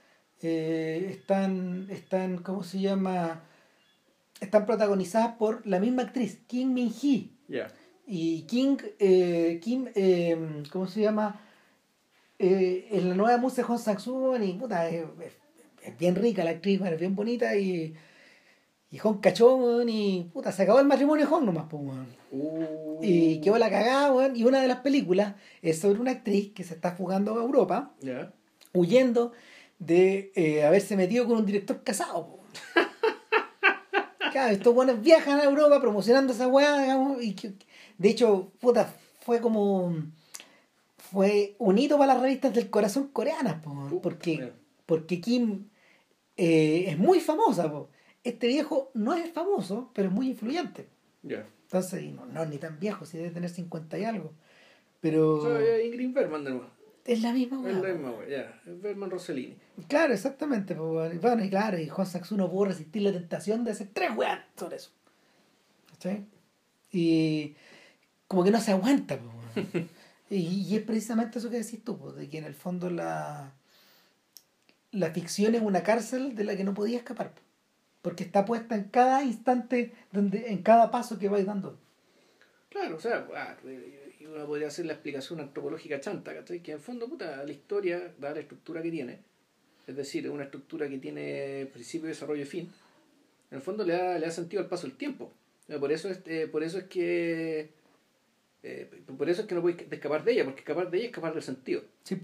[0.41, 3.43] eh, están, están, ¿cómo se llama?
[4.39, 7.31] Están protagonizadas por la misma actriz, Kim Min Hee.
[8.05, 11.41] Y King, eh, Kim, eh, ¿cómo se llama?
[12.39, 15.05] Eh, en la nueva música de Hong Sang-soo, y puta, es,
[15.97, 17.95] bien rica la actriz, es bien bonita y,
[18.91, 21.83] y Hong cachó, y puta, se acabó el matrimonio de Hong nomás, pues.
[22.31, 22.99] Uh.
[23.01, 26.63] Y quedó la cagada, weón, y una de las películas es sobre una actriz que
[26.63, 27.91] se está fugando a Europa,
[28.73, 29.33] huyendo
[29.79, 32.39] de eh, haberse metido con un director casado.
[34.29, 37.53] Claro, estos buenos viajan a Europa promocionando esa weá, digamos, y que,
[37.97, 39.95] de hecho, puta, fue como
[41.11, 44.51] fue un hito para las revistas del corazón coreanas, po, Uh, porque,
[44.85, 45.65] porque Kim
[46.35, 47.89] eh, es muy famosa, po.
[48.23, 50.87] este viejo no es famoso, pero es muy influyente.
[51.23, 54.33] Entonces, no, no es ni tan viejo, si debe tener 50 y algo.
[55.01, 56.69] Pero sea, eh, Ingrid Bergman de nuevo.
[57.07, 57.87] Es la misma Es weá, la po.
[57.93, 58.61] misma wea, ya.
[58.71, 59.57] Es Bergman Rossellini.
[59.87, 60.73] Claro, exactamente.
[60.73, 64.11] Y Bueno, y claro, y Juan Saxo no pudo resistir la tentación de hacer tres
[64.15, 64.91] weas sobre eso.
[65.91, 66.25] ¿Cachai?
[66.91, 67.55] Y
[68.27, 69.15] como que no se aguanta.
[69.15, 69.89] weón.
[70.29, 70.35] y,
[70.69, 73.53] y es precisamente eso que decís tú, po, de que en el fondo la,
[74.91, 77.31] la ficción es una cárcel de la que no podía escapar.
[77.31, 77.41] po.
[78.01, 81.79] Porque está puesta en cada instante, donde, en cada paso que vais dando.
[82.69, 83.55] Claro, o sea, ah,
[84.33, 86.61] uno podría hacer la explicación antropológica chanta, ¿cachai?
[86.61, 89.19] Que en fondo, puta, la historia, da la estructura que tiene,
[89.87, 92.71] es decir, es una estructura que tiene principio, desarrollo y fin,
[93.51, 95.31] en el fondo le da, le da sentido al paso del tiempo.
[95.79, 97.69] Por eso es, eh, por eso es que
[98.63, 101.09] eh, por eso es que no puedes escapar de ella, porque escapar de ella es
[101.11, 101.81] escapar del sentido.
[102.03, 102.19] Sí.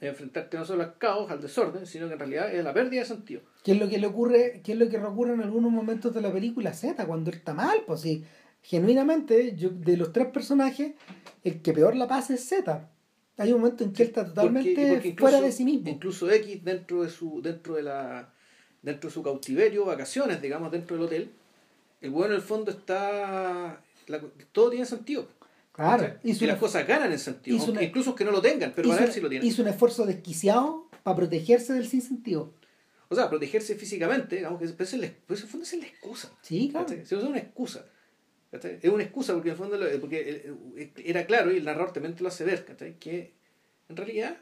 [0.00, 3.06] enfrentarte no solo al caos, al desorden, sino que en realidad es la pérdida de
[3.06, 3.40] sentido.
[3.64, 6.20] ¿Qué es lo que le ocurre, qué es lo que ocurre en algunos momentos de
[6.20, 7.82] la película Z cuando él está mal?
[7.86, 8.24] Pues sí,
[8.62, 10.92] genuinamente, yo, de los tres personajes,
[11.44, 12.90] el que peor la pasa es Z.
[13.36, 15.88] Hay un momento en que él está totalmente Porque- porque incluso- fuera de sí mismo.
[15.88, 18.32] Incluso X dentro de su, dentro de la,
[18.82, 21.30] dentro de su cautiverio, vacaciones, digamos, dentro del hotel,
[22.00, 23.82] el bueno en el fondo está.
[24.08, 24.20] la-
[24.52, 25.28] todo tiene sentido.
[25.72, 27.62] Claro, y las cosas ganan en sentido.
[27.66, 29.46] una- incluso que no lo tengan, pero para hizo, él sí lo tienen.
[29.46, 32.52] hizo un esfuerzo desquiciado para protegerse del sinsentido.
[33.10, 35.72] O sea, protegerse físicamente, digamos que eso es la, pero eso en el fondo es
[35.74, 36.32] la excusa.
[36.42, 36.92] Sí, claro.
[36.92, 37.84] Eso es una excusa.
[38.50, 38.78] ¿Cachai?
[38.82, 41.64] Es una excusa porque en el fondo lo- porque el- el- era claro y el
[41.64, 42.98] narrador también te lo hace ver, ¿cachai?
[42.98, 43.32] que
[43.88, 44.38] en realidad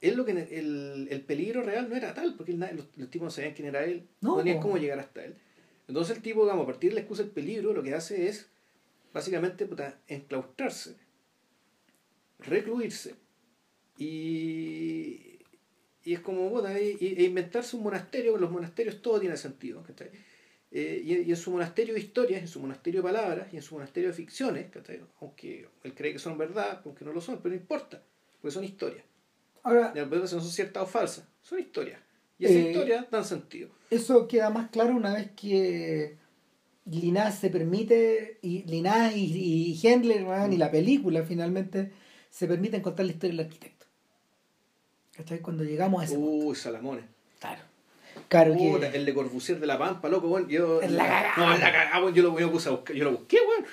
[0.00, 3.30] es lo que el, el peligro real no era tal, porque los, los tipos no
[3.30, 4.36] sabían quién era él, no, No.
[4.38, 5.34] tenían cómo llegar hasta él.
[5.88, 8.48] Entonces el tipo, digamos, a partir de la excusa del peligro, lo que hace es
[9.12, 10.96] básicamente puta, enclaustrarse,
[12.38, 13.14] recluirse
[13.98, 15.38] y,
[16.04, 19.82] y es como puta, e, e inventarse un monasterio, los monasterios todo tiene sentido.
[19.82, 20.10] ¿cachai?
[20.72, 23.62] Eh, y, y en su monasterio de historias, en su monasterio de palabras y en
[23.62, 25.00] su monasterio de ficciones, ¿cachai?
[25.20, 28.02] aunque él cree que son verdad, aunque no lo son, pero no importa,
[28.40, 29.04] porque son historias.
[29.64, 32.00] Ahora, Y no son ciertas o falsas, son historias.
[32.38, 33.68] Y esas Eh, historias dan sentido.
[33.90, 36.16] eso queda más claro una vez que
[36.86, 39.24] Linás se permite, y Linás y,
[39.74, 41.90] y Hendler, y la película finalmente,
[42.30, 43.86] se permiten contar la historia del arquitecto.
[45.12, 45.40] ¿Cachai?
[45.40, 46.16] Cuando llegamos a ese.
[46.16, 47.04] Uy, Salamones.
[48.30, 48.54] Claro.
[48.54, 48.96] Claro Puta, que...
[48.96, 50.80] el de Corbusier de la Pampa, loco, bueno, yo...
[50.80, 51.32] Es la cagada.
[51.36, 53.66] No, es la cagada, bueno, yo lo, yo puse a buscar, yo lo busqué, bueno.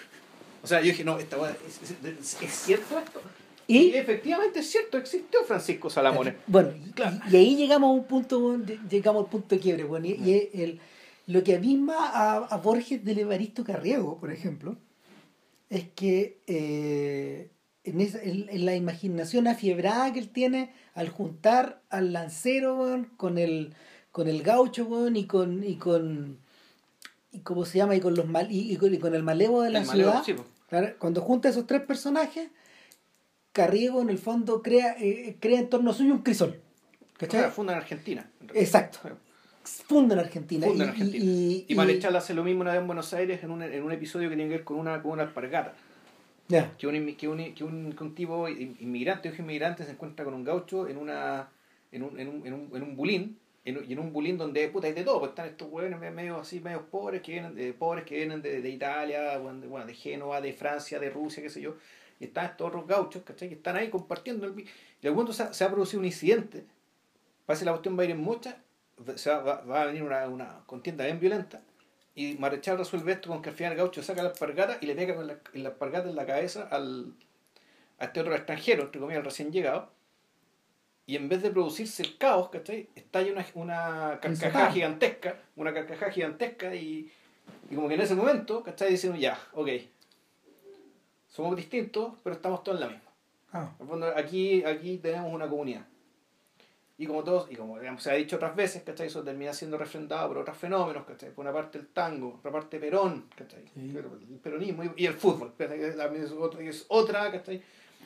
[0.63, 3.21] O sea, yo dije, no, esta weá, ¿es, es, es cierto esto?
[3.67, 6.33] Y Y, efectivamente es cierto, existió Francisco Salamones.
[6.47, 7.17] bueno, y, Claro.
[7.29, 10.13] y ahí llegamos a un punto, weón, lle- llegamos al punto de quiebre, weón, y,
[10.53, 10.79] el,
[11.27, 14.75] lo que abisma a, a Borges del Evaristo Carriego, por ejemplo,
[15.69, 17.49] es que eh,
[17.83, 23.05] en, esa- en- en la imaginación afiebrada que él tiene al juntar al lancero weón,
[23.17, 23.75] con el
[24.11, 26.37] con el gaucho weón, y con y con
[27.31, 29.61] y cómo se llama y con los mal y, y con, y con el malevo
[29.61, 30.35] de la El ciudad sí.
[30.69, 32.49] Claro, cuando junta esos tres personajes
[33.51, 36.59] Carriego en el fondo crea eh, crea en torno suyo un crisol
[37.15, 37.41] O ¿cachai?
[37.41, 38.29] sea, funda en Argentina.
[38.41, 38.99] en exacto
[39.63, 41.25] funda en Argentina Funda en y- Argentina.
[41.25, 43.91] y, Y, Marechal hace lo mismo una vez en Buenos Aires en un, en un
[43.91, 45.73] episodio que tiene que ver con una, con una alpargata.
[46.47, 49.91] ya Que un, que un, que un, que un tipo in- inmigrante, un inmigrante se
[49.91, 51.49] encuentra con un gaucho en una
[51.91, 53.37] en un, en un, en un, en un bulín.
[53.67, 56.37] Y en un bulín donde puta hay de todo, pues están estos hueones me- medio
[56.37, 59.93] así, medio pobres que vienen de, pobres que vienen de, de Italia, de, bueno, de
[59.93, 61.75] Génova, de Francia, de Rusia, qué sé yo,
[62.17, 63.49] y están estos otros gauchos, ¿cachai?
[63.49, 64.65] Que están ahí compartiendo el
[65.01, 66.63] y algún se, se ha producido un incidente,
[67.45, 68.57] parece que la cuestión va a ir en mocha,
[69.15, 71.61] se va, a venir una, una contienda bien violenta,
[72.15, 74.95] y Marechal resuelve esto con que al final el gaucho saca la alpargata y le
[74.95, 77.13] pega con la, la en la cabeza al,
[77.99, 79.96] a este otro extranjero, entre comillas, recién llegado.
[81.07, 82.89] Y en vez de producirse el caos, ¿cachai?
[82.93, 87.09] Estalla una, una carcajada gigantesca, una carcajada gigantesca y,
[87.71, 88.91] y como que en ese momento, ¿cachai?
[88.91, 89.69] Dicen, ya, ok,
[91.29, 93.11] somos distintos, pero estamos todos en la misma.
[93.53, 93.71] Ah,
[94.17, 95.85] aquí, aquí tenemos una comunidad.
[96.97, 99.07] Y como todos, y como digamos, se ha dicho otras veces, ¿cachai?
[99.07, 101.29] Eso termina siendo refrendado por otros fenómenos, ¿cachai?
[101.29, 103.63] Por una parte el tango, por otra parte Perón, ¿cachai?
[103.73, 103.95] Sí.
[103.95, 107.61] El peronismo y, y el fútbol, también es otra, es otra, ¿cachai?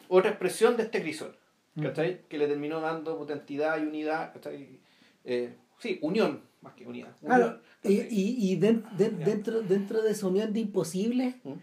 [0.09, 1.33] Otra expresión de este crisol,
[1.79, 2.21] ¿cachai?
[2.27, 4.79] Que le terminó dando potentidad y unidad, ¿cachai?
[5.25, 7.15] Eh, sí, unión, más que unidad.
[7.19, 8.13] Claro, Unión, y, ¿cachai?
[8.13, 9.25] y, y den- den- Ya.
[9.25, 11.53] dentro, dentro de esa unión de imposibles, ¿Mm?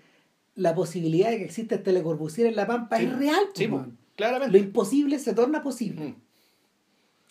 [0.57, 3.45] la posibilidad de que exista el telecorbusier en la pampa Sí, es real.
[3.55, 3.99] Sí, po, weón.
[4.17, 4.57] claramente.
[4.59, 6.07] Lo imposible se torna posible.
[6.09, 6.15] Mm.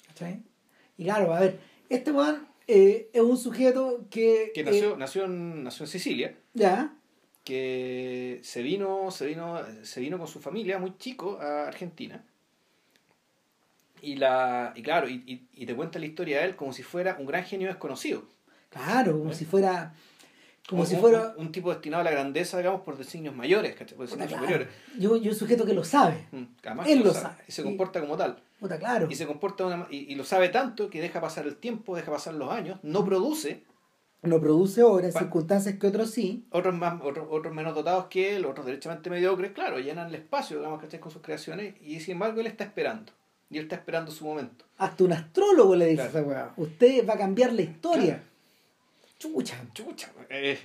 [0.07, 0.43] ¿cachai?
[0.97, 1.59] Y claro, a ver,
[1.89, 4.51] este weón eh, es un sujeto que.
[4.53, 6.37] Que eh, nació, nació, en, nació en Sicilia.
[6.53, 6.93] ya,
[7.43, 12.25] que se vino, se vino, se vino con su familia muy chico a Argentina.
[14.01, 16.83] Y la, y claro, y, y, y te cuenta la historia de él como si
[16.83, 18.23] fuera un gran genio desconocido.
[18.69, 19.35] Claro, como ¿Eh?
[19.35, 19.93] si fuera.
[20.69, 21.33] Como O si un- fuera.
[21.37, 23.73] Un, un tipo destinado a la grandeza, digamos, por designios mayores.
[23.75, 24.67] Por designios Puta, superiores.
[24.67, 24.99] claro.
[24.99, 26.27] Yo, yo un sujeto que lo sabe.
[26.31, 27.37] Mm, Además Él lo sabe.
[27.47, 28.37] Y se comporta como tal.
[28.59, 29.07] Puta, claro.
[29.09, 32.11] Y se comporta una y, y lo sabe tanto que deja pasar el tiempo, deja
[32.11, 33.63] pasar los años, no produce.
[34.23, 36.45] No produce obra en Pa- circunstancias que otros sí.
[36.49, 40.57] Otros más, otros, otros menos dotados que él, otros derechamente mediocres, claro, llenan el espacio,
[40.57, 40.99] digamos, ¿cachai?
[40.99, 43.13] Con sus creaciones, y sin embargo él está esperando.
[43.49, 44.65] Y él está esperando su momento.
[44.77, 46.09] Hasta un astrólogo le dice Claro.
[46.19, 46.53] esa weá.
[46.57, 48.23] Usted va a cambiar la historia.
[49.19, 49.55] Chucha.
[49.73, 50.11] Chucha.
[50.29, 50.59] eh,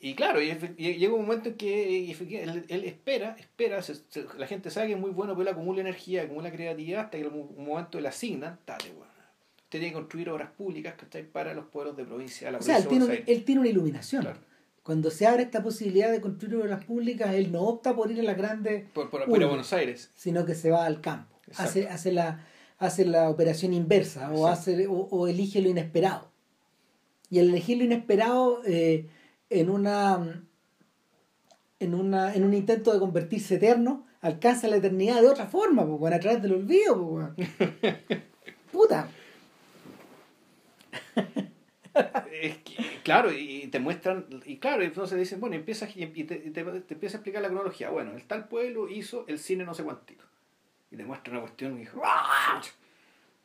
[0.00, 4.48] y claro, y, llega un momento en que él, él espera, espera, se- se- la
[4.48, 7.32] gente sabe que es muy bueno, pero él acumula energía, acumula creatividad, hasta que en
[7.32, 9.12] un momento le asignan, dale, bueno,
[9.58, 11.22] usted tiene que construir obras públicas ¿cachai?
[11.22, 14.22] para los pueblos de provincia, la O sea, él tiene, un- él tiene una iluminación.
[14.22, 14.40] Claro.
[14.82, 18.22] Cuando se abre esta posibilidad de construir obras públicas, él no opta por ir a
[18.24, 20.10] las grandes, Por, por, a Buenos Aires.
[20.16, 21.31] sino que se va al campo.
[21.56, 22.46] Hace, hace, la,
[22.78, 26.30] hace la operación inversa o, hace, o, o elige lo inesperado.
[27.30, 29.08] Y al elegir lo inesperado eh,
[29.48, 30.44] en, una,
[31.80, 36.14] en, una, en un intento de convertirse eterno, alcanza la eternidad de otra forma, bueno,
[36.16, 37.34] a través del olvido.
[38.72, 39.08] Puta.
[42.40, 46.50] Es que, claro, y te muestran, y claro, entonces dicen, bueno, empiezas y te, te,
[46.50, 47.90] te empieza a explicar la cronología.
[47.90, 50.24] Bueno, el tal pueblo hizo el cine no sé cuántito.
[50.92, 52.60] Y te muestra una cuestión y dijo, ¡ah!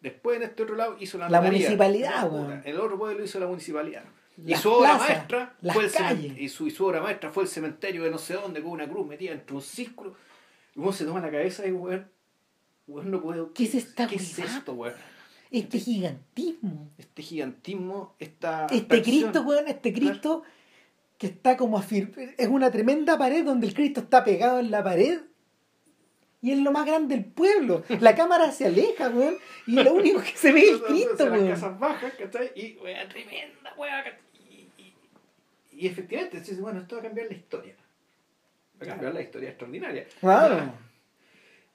[0.01, 2.61] Después en este otro lado hizo la La municipalidad, weón.
[2.65, 4.03] El otro pueblo hizo la municipalidad.
[4.45, 6.37] Y su obra plazas, maestra fue el cemen- calles.
[6.37, 8.87] y su, y su obra maestra fue el cementerio de no sé dónde con una
[8.87, 10.15] cruz metida entre un círculo.
[10.75, 12.07] Y uno se toma la cabeza y weón,
[12.85, 13.53] weón no puedo.
[13.53, 14.93] ¿Qué es esta ¿Qué es esto, weón?
[15.49, 16.91] Este gigantismo.
[16.97, 18.67] Este gigantismo, esta.
[18.69, 19.01] Este.
[19.01, 20.43] Cristo, weón, este Cristo
[21.17, 22.35] que está como afir...
[22.37, 25.21] Es una tremenda pared donde el Cristo está pegado en la pared
[26.47, 27.83] y es lo más grande del pueblo.
[27.99, 31.39] La cámara se aleja, weón, y lo único que se ve es Cristo, Entonces, las
[31.39, 31.49] weón.
[31.49, 32.51] casas bajas, ¿cachai?
[32.55, 34.05] Y, weón, tremenda, weón.
[34.49, 34.93] Y, y,
[35.73, 37.75] y efectivamente, dices, bueno, esto va a cambiar la historia.
[38.79, 40.07] Va a cambiar la historia extraordinaria.
[40.21, 40.73] Claro.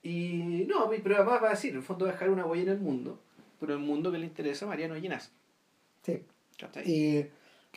[0.02, 2.62] Y no, pero además va a decir, en el fondo va a dejar una huella
[2.62, 3.20] en el mundo,
[3.60, 5.32] pero el mundo que le interesa a Mariano Llenas.
[6.02, 6.22] Sí.
[6.58, 6.90] ¿cachai?
[6.90, 7.26] Y,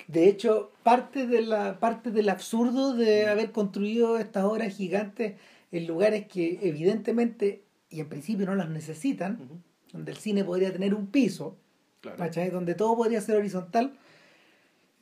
[0.07, 5.35] de hecho, parte, de la, parte del absurdo de haber construido estas obras gigantes
[5.77, 9.61] en lugares que evidentemente y en principio no las necesitan,
[9.91, 11.57] donde el cine podría tener un piso,
[12.01, 12.23] claro.
[12.51, 13.97] donde todo podría ser horizontal,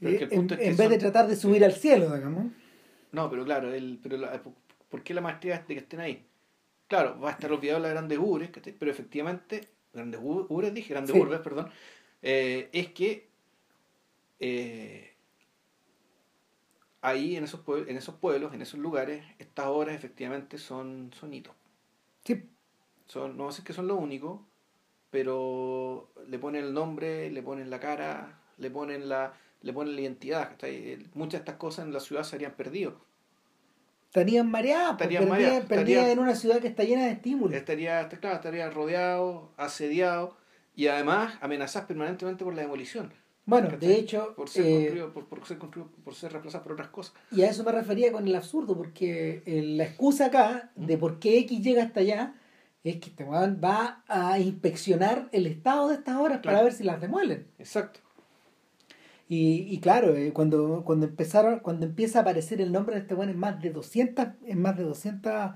[0.02, 2.48] eh, en, es que en vez de tratar de subir al cielo, digamos.
[3.12, 4.42] No, pero claro, el, pero la-
[4.90, 6.26] ¿por qué la maestría es de que estén ahí?
[6.88, 9.62] Claro, va a estar olvidado las grandes urbes, pero efectivamente,
[9.94, 11.22] grandes urbes, dije, grandes Sí.
[11.22, 11.70] urbes, perdón,
[12.22, 13.30] eh, es que
[14.40, 15.13] eh,
[17.04, 21.34] ahí en esos, pueblos, en esos pueblos, en esos lugares, estas obras efectivamente son, son
[21.34, 21.54] hitos.
[22.26, 22.50] Sí,
[23.06, 24.48] Son, no sé que son lo único,
[25.12, 30.02] pero le ponen el nombre, le ponen la cara, le ponen la, le ponen la
[30.02, 30.50] identidad.
[30.52, 30.98] ¿cachai?
[31.14, 32.98] Muchas de estas cosas en la ciudad se harían perdido.
[34.08, 37.56] estarían mareadas, pues, Estarían mareadas, estarían- en una ciudad que está llena de estímulos.
[37.58, 40.38] Estaría, claro, estaría rodeado, asediado
[40.76, 43.12] y además amenazadas permanentemente por la demolición.
[43.46, 43.90] Bueno, ¿cachai?
[43.90, 47.14] de hecho, por ser, eh, por, por ser por ser reemplazado por otras cosas.
[47.32, 51.20] y a eso me refería con el absurdo, porque eh, la excusa acá de por
[51.20, 52.36] qué X llega hasta allá
[52.84, 57.00] es que este va a inspeccionar el estado de estas obras para ver si las
[57.00, 57.48] demuelen.
[57.58, 58.02] Exacto.
[59.30, 63.16] Y, y claro, eh, cuando, cuando empezaron, cuando empieza a aparecer el nombre de este
[63.16, 65.52] weón en más de 200, en más de 200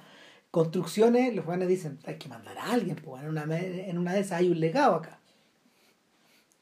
[0.51, 4.22] construcciones, los weones dicen, hay que mandar a alguien, pues, en, una, en una de
[4.22, 5.16] esas hay un legado acá.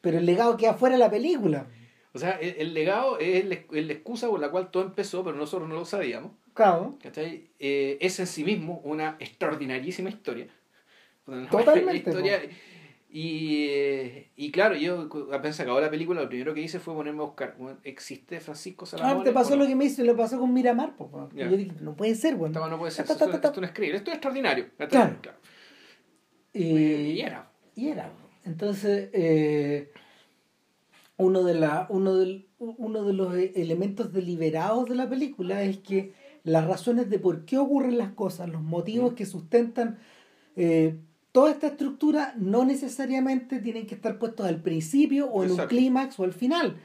[0.05, 1.65] Pero el legado queda fuera de la película.
[2.13, 3.55] O sea, el, el legado es la
[3.93, 6.31] excusa por la cual todo empezó, pero nosotros no lo sabíamos.
[6.53, 6.95] Claro.
[7.01, 7.49] ¿cachai?
[7.57, 10.47] Eh, es en sí mismo una extraordinarísima historia.
[11.25, 12.39] Una Totalmente, historia-
[13.09, 17.21] y, eh, y claro, yo apenas acabó la película, lo primero que hice fue ponerme
[17.23, 17.55] a buscar.
[17.57, 19.23] bueno, ¿Existe Francisco Ah, Salamone?
[19.25, 19.63] te pasó no?
[19.63, 20.93] lo que me hizo, le pasó con Miramar,
[21.33, 21.49] Ya.
[21.49, 22.33] yo dije, no puede ser.
[22.35, 23.47] Esto no puede ser, Ta, esto, ta, ta, ta.
[23.47, 24.67] esto no es creíble, esto es extraordinario.
[24.77, 25.15] Claro.
[25.21, 25.37] Claro.
[26.53, 27.49] Y, Y era.
[27.75, 28.11] y era.
[28.45, 29.91] Entonces, eh,
[31.17, 36.13] uno, de la, uno, del, uno de los elementos deliberados de la película es que
[36.43, 39.15] las razones de por qué ocurren las cosas, los motivos Mm.
[39.15, 39.97] que sustentan
[40.55, 40.95] eh,
[41.31, 46.17] toda esta estructura, no necesariamente tienen que estar puestos al principio o en un clímax
[46.19, 46.77] o al final.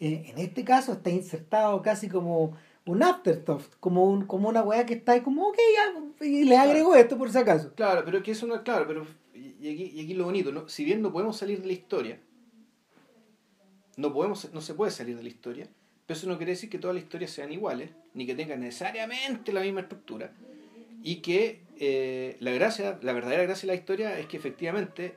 [0.00, 4.84] Eh, en este caso está insertado casi como un afterthought, como, un, como una weá
[4.86, 7.72] que está ahí como, ok, ya, y le agrego esto por si acaso.
[7.76, 9.06] Claro, pero que eso no es claro, pero
[9.62, 12.18] y aquí, y aquí lo bonito, si bien no podemos salir de la historia,
[13.96, 15.68] no podemos, no se puede salir de la historia,
[16.06, 19.52] pero eso no quiere decir que todas las historias sean iguales, ni que tengan necesariamente
[19.52, 20.32] la misma estructura,
[21.04, 25.14] y que eh, la gracia, la verdadera gracia de la historia es que efectivamente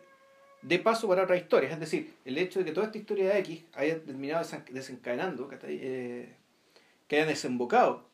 [0.61, 1.73] de paso para otras historias.
[1.73, 6.35] Es decir, el hecho de que toda esta historia de X haya terminado desencadenando, eh,
[7.07, 8.07] que haya desembocado,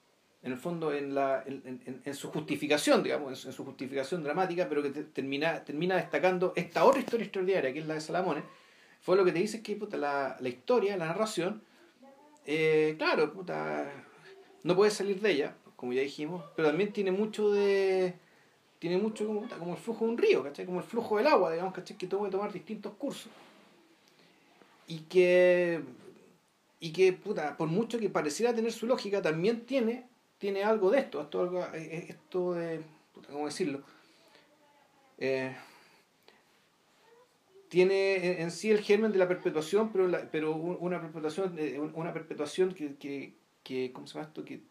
[0.43, 4.81] en el fondo, en, la, en, en, su justificación, digamos, en su, justificación dramática, pero
[4.81, 8.43] que termina, termina destacando esta otra historia extraordinaria, que es la de Salamones,
[9.01, 11.61] fue lo que te dice que la, la historia, la narración,
[12.45, 13.91] eh, claro, puta,
[14.63, 18.15] no puede salir de ella, como ya dijimos, pero también tiene mucho de
[18.81, 20.65] tiene mucho como, como el flujo de un río, ¿cachai?
[20.65, 21.95] Como el flujo del agua, digamos, ¿cachai?
[21.99, 23.31] Que tuvo que tomar distintos cursos.
[24.88, 25.84] Y que,
[26.80, 30.09] y que, puta, por mucho que pareciera tener su lógica, también tiene,
[30.41, 32.81] tiene algo de esto, esto, eh, eh, esto de,
[33.31, 33.84] ¿cómo decirlo?
[35.19, 35.55] Eh,
[37.69, 41.55] tiene en sí el germen de la perpetuación, pero, pero una perpetuación,
[41.93, 44.43] una perpetuación que, que, que, ¿cómo se llama esto?
[44.43, 44.63] Que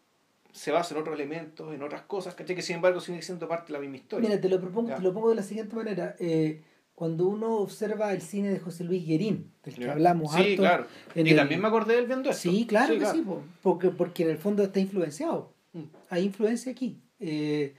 [0.51, 2.53] se basa en otros elementos, en otras cosas, ¿cachai?
[2.53, 4.27] Que sin embargo sigue siendo parte de la misma historia.
[4.27, 6.17] Mira, te lo, propongo, te lo pongo de la siguiente manera.
[6.19, 6.61] Eh,
[6.95, 10.85] cuando uno observa el cine de José Luis Guerín, del que hablamos sí, claro.
[11.15, 12.51] y también me acordé del viendo esto.
[12.51, 13.25] Sí, claro que sí,
[13.63, 15.50] porque, porque en el fondo está influenciado.
[15.73, 15.83] Mm.
[16.09, 16.99] Hay influencia aquí.
[17.19, 17.75] Eh,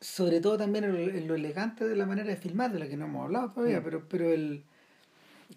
[0.00, 3.06] sobre todo también en lo, elegante de la manera de filmar, de la que no
[3.06, 3.84] hemos hablado todavía, mm.
[3.84, 4.64] pero, pero el,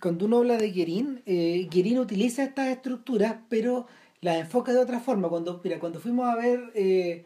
[0.02, 3.88] cuando uno habla de Guerín, eh, Guerín utiliza estas estructuras, pero
[4.22, 5.30] la enfoca de otra forma.
[5.30, 7.26] Cuando, mira, cuando fuimos a ver eh,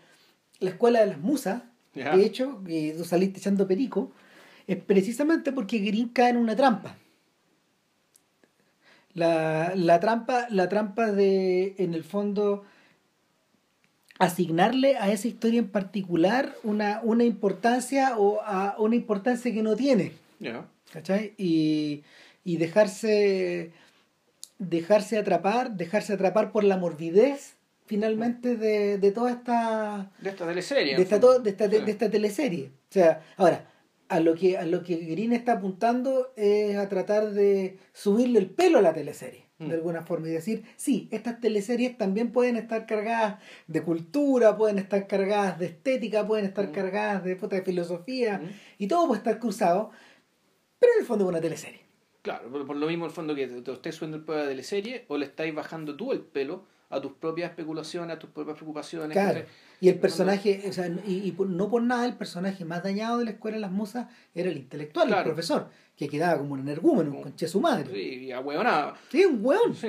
[0.59, 1.63] la escuela de las musas,
[1.93, 4.11] de hecho, que tú saliste echando perico,
[4.65, 6.95] es precisamente porque Green cae en una trampa.
[9.13, 12.63] La, la, trampa, la trampa de, en el fondo,
[14.21, 19.75] asignarle a esa historia en particular una, una importancia o a una importancia que no
[19.75, 20.13] tiene.
[20.91, 21.33] ¿Cachai?
[21.37, 22.03] Y,
[22.43, 23.71] y dejarse
[24.59, 27.55] dejarse atrapar, dejarse atrapar por la morbidez
[27.87, 32.67] finalmente de, de toda esta de esta teleserie de esta, de esta, de, esta teleserie.
[32.89, 33.67] O sea ahora
[34.07, 38.49] a lo que a lo que Green está apuntando es a tratar de subirle el
[38.51, 39.71] pelo a la teleserie de mm.
[39.71, 45.07] alguna forma y decir sí estas teleseries también pueden estar cargadas de cultura pueden estar
[45.07, 46.71] cargadas de estética pueden estar mm.
[46.71, 48.49] cargadas de, de filosofía mm.
[48.79, 49.91] y todo puede estar cruzado
[50.79, 51.81] pero en el fondo es una teleserie
[52.21, 55.17] Claro, por, lo mismo el fondo que te estés subiendo el de la serie o
[55.17, 59.11] le estáis bajando tú el pelo a tus propias especulaciones, a tus propias preocupaciones.
[59.11, 59.41] Claro.
[59.79, 63.31] Y el personaje, o sea, y, no por nada el personaje más dañado de la
[63.31, 67.23] escuela de las musas era el intelectual, el profesor, que quedaba como un energúmeno, un
[67.23, 67.89] conche su madre.
[67.91, 69.73] Sí, y nada Sí, un hueón.
[69.73, 69.87] Sí,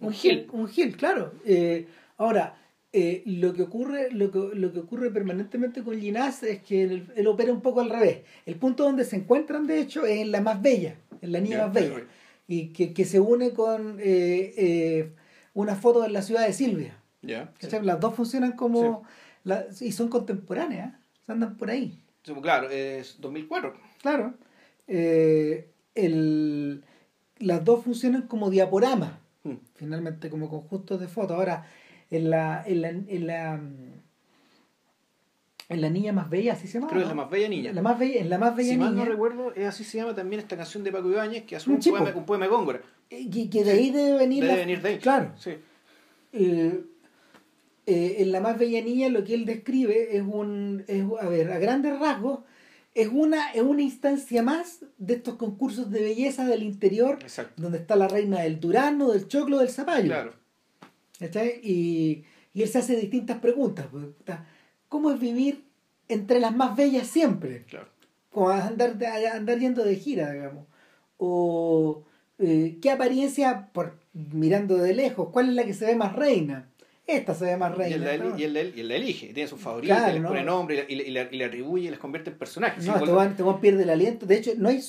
[0.00, 0.48] un, gil.
[0.52, 1.34] Un gil, claro.
[1.44, 1.86] Eh,
[2.16, 2.56] ahora,
[2.96, 7.26] eh, lo que ocurre lo que, lo que ocurre permanentemente con Ginás es que él,
[7.26, 10.40] opera un poco al revés el punto donde se encuentran de hecho es en la
[10.40, 12.04] más bella en la niña más bella
[12.46, 15.10] y que, que, se une con eh, eh,
[15.54, 19.04] una foto de la ciudad de Silvia las dos funcionan como
[19.80, 20.94] y son contemporáneas
[21.26, 22.02] andan por ahí
[22.42, 24.34] claro es 2004 claro
[24.86, 26.84] el,
[27.38, 29.54] las dos funcionan como diaporama hmm.
[29.74, 31.66] finalmente como conjuntos de fotos ahora
[32.10, 33.60] en la, en la, en la,
[35.68, 36.88] en la niña más bella, así se llama.
[36.88, 37.72] Creo que es la más bella niña.
[37.72, 38.90] La más bella, en la más bella si niña.
[38.90, 41.56] Si mal no recuerdo, es así se llama también esta canción de Paco Ibáñez, que
[41.56, 42.80] hace un, poema, un poema de Góngora.
[43.08, 44.44] Que, que de ahí debe venir.
[44.44, 44.98] Debe venir de ahí.
[44.98, 45.32] Claro.
[45.38, 45.52] Sí.
[46.32, 46.80] Eh,
[47.86, 51.52] eh, en la más bella niña lo que él describe es un, es, a ver,
[51.52, 52.40] a grandes rasgos,
[52.94, 57.62] es una, es una instancia más de estos concursos de belleza del interior, Exacto.
[57.62, 60.08] donde está la reina del Durano, del Choclo, del Zapallo.
[60.08, 60.32] Claro.
[61.62, 63.86] Y, y él se hace distintas preguntas.
[63.90, 64.06] Pues,
[64.88, 65.64] ¿Cómo es vivir
[66.08, 67.64] entre las más bellas siempre?
[67.64, 67.88] Claro.
[68.30, 68.96] Como andar,
[69.32, 70.66] andar yendo de gira, digamos.
[71.16, 72.04] O
[72.38, 76.68] eh, qué apariencia, por mirando de lejos, cuál es la que se ve más reina.
[77.06, 77.96] Esta se ve más reina.
[77.96, 81.88] Y él, y él, la elige, tiene sus favoritos, le pone nombre y, le, atribuye
[81.88, 82.86] y les convierte en personajes.
[82.86, 84.24] No, te van, pierde el aliento.
[84.24, 84.80] De hecho, no hay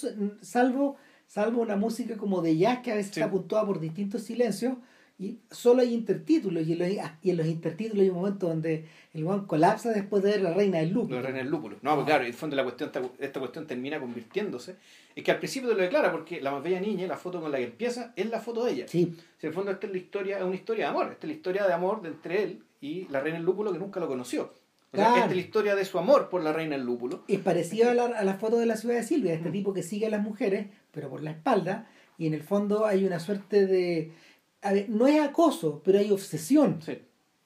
[0.41, 0.95] salvo,
[1.27, 4.76] salvo una música como de jazz que a veces está puntuada por distintos silencios
[5.17, 6.89] y solo hay intertítulos y en, los,
[7.21, 10.53] y en los intertítulos hay un momento donde el guan colapsa después de ver la
[10.53, 11.15] reina del lúpulo.
[11.15, 11.77] La reina del lúpulo.
[11.81, 14.75] No, porque claro, en el fondo la cuestión, esta cuestión termina convirtiéndose.
[15.15, 17.49] Es que al principio te lo declara porque la más bella niña, la foto con
[17.49, 18.87] la que empieza, es la foto de ella.
[18.89, 19.15] Sí.
[19.41, 21.05] en el fondo esta es la historia, es una historia de amor.
[21.05, 23.79] Esta es la historia de amor de entre él y la reina del lúpulo que
[23.79, 24.51] nunca lo conoció.
[24.91, 27.23] O sea, esta es la historia de su amor por la reina del lúpulo.
[27.29, 29.83] Es parecido a la, a la foto de la ciudad de Silvia, este tipo que
[29.83, 31.87] sigue a las mujeres, pero por la espalda,
[32.17, 34.11] y en el fondo hay una suerte de
[34.65, 36.81] a ver, no es acoso, pero hay obsesión.
[36.81, 36.97] Sí.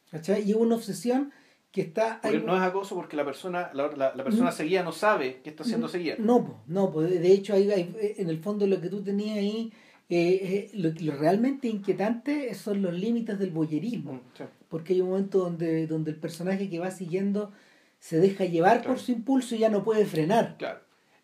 [0.10, 0.50] ¿Cachai?
[0.50, 1.32] Y una obsesión
[1.72, 2.22] que está...
[2.24, 4.54] no es acoso porque la persona, la, la, persona mm.
[4.54, 5.90] seguida no sabe que está siendo mm.
[5.90, 6.16] seguida.
[6.18, 7.70] No, no, de hecho hay,
[8.18, 9.72] en el fondo lo que tú tenías ahí,
[10.10, 14.14] eh, eh, lo, lo, realmente inquietante son los límites del boyerismo.
[14.14, 17.52] Mm, porque hay un momento donde, donde el personaje que va siguiendo
[18.00, 20.56] se deja llevar por su impulso y ya no puede frenar.
[20.58, 20.80] Claro.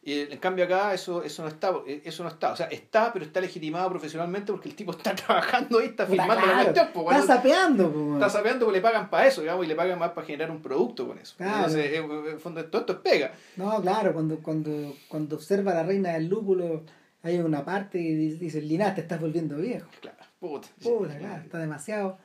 [0.08, 1.74] Y en cambio acá eso, eso no está,
[2.04, 2.52] eso no está.
[2.52, 6.36] O sea, está, pero está legitimado profesionalmente porque el tipo está trabajando ahí, está filmando
[6.36, 6.64] la claro.
[6.74, 6.88] cuestión.
[6.94, 9.98] po, Está sapeando, po, está sapeando porque le pagan para eso, digamos, y le pagan
[9.98, 11.34] más para generar un producto con eso.
[11.38, 11.56] Claro.
[11.58, 11.98] Entonces, eh,
[12.32, 13.32] en fondo, todo esto es pega.
[13.58, 16.84] No, claro, cuando, cuando, cuando observa a la reina del lúpulo,
[17.24, 19.90] hay una parte y di- dice, Linás, te estás volviendo viejo.
[20.02, 20.68] Claro, puta.
[20.84, 22.20] Puta, claro, está demasiado.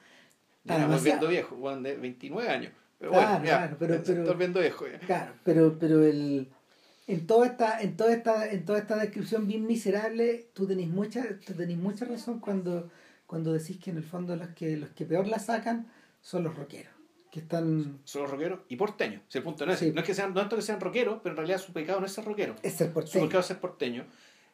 [0.63, 0.99] Está demasiado.
[0.99, 2.73] volviendo viejo, bueno, de 29 años.
[2.99, 4.99] Pero Claro, bueno, ya, claro, pero- pero- está volviendo viejo ya.
[4.99, 6.51] Claro, pero, pero el,
[7.13, 11.25] en toda esta, en toda esta, en toda esta descripción bien miserable, tú tenés mucha,
[11.47, 12.91] tú tenés mucha razón cuando,
[13.27, 15.87] cuando decís que en el fondo los que, los que peor la sacan
[16.21, 16.93] son los rockeros.
[17.31, 18.01] Que están.
[18.05, 19.23] Son los rockeros y porteños.
[19.29, 19.93] Si el punto no es, Sí.
[19.93, 22.07] no es que sean, no es que sean rockeros, pero en realidad su pecado no
[22.07, 22.57] es ser rockero.
[22.63, 23.25] Es ser Su porteño.
[23.27, 24.05] pecado es ser porteño.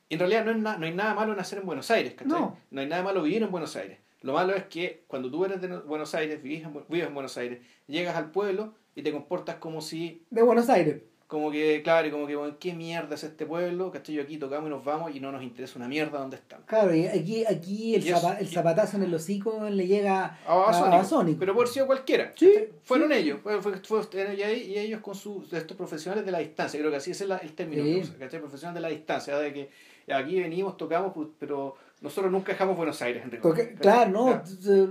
[0.09, 2.13] Y en realidad no, es na- no hay nada malo en nacer en Buenos Aires,
[2.15, 2.29] ¿cachai?
[2.39, 2.59] No.
[2.77, 3.99] hay nada malo vivir en Buenos Aires.
[4.23, 7.37] Lo malo es que cuando tú eres de Buenos Aires, vivís en, vives en Buenos
[7.39, 11.03] Aires, llegas al pueblo y te comportas como si, De Buenos Aires.
[11.27, 13.91] Como que, claro, y como que, bueno, ¿qué mierda es este pueblo?
[13.91, 14.15] ¿Cachai?
[14.15, 16.67] Yo aquí tocamos y nos vamos y no nos interesa una mierda dónde estamos.
[16.67, 20.53] Claro, y aquí, aquí el, Y eso- el zapatazo en el hocico le llega A
[20.53, 20.91] a Babasónico.
[20.91, 21.39] Babasónico.
[21.41, 22.33] Pero por sido cualquiera.
[22.37, 22.53] Sí.
[22.85, 23.19] Fueron sí.
[23.19, 23.41] ellos.
[23.43, 26.79] Fue, fue- fue- y, ahí- y ellos con sus estos profesionales de la distancia.
[26.79, 27.83] Creo que así es el, el término.
[27.83, 27.95] Sí.
[27.95, 28.41] que usa, ¿cachai?
[28.41, 29.37] Profesional de la distancia.
[29.39, 29.69] De que
[30.15, 33.43] aquí venimos, tocamos, pero nosotros nunca dejamos Buenos Aires, Enrique.
[33.43, 34.45] Porque, claro, no, Claro.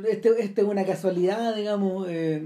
[0.09, 2.43] este, este es una casualidad, digamos, eh,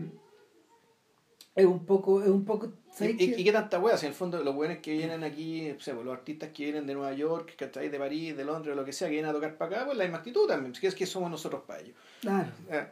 [1.60, 3.41] es un poco, es un poco, ¿sabes ¿Y, y, qué?
[3.41, 3.98] y qué tanta wea?
[3.98, 6.94] Si en el fondo los buenos que vienen aquí, pues, los artistas que vienen de
[6.95, 7.90] Nueva York, ¿cachai?
[7.90, 10.03] de París, de Londres, lo que sea, que vienen a tocar para acá, pues la
[10.06, 10.73] misma actitud también.
[10.76, 11.95] Si es que somos nosotros para ellos.
[12.22, 12.88] Claro, Eh,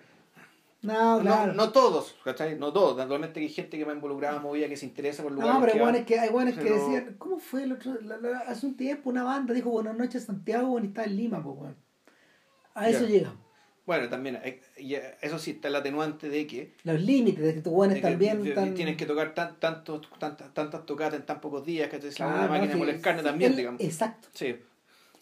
[0.83, 1.53] no, claro.
[1.53, 2.57] No, no todos, ¿cachai?
[2.57, 2.95] No todos.
[2.95, 5.77] Naturalmente hay gente que va involucrada, movida, que se interesa por lugares No, pero que
[5.79, 5.91] hay van.
[5.93, 7.95] buenos que, hay buenos que pero- decían, ¿cómo fue el otro?
[8.01, 11.43] la- la- hace un tiempo una banda dijo Buenas noches Santiago bueno, está en Lima,
[11.43, 11.75] pues weón.
[12.75, 13.07] A eso Ya.
[13.09, 13.46] llegamos.
[13.87, 17.61] Bueno, también, eh, eh, eso sí, está el atenuante de que, Los límites de que
[17.61, 21.65] tus que también de- tienes que tocar tan, tantos, tantas, tantas tocadas en tan pocos
[21.65, 23.81] días, que es Claro, una máquina de carne sí, también, el- digamos.
[23.81, 24.27] Exacto.
[24.33, 24.57] Sí,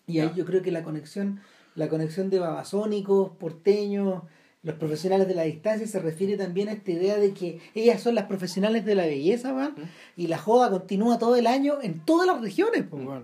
[0.07, 1.41] Y ahí yo creo que la conexión,
[1.75, 4.23] la conexión de babasónicos, porteños,
[4.63, 8.15] los profesionales de la distancia se refiere también a esta idea de que ellas son
[8.15, 9.75] las profesionales de la belleza, ¿Mm?
[10.17, 13.23] y la joda continúa todo el año en todas las regiones, pues, Mm.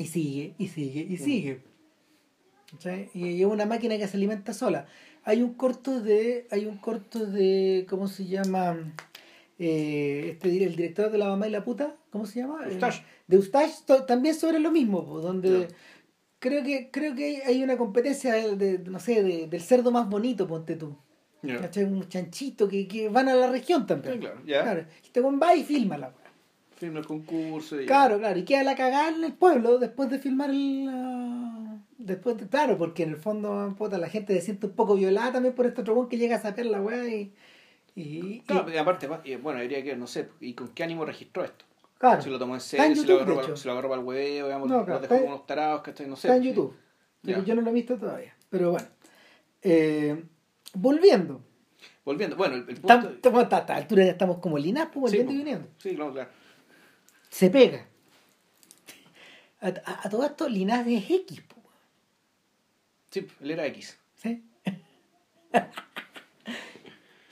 [0.00, 1.18] Y sigue, y sigue, y Mm.
[1.18, 1.67] sigue.
[2.70, 3.10] ¿Cachai?
[3.14, 4.86] Y es una máquina que se alimenta sola.
[5.24, 8.76] Hay un corto de, hay un corto de, ¿cómo se llama?
[9.58, 12.64] Eh, este, el director de La Mamá y la Puta, ¿cómo se llama?
[12.66, 13.00] Eustache.
[13.00, 15.68] Eh, de Eustache, to- también sobre lo mismo, donde
[16.38, 20.08] creo que creo que hay, una competencia de, de- no sé, de- del cerdo más
[20.08, 20.96] bonito, ponte tú.
[21.60, 21.84] ¿Cachai?
[21.84, 24.14] Un chanchito que, que van a la región también.
[24.14, 24.62] Sí, claro, ya.
[24.62, 24.80] Claro.
[25.02, 26.12] Y Este weón va y filma la
[26.78, 26.80] weá.
[26.80, 27.80] Firma el concurso.
[27.80, 28.38] Y Claro, claro.
[28.38, 30.88] Y queda la cagada en el pueblo después de filmar el.
[31.98, 35.32] Después de, claro, porque en el fondo, puta, la gente se siente un poco violada
[35.32, 37.34] también por este otro que llega a saber la weá y.
[37.96, 41.44] y, Claro, y aparte, y, bueno, habría que no sé, ¿y con qué ánimo registró
[41.44, 41.64] esto?
[41.98, 44.46] claro, Si lo tomó en serio, si lo agarró, si lo agarró para el hueveo,
[44.46, 46.06] digamos, No, lo claro, dejó está- unos tarados, ¿cachai?
[46.06, 46.28] No sé.
[46.28, 46.48] está en sí.
[46.50, 46.76] YouTube.
[47.22, 48.32] Pero yo no lo he visto todavía.
[48.48, 48.86] Pero bueno.
[49.62, 50.22] Eh,
[50.74, 51.42] volviendo.
[52.04, 52.88] Volviendo, bueno, el, el punto...
[52.88, 55.44] Tam- tam- A esta altura ya estamos como Linas, pues, volviendo Sí, y po.
[55.44, 55.68] viniendo.
[55.78, 56.30] Sí, claro, claro.
[57.30, 57.86] Se pega.
[59.60, 61.56] A, a- a todo esto, Linas es X, po,
[63.10, 63.98] Sí, él era X.
[64.16, 64.44] ¿sí?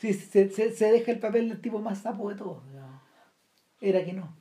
[0.00, 2.62] sí, se, se, se deja el papel del tipo más sapo de todos.
[3.80, 4.34] Era que no.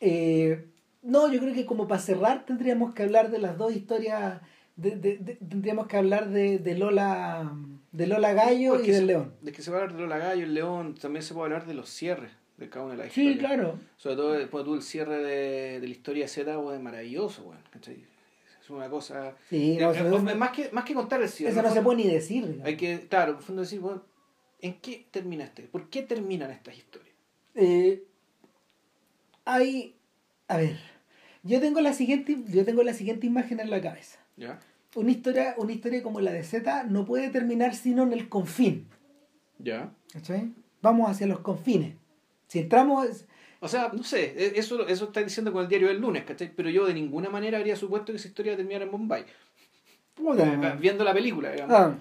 [0.00, 0.66] Eh,
[1.02, 4.40] no, yo creo que como para cerrar tendríamos que hablar de las dos historias.
[4.76, 7.52] de- de- de- tendríamos que hablar de, de Lola
[7.92, 9.34] de Lola Gallo y del se- León.
[9.40, 11.64] De que se va a hablar de Lola Gallo, el León, también se puede hablar
[11.66, 13.52] de los cierres de cada una de las Sí, historias.
[13.52, 13.78] claro.
[13.96, 17.62] Sobre todo después tú el cierre de, de la historia Z, es maravilloso, weón.
[17.70, 18.04] ¿cachai?
[18.60, 19.34] Es una cosa...
[19.50, 21.52] Sí, no, eso, eh, más, que, más que contar el cierre.
[21.52, 22.44] eso no se puede ni decir.
[22.44, 22.66] digamos.
[22.66, 24.02] Hay que, claro, en el fondo decir, bueno,
[24.60, 25.64] ¿en qué termina este?
[25.64, 27.14] ¿Por qué terminan estas historias?
[27.56, 28.04] Eh,
[29.44, 29.96] hay,
[30.48, 30.78] a ver,
[31.42, 34.18] yo tengo la siguiente, yo tengo la siguiente imagen en la cabeza.
[34.36, 34.58] ¿Ya?
[34.94, 38.86] Una historia, una historia como la de Z no puede terminar sino en el confín.
[39.58, 39.92] ¿Ya?
[40.12, 40.52] ¿cachai?
[40.82, 41.96] Vamos hacia los confines.
[42.48, 43.24] Si entramos,
[43.60, 46.52] O sea, no sé, e- eso, eso está diciendo con el diario del lunes, ¿cachai?
[46.54, 49.24] Pero yo de ninguna manera habría supuesto que esa historia terminara en Bombay.
[50.14, 51.74] puta, Viendo la película, digamos.
[51.74, 51.94] ah,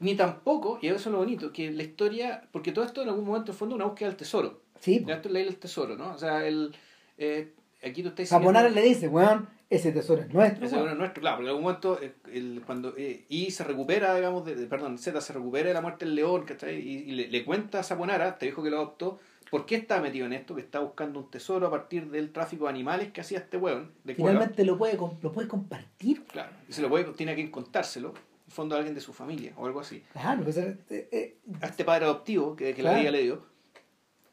[0.00, 3.24] Ni tampoco, y eso es lo bonito, que la historia, porque todo esto en algún
[3.24, 4.62] momento fue una búsqueda del tesoro.
[4.80, 6.12] sí, esto es la isla del tesoro, ¿no?
[6.14, 6.74] O sea, el,
[7.16, 7.52] eh,
[7.84, 10.64] aquí tú estás le dice, weón, ese tesoro es nuestro.
[10.66, 10.90] Ese weón".
[10.90, 14.44] es nuestro, claro, pero en algún momento, eh, el, cuando eh, Y se recupera, digamos,
[14.46, 16.76] de, de- perdón, Z se recupera de la muerte del león, ¿cachai?
[16.78, 19.18] Y, y le, le cuenta a Saponara, te dijo que lo adoptó,
[19.50, 22.64] por qué está metido en esto, que está buscando un tesoro a partir del tráfico
[22.64, 24.14] de animales que hacía este weón, de.
[24.14, 26.24] Finalmente lo puede, lo puede compartir.
[26.24, 28.14] Claro, y se lo puede, tiene que contárselo,
[28.46, 30.02] en fondo a alguien de su familia, o algo así.
[30.12, 32.96] Claro, pues, eh, eh, A este padre adoptivo que, que Claro.
[32.96, 33.46] la vida le dio.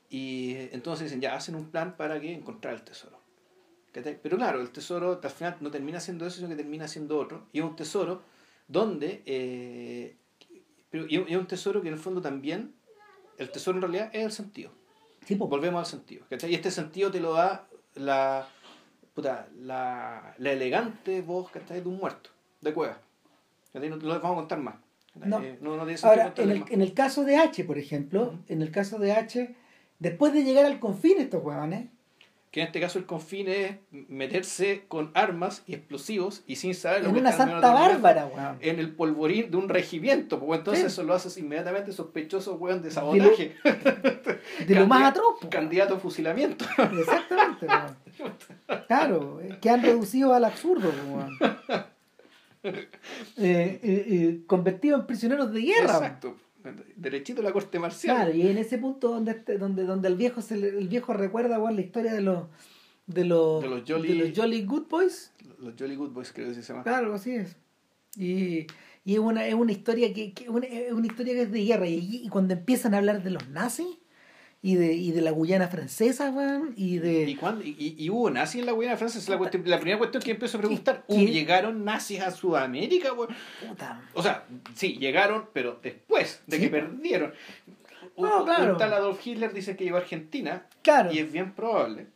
[0.09, 3.17] Y entonces dicen, ya, hacen un plan para que encontrar el tesoro.
[3.91, 7.47] Pero claro, el tesoro al final no termina siendo eso, sino que termina siendo otro.
[7.53, 8.21] Y es un tesoro
[8.67, 9.23] donde...
[9.25, 10.17] eh,
[10.89, 12.73] pero, y es un tesoro que en el fondo también,
[13.37, 14.71] el tesoro en realidad es el sentido.
[15.25, 15.47] Sí, po.
[15.47, 16.25] Volvemos al sentido.
[16.29, 16.51] ¿cachai?
[16.51, 18.47] Y este sentido te lo da la,
[19.13, 21.81] puta, la, la elegante voz ¿cachai?
[21.81, 22.29] de un muerto,
[22.61, 22.99] de cueva.
[23.73, 23.89] ¿cachai?
[23.89, 24.75] No te lo vamos a contar más.
[25.15, 25.41] No.
[25.41, 28.61] Eh, no, no tiene Ahora, en el, en el caso de H, por ejemplo, en
[28.61, 29.55] el caso de H,
[29.99, 31.89] después de llegar al confín estos huevones,
[32.55, 37.01] Que en este caso el confín es meterse con armas y explosivos y sin saber
[37.01, 38.57] lo en que una están santa bárbara, weón.
[38.61, 40.87] En el polvorín de un regimiento, pues entonces Sí.
[40.87, 43.57] eso lo haces inmediatamente sospechoso, weón, de sabotaje.
[44.65, 45.49] De lo más Candida- atroz, po.
[45.49, 46.63] Candidato a fusilamiento.
[46.97, 47.97] Exactamente, weón.
[48.87, 51.37] Claro, eh, que han reducido al absurdo, weón.
[52.63, 52.73] Eh,
[53.37, 55.85] eh, eh, convertidos en prisioneros de guerra.
[55.99, 56.03] weón.
[56.05, 56.35] Exacto.
[56.95, 58.15] Derechito a la corte marcial.
[58.15, 61.13] Claro, y en ese punto donde este- donde, donde el viejo se le- el viejo
[61.13, 62.47] recuerda weón, la historia de los
[63.07, 65.31] de los, De los Jolly- de los Jolly Good Boys.
[65.59, 66.83] Los Jolly Good Boys creo que se llama.
[66.83, 67.55] Claro, así es.
[68.17, 68.65] Y,
[69.03, 71.63] y es una, es una historia que, que una, es una historia que es de
[71.65, 71.87] guerra.
[71.87, 73.87] Y, y cuando empiezan a hablar de los nazis
[74.67, 77.29] y de, y de la Guyana francesa, weón, y de.
[77.29, 77.63] ¿Y, cuándo?
[77.63, 79.19] y, y- hubo nazis en la Guyana Francesa?
[79.19, 81.05] Es la, cuestión- la primera cuestión que empiezo a preguntar.
[81.07, 81.27] ¿Qué-.
[81.27, 83.13] ¿Llegaron nazis a Sudamérica?
[83.13, 83.29] weón?
[83.67, 84.01] puta.
[84.15, 87.31] O sea, sí, llegaron, pero después de Sí, que perdieron.
[88.17, 88.71] No, un, claro.
[88.73, 91.11] un tal Adolf Hitler dice que llegó a Argentina Claro.
[91.13, 92.07] y es bien probable.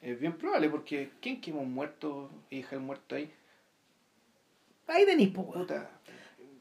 [0.00, 3.30] Es bien probable porque ¿quién quemó un muerto dejó el muerto ahí?
[4.86, 5.32] Ahí weón.
[5.32, 5.90] Puta.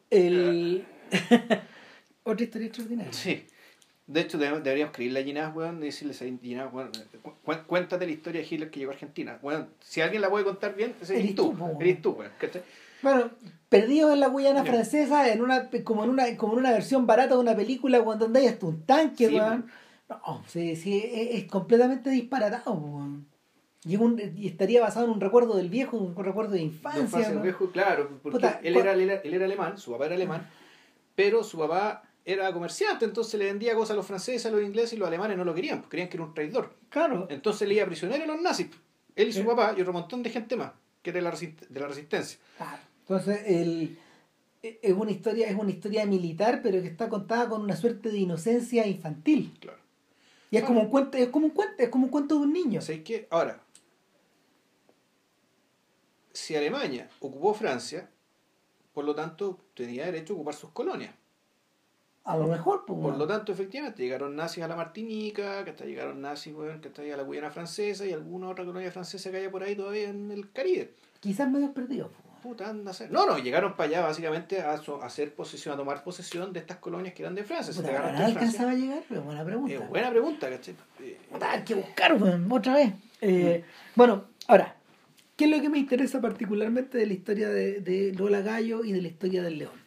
[0.10, 0.84] El...
[2.24, 3.14] Otra historia extraordinaria.
[3.14, 3.46] Sí.
[4.08, 7.34] De hecho, debe- deberíamos escribirle a Ginás, weón, y decirles a Ginás, weón, cu-
[7.68, 9.38] cuéntate la historia de Hitler que llegó a Argentina.
[9.42, 11.54] Weón, si alguien la puede contar bien, ese eres tú.
[11.80, 12.32] Eres tú, weón.
[12.40, 12.62] ¿cachai?
[13.02, 13.30] Bueno,
[13.70, 14.72] perdidos en la Guyana Ya.
[14.72, 18.18] francesa, en una, como, en una, como en una versión barata de una película weón,
[18.18, 19.68] donde hay hasta un tanque, Sí, weón.
[20.10, 23.28] No, sí, sí, es, es completamente disparatado, weón.
[23.84, 27.08] Y, un- y estaría basado en un recuerdo del viejo, un recuerdo de infancia.
[27.08, 27.44] Fase, el weón.
[27.44, 30.48] viejo, claro, porque Puta, él, era, él, era, él era alemán, su papá era alemán,
[31.14, 34.94] pero su papá era comerciante, entonces le vendía cosas a los franceses, a los ingleses
[34.94, 36.74] y los alemanes no lo querían, porque creían que era un traidor.
[36.90, 37.26] Claro.
[37.30, 38.68] Entonces le iba prisionero a los nazis,
[39.16, 41.68] él y su papá y otro montón de gente más, que era de la, resist-
[41.70, 42.38] de la resistencia.
[42.58, 42.82] Claro.
[43.00, 43.98] Entonces, el,
[44.62, 48.10] e- es una historia, es una historia militar, pero que está contada con una suerte
[48.10, 49.56] de inocencia infantil.
[49.62, 49.80] Claro.
[50.52, 52.52] Y es como un cuento, es como un cuento, es como un cuento de un
[52.52, 52.82] niño.
[52.82, 53.28] ¿Sabes qué?
[53.30, 53.62] Ahora,
[56.34, 58.10] si Alemania ocupó Francia,
[58.94, 61.14] por lo tanto tenía derecho a ocupar sus colonias.
[62.28, 65.86] A lo mejor, pues, Por lo tanto, efectivamente, llegaron nazis a la Martinica, que hasta
[65.86, 69.38] llegaron nazis weón, que hasta a la Guyana francesa y alguna otra colonia francesa que
[69.38, 70.94] haya por ahí todavía en el Caribe.
[71.22, 72.10] quizás medio perdido.
[72.10, 72.28] pues.
[72.44, 75.74] Puta, anda a ser- No, no, llegaron para allá básicamente a, so- a hacer posesión,
[75.74, 77.74] a tomar posesión de estas colonias que eran de Francia.
[77.74, 78.60] Puta, te agarraste ¿habrá en Francia.
[78.62, 79.04] alcanzaba a llegar?
[79.10, 79.74] Pero buena pregunta.
[79.74, 80.76] Eh, buena pregunta, ¿cachai?
[81.02, 82.18] Eh, Puta, hay que buscar,
[82.52, 82.94] otra vez.
[83.22, 83.64] Eh,
[83.96, 84.76] Bueno, ahora,
[85.36, 88.92] ¿qué es lo que me interesa particularmente de la historia de, de Lola Gallo y
[88.92, 89.87] de la historia del león?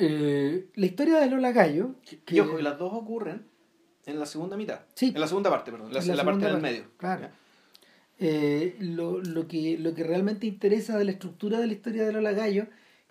[0.00, 3.44] Eh, la historia de Lola Gallo, que- Y ojo, las dos ocurren
[4.06, 4.80] en la segunda mitad.
[4.94, 5.12] Sí.
[5.14, 5.88] En la segunda parte, perdón.
[5.88, 6.84] En la, En la en la parte del parte, medio.
[6.96, 7.28] claro.
[8.18, 12.12] eh, lo, lo, que, lo que realmente interesa de la estructura de la historia de
[12.12, 12.66] Lola Gallo,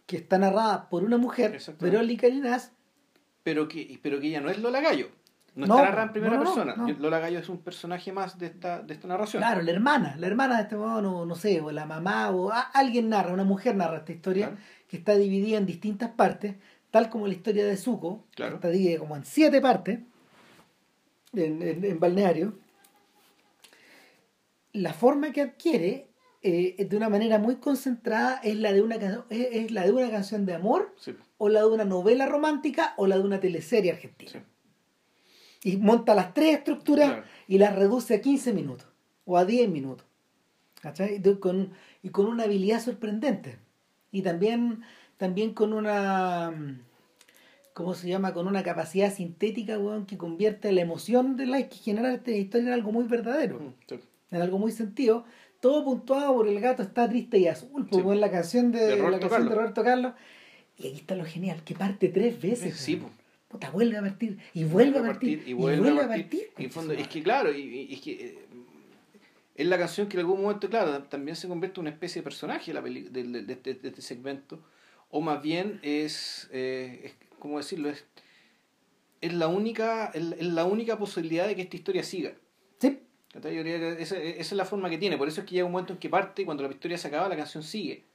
[0.06, 1.60] que está narrada por una mujer.
[1.80, 2.72] Verónica Linás,
[3.44, 5.10] Pero que, pero que ella no es Lola Gallo.
[5.56, 6.76] No, No, está narrada en primera no, no, persona.
[7.00, 9.42] Lola Gallo es un personaje más de esta, de esta narración.
[9.42, 12.52] claro, la hermana, la hermana de este modo, no, no sé, o la mamá, o
[12.52, 14.62] a- alguien narra, una mujer narra esta historia, Claro.
[14.88, 16.56] que está dividida en distintas partes,
[16.92, 18.56] tal como la historia de Zuko, Claro.
[18.56, 20.00] está dividida como en siete partes,
[21.34, 22.58] en, en- en balneario.
[24.74, 26.08] La forma que adquiere,
[26.42, 30.10] eh, de una manera muy concentrada, es la de una, es, es la de una
[30.12, 33.92] canción de amor, Sí, o la de una novela romántica, o la de una teleserie
[33.92, 34.32] argentina.
[34.32, 34.40] sí.
[35.62, 37.24] Y monta las tres estructuras Claro.
[37.48, 38.88] y las reduce a 15 minutos
[39.26, 40.06] o a 10 minutos.
[40.82, 41.20] ¿Cachai?
[41.20, 43.58] De- con- y con una habilidad sorprendente.
[44.12, 44.84] Y también,
[45.20, 46.50] también con una.
[46.50, 46.80] mm,
[47.74, 48.34] ¿Cómo se llama?
[48.34, 52.68] Con una capacidad sintética, weón, que convierte la emoción de la que genera esta historia
[52.70, 54.00] en algo muy verdadero, sí.
[54.32, 55.24] en algo muy sentido.
[55.62, 57.90] Todo puntuado por el gato está triste y azul, Sí.
[57.92, 59.56] como en la canción de, De la canción de.
[59.56, 60.14] Roberto Carlos.
[60.78, 62.76] Y aquí está lo genial, que parte tres veces.
[62.78, 63.12] Sí, weón.
[63.50, 66.50] Puta, vuelve a partir, y vuelve a partir, y vuelve, a partir.
[66.58, 68.40] Y fondo, es que claro, y, y- es que eh,
[69.56, 72.24] es la canción que en algún momento, claro, también se convierte en una especie de
[72.24, 74.60] personaje la de, de- de- de- de este segmento,
[75.10, 77.90] o más bien es, eh, es ¿cómo decirlo?
[77.90, 78.06] Es,
[79.22, 82.34] es la única es, es la única posibilidad de que esta historia siga.
[82.80, 83.00] Sí,
[83.34, 83.56] ¿Cachai?
[83.56, 85.66] Yo diría que esa, esa es la forma que tiene, por eso es que llega
[85.66, 88.06] un momento en que parte, y cuando la historia se acaba, la canción sigue.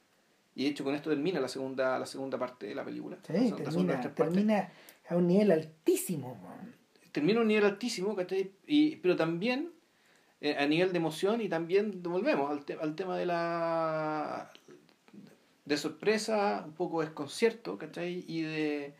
[0.57, 3.19] Y de hecho con esto termina la segunda, la segunda parte de la película.
[3.27, 4.73] sí, termina, termina
[5.09, 6.39] a un nivel altísimo.
[7.13, 8.17] termina a un nivel altísimo.
[8.67, 9.73] Y, pero también
[10.41, 14.53] eh, a nivel de emoción y también volvemos al, te- al tema de la
[15.65, 18.25] de sorpresa, un poco desconcierto, ¿cachai?
[18.29, 18.95] Y de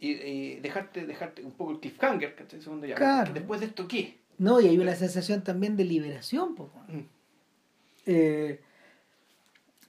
[0.00, 2.60] y, y dejarte, dejarte un poco el cliffhanger, ¿cachai?
[2.60, 2.94] Segundo ya.
[2.94, 3.32] Claro.
[3.32, 4.18] Después de esto, ¿qué?
[4.38, 7.00] No, y hay una sensación también de liberación, po, weón.
[7.00, 7.08] Mm.
[8.06, 8.60] Eh,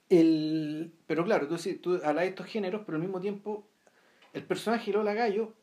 [0.09, 3.67] el, Pero claro, tú, sí- tú hablas de estos géneros, pero al mismo tiempo
[4.33, 5.53] el personaje de Lola Gallo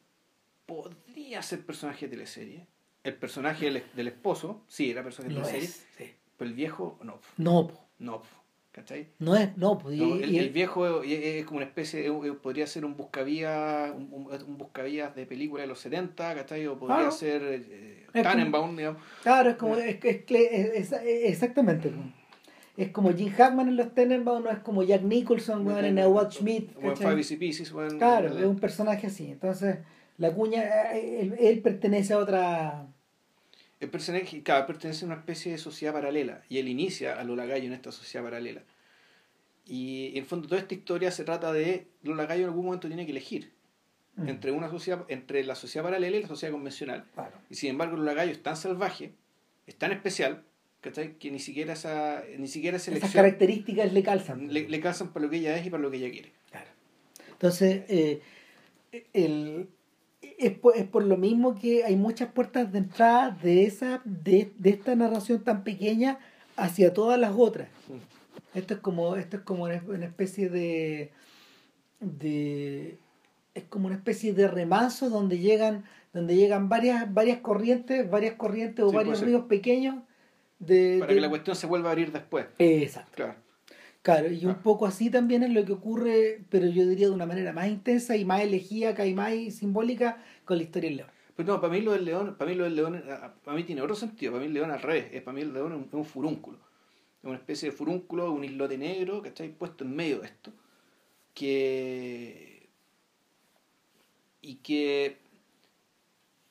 [0.66, 2.66] podría ser personaje de teleserie.
[3.02, 6.12] El personaje del, del esposo, sí, era personaje de teleserie, es, sí.
[6.36, 8.22] pero el viejo, no, No, no,
[8.76, 9.08] ¿cachai?
[9.18, 12.66] no es, no, y- No, el, el viejo es, es como una especie, de- podría
[12.66, 16.66] ser un buscavías, un, un, buscavías de película de los 70, ¿cachai?
[16.66, 17.10] O podría Claro.
[17.10, 19.02] ser eh, Tannenbaum, digamos.
[19.22, 20.92] Claro, es como, es, es,
[21.24, 21.88] exactamente.
[21.88, 22.02] po.
[22.76, 26.08] Es como Jim Hackman en los Tenenbaum, no es como Jack Nicholson, weón, en A
[26.08, 26.76] Watch Schmidt.
[26.76, 27.06] O en ¿cachai?
[27.08, 29.30] Five Easy Pieces, Claro, es un personaje así.
[29.30, 29.78] Entonces,
[30.18, 30.62] la cuña,
[30.94, 32.86] eh, él, él pertenece a otra.
[33.80, 37.44] El personaje, claro, pertenece a una especie de sociedad paralela y él inicia a Lola
[37.46, 38.62] Gallo en esta sociedad paralela.
[39.66, 42.88] Y en el fondo toda esta historia se trata de Lola Gallo en algún momento
[42.88, 43.52] tiene que elegir
[44.18, 44.28] Mm.
[44.30, 47.04] entre una sociedad, entre la sociedad paralela y la sociedad convencional.
[47.12, 47.36] Claro.
[47.50, 49.12] Y sin embargo Lola Gallo es tan salvaje,
[49.66, 50.42] es tan especial,
[50.80, 51.18] ¿cachai?
[51.18, 54.50] que ni siquiera esa, ni siquiera esa Esas elección características le calzan.
[54.50, 56.32] le, le calzan para lo que ella es y para lo que ella quiere.
[56.50, 56.70] Claro.
[57.30, 58.22] Entonces, eh,
[59.12, 59.68] el,
[60.38, 64.52] es, por, es por lo mismo que hay muchas puertas de entrada de, esa, de,
[64.58, 66.18] de esta narración tan pequeña
[66.56, 67.68] hacia todas las otras.
[68.54, 69.74] Esto es como, esto es como una,
[70.06, 71.10] especie de,
[72.00, 72.96] de
[73.54, 78.84] es como una especie de remanso donde llegan, donde llegan varias, varias corrientes, varias corrientes
[78.84, 79.96] o Sí, varios ríos pequeños
[80.58, 82.46] de, Para de- que la cuestión se vuelva a abrir después.
[82.58, 83.12] Exacto.
[83.14, 83.34] Claro.
[84.06, 84.62] Claro, y un Ah.
[84.62, 88.16] poco así también es lo que ocurre, pero yo diría de una manera más intensa
[88.16, 91.10] y más elegíaca y más simbólica con la historia del león.
[91.34, 93.02] Pues no, para mí lo del león, para mí lo del león,
[93.44, 95.52] para mí tiene otro sentido, para mí el león al revés, es para mí el
[95.52, 96.58] león es un, es un furúnculo,
[97.20, 100.52] es una especie de furúnculo, un islote negro, que está puesto en medio de esto,
[101.34, 102.68] que
[104.40, 105.16] y que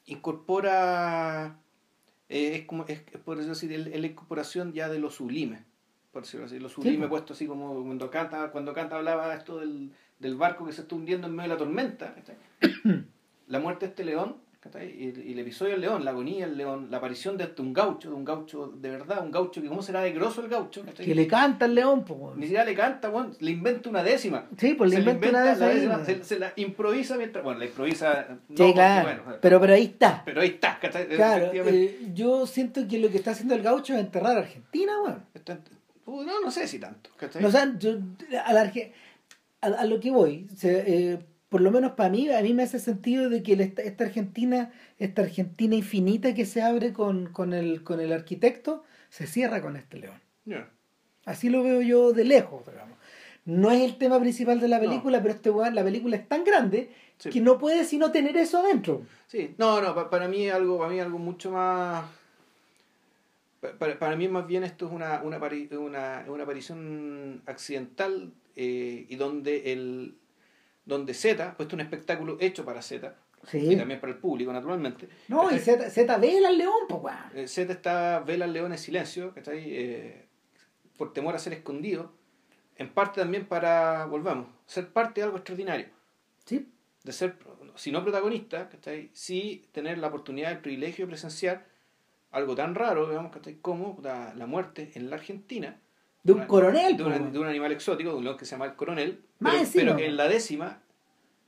[0.08, 1.58] incorpora
[2.28, 5.64] eh, es como es, por decirlo así, es la incorporación ya de lo sublime,
[6.16, 7.10] por decirlo así, lo sublime pues.
[7.10, 10.96] puesto así como cuando canta, cuando canta hablaba esto del, del barco que se está
[10.96, 12.16] hundiendo en medio de la tormenta,
[13.48, 14.38] la muerte de este león,
[14.82, 17.74] y, y el episodio del león, la agonía del león, la aparición de este- un
[17.74, 20.84] gaucho, de un gaucho de verdad, un gaucho que cómo será de grosso el gaucho.
[20.96, 22.36] Que le canta al león, pues.
[22.38, 23.12] ni siquiera le canta,
[23.42, 24.46] le inventa una décima.
[24.58, 27.66] Sí, pues le Se inventa una la décima, ahí, se, la improvisa mientras, bueno, la
[27.66, 30.22] improvisa, no, Sí, porque, bueno, pero, pero ahí está.
[30.24, 30.80] pero ahí está.
[30.80, 34.94] Claro, eh, yo siento que lo que está haciendo el gaucho es enterrar a Argentina.
[35.36, 35.60] Está-
[36.06, 37.10] uh, no, no sé si tanto.
[37.40, 37.98] No, o sea, yo,
[38.44, 38.72] a, la
[39.62, 41.20] a, a lo que voy, eh,
[41.50, 44.72] por lo menos para mí, a mí me hace sentido de que esta, esta Argentina,
[45.00, 49.76] esta Argentina infinita que se abre con, con, el, con el arquitecto, se cierra con
[49.76, 50.20] este león.
[51.26, 52.98] Así lo veo yo de lejos, digamos.
[53.46, 56.90] No es el tema principal de la película, pero este la película es tan grande
[57.18, 57.30] Sí.
[57.30, 59.04] que no puede sino tener eso adentro.
[59.28, 62.04] Sí, no, no, pa- para mí es algo, para mí es algo mucho más.
[63.72, 65.38] Pa- Para, para mí más bien esto es una, una,
[65.80, 70.16] una, una aparición accidental eh, y donde el
[70.86, 73.16] donde Z, puesto un espectáculo hecho para Z
[73.54, 75.10] y también para el público naturalmente.
[75.28, 75.60] No, y.
[75.60, 77.18] Z, Z ve al león, pues weón.
[77.34, 79.64] Eh, Z está vela al león en silencio, ¿cachai?
[79.68, 80.26] Eh,
[80.98, 82.14] por temor a ser escondido,
[82.78, 85.88] en parte también para, volvamos, ser parte de algo extraordinario
[86.46, 86.68] Sí.
[87.04, 87.36] de ser,
[87.76, 89.10] si no protagonista, ¿cachai?
[89.14, 91.66] sí tener la oportunidad, el privilegio de presenciar
[92.36, 93.56] algo tan raro, digamos, ¿cachai?
[93.62, 95.80] como la, la muerte en la Argentina.
[96.24, 98.66] De un una- coronel, De, una- un animal exótico, de un león que se llama
[98.66, 99.22] el coronel.
[99.40, 100.82] Más Pero, pero en la décima,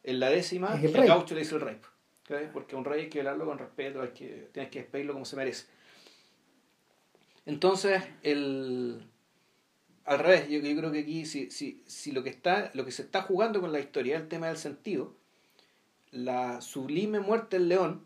[0.04, 1.78] en la décima, el el, gaucho le dice el rey.
[2.24, 2.52] ¿cachai?
[2.52, 5.26] Porque a un rey hay que velarlo con respeto, hay que, tienes que despedirlo como
[5.26, 5.66] se merece.
[7.46, 9.04] Entonces, el
[10.06, 12.92] al revés, yo, yo creo que aquí si, si, si lo que está, lo que
[12.92, 15.14] se está jugando con la historia es el tema del sentido,
[16.12, 18.06] la sublime muerte del león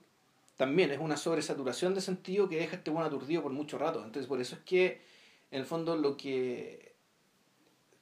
[0.62, 3.98] también es una sobresaturación de sentido que deja a este buen aturdido por mucho rato.
[4.06, 5.02] Entonces por eso es que
[5.50, 6.94] en el fondo lo que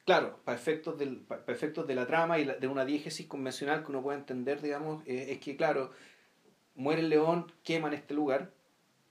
[0.03, 3.81] claro, para efectos del, para efectos de la trama y la- de una diégesis convencional
[3.85, 5.91] que uno puede entender, digamos, eh, es que claro,
[6.75, 8.51] muere el león, queman este lugar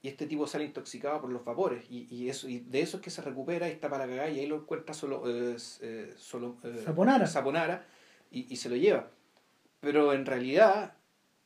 [0.03, 3.03] y este tipo sale intoxicado por los vapores y, y eso y de eso es
[3.03, 6.13] que se recupera y está para la cagada y ahí lo encuentra solo eh, eh,
[6.17, 7.25] solo Saponara.
[7.25, 7.87] Saponara
[8.29, 9.09] y, y se lo lleva
[9.79, 10.93] pero en realidad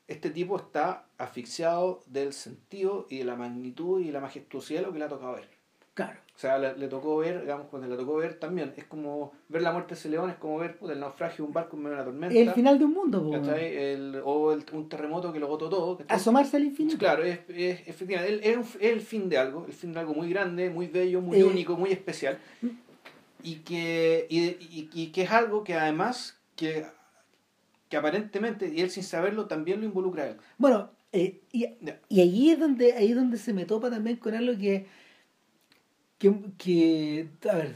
[0.07, 4.93] este tipo está asfixiado del sentido y de la magnitud y la majestuosidad de lo
[4.93, 5.47] que le ha tocado ver
[5.93, 6.17] Claro.
[6.35, 9.61] O sea, le, le tocó ver, digamos, cuando le tocó ver también, es como ver
[9.61, 11.83] la muerte de ese león, es como ver puta, el naufragio de un barco en
[11.83, 12.35] medio de una tormenta.
[12.35, 13.35] El final de un mundo, po.
[13.53, 15.97] El- o el- un terremoto que lo agotó todo.
[15.99, 16.17] ¿cachai?
[16.17, 16.97] Asomarse al infinito.
[16.97, 20.71] Claro, es, es- efectivamente, es, el fin de algo, el fin de algo muy grande,
[20.71, 22.39] muy bello, muy Eh, único, muy especial.
[23.43, 26.87] Y que, y, y- y que es algo que además, que,
[27.93, 30.37] que aparentemente, y él sin saberlo, también lo involucra a él.
[30.57, 31.65] Bueno, eh, y,
[32.19, 34.87] ahí es donde ahí es donde se me topa también con algo que,
[36.17, 37.75] que, que a ver,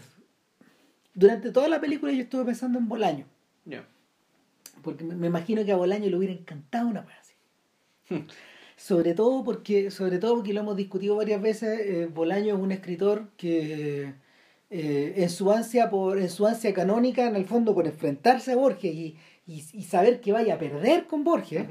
[1.13, 3.25] durante toda la película yo estuve pensando en Bolaño,
[3.65, 3.87] Ya.
[4.81, 8.25] porque me, me imagino que a Bolaño le hubiera encantado una cosa así.
[8.75, 12.71] sobre todo porque sobre todo porque lo hemos discutido varias veces, eh, Bolaño es un
[12.71, 14.15] escritor que
[14.71, 18.55] eh, en su ansia por en su ansia canónica en el fondo por enfrentarse a
[18.55, 19.15] Borges y,
[19.47, 21.65] y, y saber que vaya a perder con Borges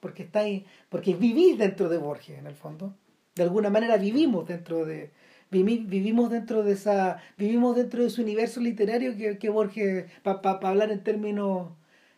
[0.00, 2.94] porque está ahí, porque vivís dentro de Borges en el fondo
[3.34, 5.10] de alguna manera vivimos dentro de
[5.50, 10.40] vivi- vivimos dentro de esa vivimos dentro de su universo literario que, que Borges para
[10.68, 11.68] hablar en términos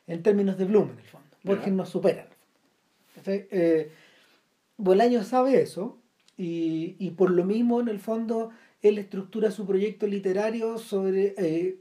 [0.06, 3.14] en términos de Bloom en el fondo Borges nos supera en el fondo.
[3.14, 3.48] ¿Cachai?
[3.50, 3.90] Eh,
[4.76, 5.98] Bolaño sabe eso
[6.36, 8.50] y, y por lo mismo en el fondo
[8.82, 11.78] él estructura su proyecto literario sobre eh,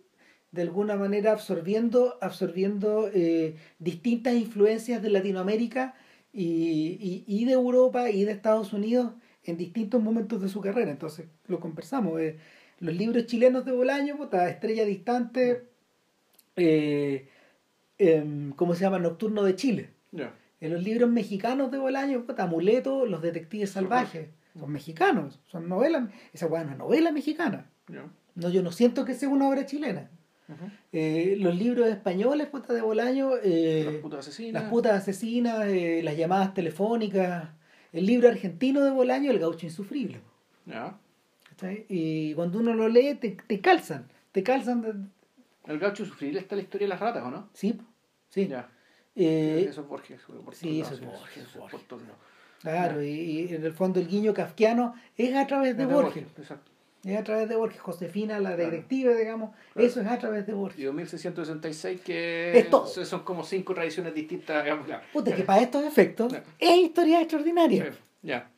[0.51, 5.95] de alguna manera absorbiendo absorbiendo eh, distintas influencias de Latinoamérica
[6.33, 9.13] y, y, y de Europa y de Estados Unidos
[9.43, 12.37] en distintos momentos de su carrera entonces lo conversamos eh,
[12.79, 15.63] los libros chilenos de Bolaño puta, Estrella Distante
[16.55, 17.27] eh,
[17.97, 18.99] em, ¿cómo se llama?
[18.99, 19.89] Nocturno de Chile
[20.59, 26.09] en los libros mexicanos de Bolaño, puta, Amuleto, Los Detectives Salvajes, son mexicanos, son novelas,
[26.33, 27.69] esa es novela mexicana.
[28.35, 30.09] No, yo no siento que sea una obra chilena.
[30.93, 34.61] Eh, los libros españoles, puta, de Bolaño, eh, Las putas asesinas.
[34.61, 37.49] Las putas asesinas, eh, las llamadas telefónicas,
[37.91, 40.21] el libro argentino de Bolaño, El gaucho insufrible.
[40.65, 40.97] Ya.
[41.49, 41.85] ¿cachai?
[41.89, 44.93] Y cuando uno lo lee, te, te calzan, te calzan, de-
[45.71, 47.49] El gaucho sufrir está la historia de las ratas, ¿o no?
[47.53, 47.77] sí,
[48.29, 48.47] sí.
[49.15, 50.21] Eso es Borges.
[50.53, 51.81] sí, eso es Borges, eso es Borges.
[52.61, 55.93] Claro, y, y en el fondo el guiño kafkiano es a través de Es de
[55.95, 56.23] Borges.
[56.37, 56.71] Exacto.
[57.07, 58.71] Es a través de Borges, Josefina, la Claro.
[58.71, 59.87] detective, digamos, Claro.
[59.87, 60.83] eso es a través de Y Borges.
[60.85, 62.85] 2666 que Es todo.
[62.87, 65.03] son como cinco tradiciones distintas, digamos, claro.
[65.13, 67.93] Puta, que para estos efectos es historia extraordinaria.
[68.21, 68.49] Ya.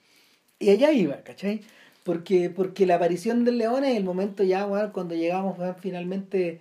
[0.57, 1.61] Y allá iba, ¿cachai?
[2.03, 6.59] Porque, porque la aparición del león es el momento ya, weón, cuando llegamos finalmente,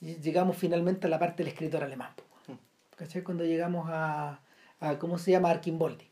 [0.00, 2.10] llegamos finalmente a la parte del escritor alemán,
[2.46, 2.60] weón.
[2.96, 3.22] ¿cachai?
[3.22, 4.40] Cuando llegamos a,
[4.78, 5.50] a, ¿cómo se llama?
[5.50, 6.04] Arquimboldi.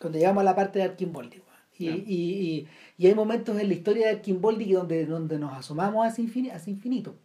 [0.00, 1.40] Cuando llegamos a la parte de Arquimboldi.
[1.78, 6.06] Y, y, y, y hay momentos en la historia de Arquimboldi donde, donde nos asomamos
[6.06, 7.16] hacia infinito, hacia infinito.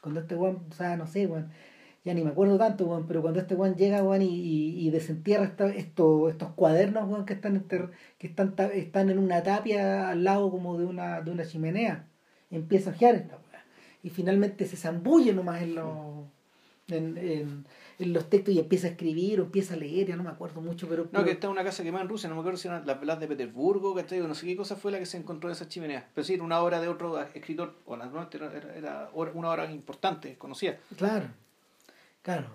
[0.00, 1.50] Cuando este weón, o sea, no sé, weón,
[2.04, 5.74] ya ni me acuerdo tanto, weón, pero cuando este weón llega, weón, y, desentierra esta-
[5.74, 10.50] esto- estos cuadernos, weón, que están enter- que están, están en una tapia al lado
[10.50, 12.06] como de una, de una chimenea,
[12.50, 13.38] empieza a ojear esta.
[14.04, 16.26] Y finalmente se zambulle nomás en los,
[16.88, 17.64] en, en
[17.98, 20.86] los textos y empieza a escribir o empieza a leer, ya no me acuerdo mucho,
[20.88, 21.04] pero...
[21.04, 22.86] No, pero- que está en una casa quemada en Rusia, no me acuerdo si eran
[22.86, 24.20] las velas de Petersburgo, ¿cachai?
[24.20, 26.08] No sé qué cosa fue la que se encontró de esa chimenea.
[26.14, 30.36] Pero sí, era una obra de otro escritor, o naturalmente era, era, una obra importante,
[30.36, 30.76] conocida.
[30.96, 31.28] Claro,
[32.22, 32.48] claro.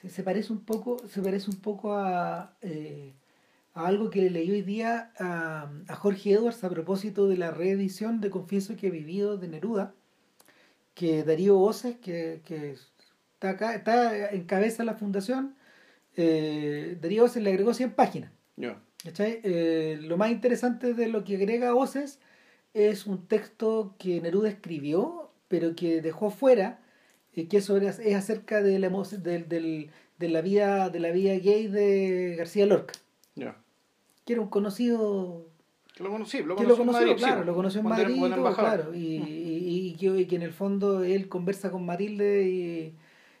[0.00, 3.12] Se, se parece un poco, se parece un poco a, eh,
[3.74, 7.50] a algo que le leí hoy día a, a Jorge Edwards a propósito de la
[7.50, 9.92] reedición de Confieso que he vivido de Neruda,
[10.94, 12.76] que Darío Oces, que, que
[13.38, 15.54] está acá, está en cabeza de la fundación,
[16.16, 18.32] eh, Darío Oces le agregó 100 páginas.
[19.14, 22.18] Eh, lo más interesante de lo que agrega Oces
[22.74, 26.80] es un texto que Neruda escribió, pero que dejó fuera,
[27.34, 31.12] eh, que es, sobre, es acerca de la, del, del- de, la vida, de la
[31.12, 32.94] vida gay de García Lorca,
[34.24, 35.46] que era un conocido
[35.94, 38.20] Que lo conocí, lo conocí lo en conoció, Madrid, sí, claro, lo conoció en Madrid,
[38.34, 39.26] todo, claro, y, Mm.
[39.28, 42.94] y- y que, y que en el fondo él conversa con Matilde y,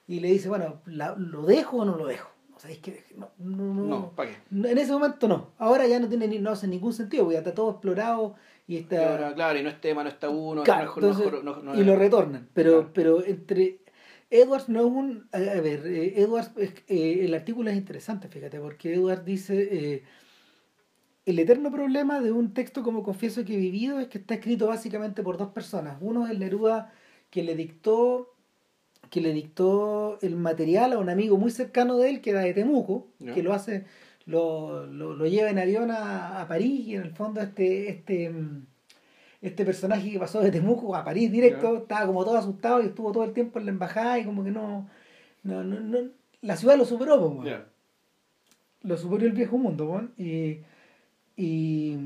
[0.08, 2.28] y le dice, bueno, la- ¿lo dejo o no lo dejo?
[2.56, 4.36] O sea, es que no, no, no, No, ¿para qué?
[4.50, 5.52] En ese momento no.
[5.58, 8.34] Ahora ya no tiene ni, no hace ningún sentido, porque ya está todo explorado
[8.66, 9.12] y Y está.
[9.12, 11.94] ahora, claro, y no es tema, no está uno, Claro, es- entonces, no, y lo
[11.94, 12.48] retornan.
[12.54, 12.90] Pero, Claro.
[12.94, 13.78] pero entre.
[14.30, 15.28] Edwards no es un.
[15.32, 16.50] A, ver, eh, Edwards.
[16.56, 19.68] es- eh, el artículo es interesante, fíjate, porque Edwards dice.
[19.70, 20.02] eh,
[21.26, 24.66] el eterno problema de un texto como Confieso que he vivido es que está escrito
[24.66, 25.98] básicamente por dos personas.
[26.00, 26.90] Uno es el Neruda
[27.30, 28.34] que le dictó
[29.10, 32.54] que le dictó el material a un amigo muy cercano de él que era de
[32.54, 33.84] Temuco, que lo hace,
[34.26, 38.32] lo, lo, lo lleva en avión a, a París y en el fondo este, este,
[39.40, 43.12] este personaje que pasó de Temuco a París directo estaba como todo asustado y estuvo
[43.12, 44.88] todo el tiempo en la embajada y como que no,
[45.42, 46.10] no, no, no-
[46.42, 47.48] la ciudad lo superó, pues,
[48.82, 50.08] lo superó el viejo mundo.
[50.16, 50.58] Y,
[51.36, 51.96] y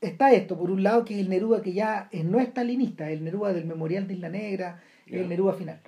[0.00, 3.24] está esto, por un lado, que es el Neruda que ya no es stalinista, el
[3.24, 4.82] Neruda del Memorial de Isla Negra,
[5.22, 5.80] el Neruda final.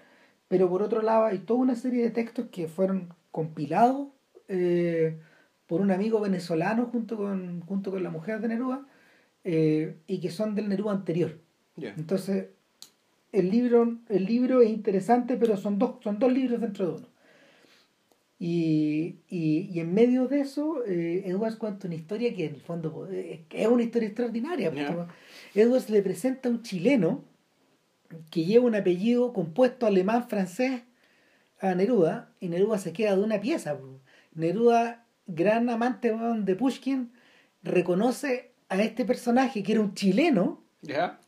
[0.49, 4.09] Pero por otro lado, hay toda una serie de textos que fueron compilados
[4.49, 5.19] eh,
[5.67, 8.87] por un amigo venezolano junto con, junto con la mujer de Neruda
[9.45, 11.39] eh, y que son del Neruda anterior.
[11.77, 12.47] Entonces,
[13.33, 17.07] el libro, el libro es interesante, pero son dos, son dos libros dentro de uno.
[18.39, 23.09] Y, y, en medio de eso, eh, Edwards cuenta una historia que en el fondo
[23.11, 24.73] eh, es una historia extraordinaria.
[25.55, 27.25] Edwards le presenta a un chileno
[28.31, 30.83] que lleva un apellido compuesto alemán-francés
[31.61, 33.79] a Neruda, y Neruda se queda de una pieza.
[34.35, 37.13] Neruda, gran amante de Pushkin,
[37.63, 40.63] reconoce a este personaje que era un chileno.
[40.83, 41.21] ¿Ya?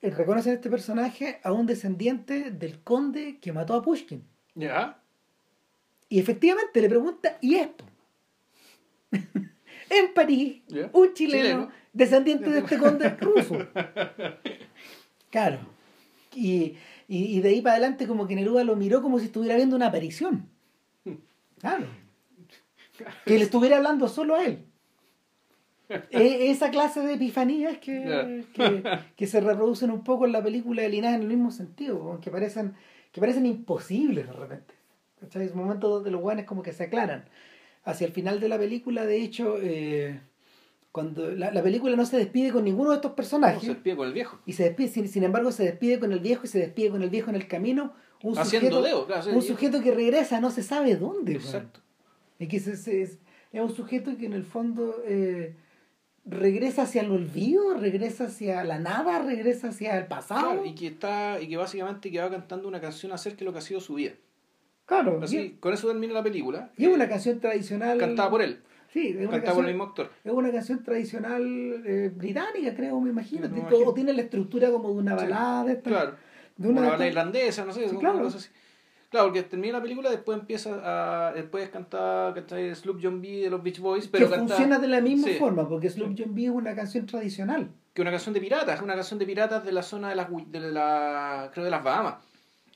[0.00, 4.24] Reconoce a este personaje a un descendiente del conde que mató a Pushkin.
[4.54, 4.98] ¿Ya?
[6.08, 7.68] Y efectivamente le pregunta, ¿y es?
[9.90, 10.62] en París,
[10.92, 13.58] un chileno, descendiente de este conde ruso.
[15.30, 15.77] Claro.
[16.38, 16.76] Y,
[17.08, 19.86] y, de ahí para adelante como que Neruda lo miró como si estuviera viendo una
[19.86, 20.48] aparición.
[21.60, 21.86] Claro.
[23.24, 24.64] Que le estuviera hablando solo a él.
[26.10, 28.82] E, esa clase de epifanías que, que,
[29.16, 32.30] que, se reproducen un poco en la película de Linaje en el mismo sentido, que
[32.30, 32.74] parecen,
[33.10, 34.74] que parecen imposibles de repente.
[35.20, 35.48] ¿Cachai?
[35.48, 37.24] Un momento donde los guanes como que se aclaran.
[37.84, 40.20] Hacia el final de la película, de hecho, eh,
[40.98, 43.62] cuando la, película no se despide con ninguno de estos personajes.
[43.62, 44.40] se despide con el viejo.
[44.46, 47.08] Y se despide, sin, embargo, se despide con el viejo y se despide con el
[47.08, 47.92] viejo en el camino.
[48.20, 48.82] Un sujeto,
[49.32, 51.34] un sujeto que regresa no se sabe dónde.
[51.34, 51.78] Exacto.
[52.40, 53.18] Y que es, es,
[53.52, 55.54] un sujeto que en el fondo eh,
[56.24, 60.64] regresa hacia el olvido, regresa hacia la nada, regresa hacia el pasado.
[60.64, 63.58] y que está, y que básicamente que va cantando una canción acerca de lo que
[63.58, 64.14] ha sido su vida.
[64.84, 65.20] Claro.
[65.22, 66.72] Así, con eso termina la película.
[66.76, 67.98] Y es una canción tradicional.
[67.98, 68.62] Cantada por él.
[68.92, 70.10] Sí, es cantada por el mismo actor.
[70.24, 71.42] Es una canción tradicional
[71.84, 73.48] eh, británica, creo, me imagino.
[73.48, 75.80] No, tiene la estructura como de una balada.
[75.80, 76.14] claro.
[76.56, 78.26] De una, balada irlandesa, no sé, claro.
[78.26, 78.48] así.
[79.10, 81.32] Claro, porque termina la película, después empieza a.
[81.32, 84.08] Después canta, canta Sloop John B de los Beach Boys.
[84.08, 87.70] Pero que funciona de la misma forma, porque Sloop John B es una canción tradicional.
[87.94, 90.28] Que una canción de piratas, es una canción de piratas de la zona de las.
[90.48, 92.27] De la, creo de las Bahamas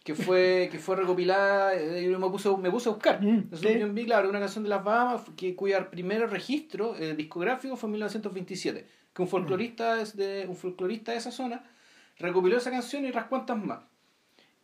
[0.05, 3.23] que fue, que fue recopilada, eh, me puse, me puse a buscar.
[3.23, 3.51] Mm,
[4.05, 8.87] claro, una canción de las Bahamas que, cuyo primer registro eh, discográfico fue en 1927,
[9.13, 10.17] que un folclorista, mm.
[10.17, 11.65] de, un folclorista de esa zona
[12.19, 13.81] recopiló esa canción y otras cuantas más.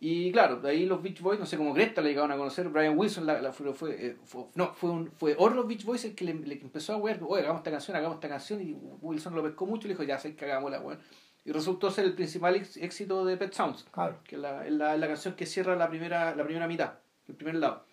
[0.00, 2.68] Y claro, de ahí los Beach Boys, no sé cómo Greta le llegaron a conocer,
[2.68, 6.24] Brian Wilson la, fue, eh, fue, no, fue, un, fue los Beach Boys el que
[6.24, 9.66] le, empezó a ver, oye, hagamos esta canción, hagamos esta canción, y Wilson lo pescó
[9.66, 10.98] mucho y le dijo, ya sé que hagamos la weón
[11.44, 13.86] y resultó ser el principal éxito de Pet Sounds,
[14.24, 16.94] que es la, la, la, canción que cierra la primera, la primera mitad,
[17.26, 17.84] el primer lado.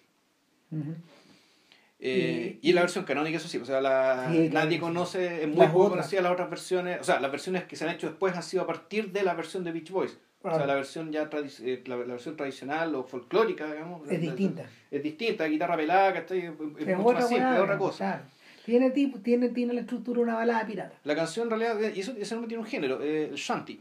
[1.99, 5.91] Eh, y, la versión canónica, eso sí, o sea, la, nadie conoce, es muy poco
[5.91, 8.63] conocida las otras versiones, o sea, las versiones que se han hecho después han sido
[8.63, 10.19] a partir de la versión de Beach Boys.
[10.41, 14.07] O sea, la versión ya eh, la, versión tradicional o folclórica, digamos.
[14.07, 14.69] Es distinta.
[14.91, 18.23] Es, distinta, guitarra pelada, que está, es, es mucho más simple, es otra cosa.
[18.65, 20.97] Tiene, tipo, tiene, tiene la estructura de una balada pirata.
[21.03, 23.79] La canción en realidad, y eso, eso no tiene un género, eh, el shanty.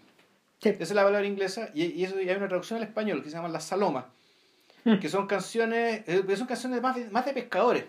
[0.60, 3.36] Esa es la palabra inglesa y, y, eso, hay una traducción al español que se
[3.36, 4.04] llama las salomas,
[4.84, 4.98] hmm.
[4.98, 7.84] que son canciones, eh, son canciones más de, más de pescadores.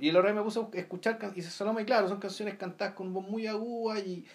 [0.00, 2.94] Y el otro me puse a escuchar y se saloma y claro, son canciones cantadas
[2.94, 4.26] con voz muy aguda y,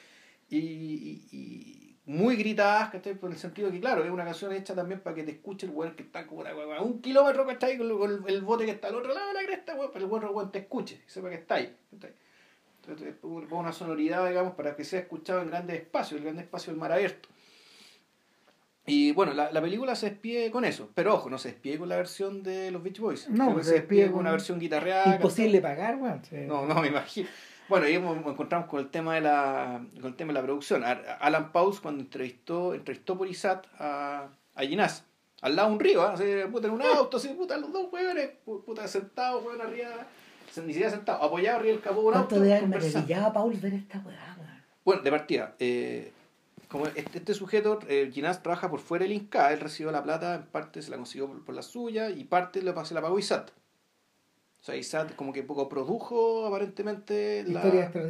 [0.49, 3.13] y muy gritadas, ¿cachai?
[3.13, 5.71] Por el sentido que, claro, es una canción hecha también para que te escuche el
[5.71, 7.77] weón que está como a un kilómetro, ¿cachai?
[7.77, 10.09] Con, con el, bote que está al otro lado de la cresta, weón, para el
[10.09, 15.43] weón te escuche, sepa que está ahí, Entonces, una sonoridad, digamos, para que sea escuchado
[15.43, 17.29] en grandes espacios, el grande espacio del mar abierto.
[18.87, 21.89] Y bueno, la, la película se despide con eso, pero ojo, no se despide con
[21.89, 23.29] la versión de los Beach Boys.
[23.29, 25.13] No, se, despide con una versión guitarreada.
[25.17, 26.23] Imposible pagar, weón.
[26.47, 27.29] No, no, me imagino.
[27.69, 30.83] Bueno, ahí nos encontramos con el tema de la, con el tema de la producción.
[30.83, 35.05] Alan Paus cuando entrevistó, entrevistó por ISAT a, a Ginás,
[35.41, 36.09] al lado de un río, ¿eh?
[36.11, 39.89] así, puta, en un auto, así, puta, los dos huevones, puta, sentados, huevón, arriba,
[40.65, 42.39] ni siquiera sentados, apoyados arriba del capó de un auto.
[42.39, 44.03] de a Paul ver esta
[44.83, 46.11] Bueno, de partida, eh,
[46.69, 50.33] como este, este sujeto, eh, Ginás trabaja por fuera del Inca, él recibió la plata,
[50.33, 53.51] en parte se la consiguió por, la suya y parte se la pagó ISAT.
[54.61, 57.65] O sea, ISAT como que poco produjo aparentemente la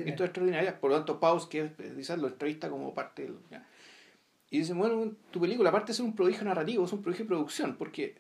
[0.06, 0.80] historia extraordinaria.
[0.80, 3.38] Por lo tanto, Paus, que es, lo entrevista como parte del...
[4.50, 7.30] Y dice, bueno, tu película, aparte de ser un prodigio narrativo, es un prodigio de
[7.30, 8.16] producción, porque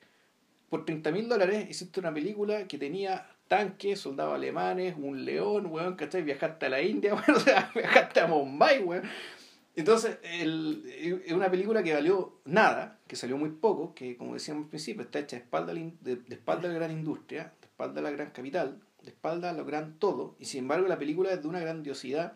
[0.70, 5.96] por 30 mil dólares hiciste una película que tenía tanques, soldados alemanes, un león, weón,
[5.96, 6.22] ¿cachai?
[6.22, 9.10] Viajaste a la India, weón, o sea, viajaste a Mumbai, weón.
[9.76, 14.70] Entonces, es una película que valió nada, que salió muy poco, que como decíamos al
[14.70, 18.12] principio, está hecha de espalda, de, de espalda de la gran industria, espalda a la
[18.12, 21.48] gran capital, de espalda a lo gran todo, y sin embargo la película es de
[21.48, 22.34] una grandiosidad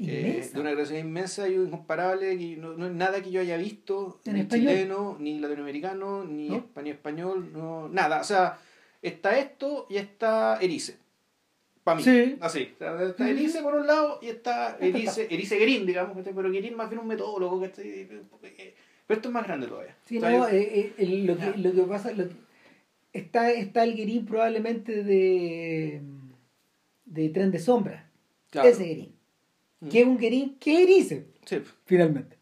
[0.00, 3.56] Eh, de una gracia inmensa y incomparable, y no, no es nada que yo haya
[3.56, 4.68] visto, ni español.
[4.68, 6.56] chileno, ni latinoamericano, ni ¿No?
[6.56, 8.20] espa- ni español, no, nada.
[8.20, 8.58] O sea,
[9.02, 10.98] está esto y está Erice.
[11.82, 12.04] Para mí.
[12.04, 12.36] Sí.
[12.40, 12.74] Así.
[12.76, 13.28] O sea, está.
[13.28, 17.08] Erice por un lado y está Erice, Erice Guerín, digamos, pero Guerín más bien un
[17.08, 18.06] metólogo, ¿cachai?
[18.08, 19.96] pero esto es más grande todavía.
[20.04, 22.47] Sí, O sea, no, yo- eh, eh, lo, que, lo que pasa, lo que-
[23.12, 26.02] está, está el Guerín probablemente de,
[27.04, 28.10] de Tren de Sombra,
[28.50, 28.68] claro.
[28.68, 29.18] ese Guerín,
[29.80, 29.88] Mm.
[29.90, 31.62] que es un Guerín que erice, Sí.
[31.84, 32.36] finalmente.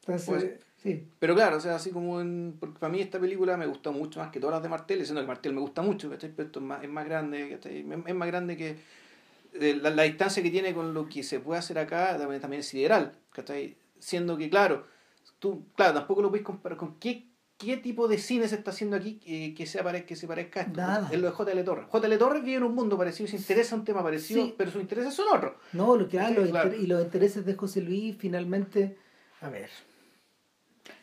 [0.00, 3.56] Entonces, Pues- sí, Pero claro, o sea, así como en, porque para mí esta película
[3.56, 6.10] me gustó mucho más que todas las de Martel, siendo que Martel me gusta mucho,
[6.10, 6.30] ¿cachai?
[6.34, 7.78] Pero esto es más, es más grande, ¿cachai?
[7.80, 8.76] Es, más grande que
[9.74, 12.66] la, la distancia que tiene con lo que se puede hacer acá también, también es
[12.68, 13.76] sideral, ¿cachai?
[13.98, 14.86] Siendo que, claro,
[15.38, 17.24] tú, claro, tampoco lo puedes comparar con qué,
[17.60, 20.60] qué tipo de cine se está haciendo aquí eh, que, se apare- que se parezca
[20.60, 20.80] a esto.
[20.80, 21.08] Nada.
[21.12, 21.62] Es lo de J.L.
[21.62, 21.86] Torres.
[21.88, 22.16] J.L.
[22.16, 24.54] Torres vive en un mundo parecido, se interesa un tema parecido, Sí.
[24.56, 25.52] pero sus intereses son otros.
[25.74, 26.68] no, lo que Sí, hay, los claro.
[26.70, 28.96] inter- y los intereses de José Luis finalmente,
[29.42, 29.68] a ver,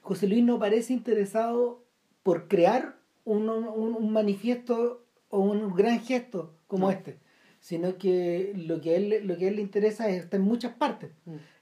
[0.02, 1.84] José Luis no parece interesado
[2.24, 6.92] por crear un, un, un manifiesto o un gran gesto como No.
[6.92, 7.18] este,
[7.60, 10.44] sino que lo que a él, lo que a él le interesa es- está en
[10.44, 11.12] muchas partes.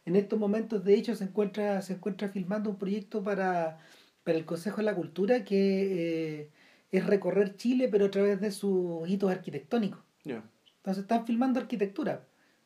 [0.06, 3.80] En estos momentos, de hecho, se encuentra, se encuentra filmando un proyecto para,
[4.26, 6.50] para el Consejo de la Cultura que eh,
[6.92, 10.02] es recorrer Chile, pero a través de sus hitos arquitectónicos.
[10.26, 10.44] Ya.
[10.78, 12.26] Entonces están filmando arquitectura.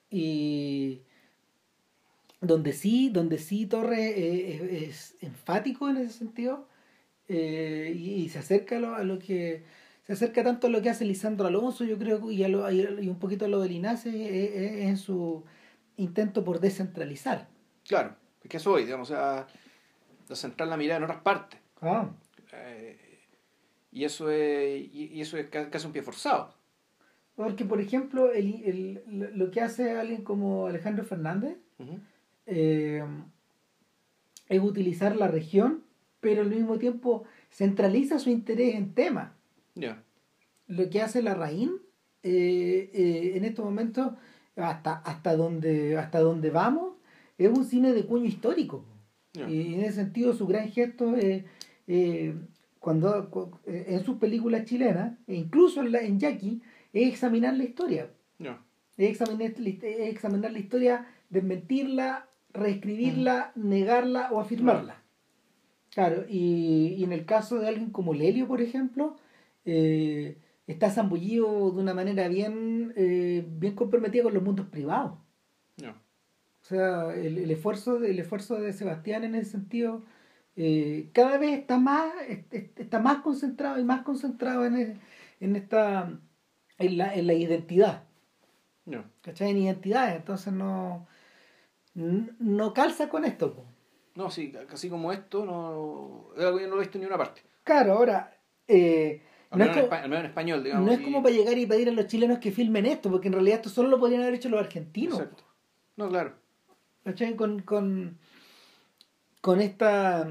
[0.09, 1.01] Y
[2.41, 6.67] donde sí, donde sí Torres eh, es, es enfático en ese sentido
[7.27, 9.63] eh, y, y se acerca a lo, a lo que
[10.07, 13.07] se acerca tanto a lo que hace Lisandro Alonso, yo creo, y, a lo- y
[13.09, 15.43] un poquito a lo de Linace eh, eh, en su
[15.97, 17.47] intento por descentralizar.
[17.85, 19.47] Claro, es que eso hoy, digamos, o sea,
[20.29, 21.59] de centrar la mirada en otras partes.
[21.81, 22.09] Ah,
[22.53, 22.97] Eh,
[23.91, 26.53] y eso es y, y eso es ca- casi un pie forzado
[27.35, 31.57] Porque, por ejemplo, el, el- lo que hace alguien como Alejandro Fernández
[32.45, 33.03] eh,
[34.47, 35.83] es utilizar la región,
[36.19, 39.31] pero al mismo tiempo centraliza su interés en temas.
[40.67, 41.77] Lo que hace la Raín
[42.23, 44.13] eh, eh, en estos momentos,
[44.55, 46.93] hasta, hasta, donde, hasta donde vamos,
[47.37, 48.83] es un cine de cuño histórico.
[49.49, 51.43] Y en ese sentido, su gran gesto es
[51.87, 52.33] eh,
[52.79, 56.61] cuando cu- eh, en sus películas chilenas, e incluso en, la, en Jackie,
[56.93, 58.09] es examinar la historia.
[58.97, 65.03] Es examinar, es examinar la historia, desmentirla, reescribirla, negarla o afirmarla.
[65.91, 69.15] Claro, y, y en el caso de alguien como Lelio, por ejemplo,
[69.65, 70.37] eh,
[70.67, 75.13] está zambullido de una manera bien, eh, bien comprometida con los mundos privados.
[76.69, 80.03] Sea, el, el esfuerzo, el esfuerzo de Sebastián en ese sentido
[80.55, 84.99] eh, cada vez está más, est- est- está más concentrado y más concentrado en, el-
[85.39, 86.11] en esta
[86.77, 88.03] en la, en la identidad.
[88.85, 89.51] ya ¿Cachai?
[89.51, 90.15] En identidades.
[90.17, 91.07] Entonces no,
[91.95, 93.53] no calza con esto.
[93.53, 93.65] po.
[94.15, 97.93] no sí casi como esto no que no lo he visto en ninguna parte Claro,
[97.93, 98.35] ahora,
[98.67, 99.21] eh,
[99.51, 101.91] no, es como, en español digamos no es y- como para llegar y pedir a
[101.91, 104.59] los chilenos que filmen esto, porque en realidad esto solo lo podrían haber hecho los
[104.59, 105.19] argentinos.
[105.19, 105.43] exacto
[105.97, 106.33] no claro
[107.03, 107.35] ¿Cachai?
[107.35, 108.17] Con, con,
[109.41, 110.27] con esta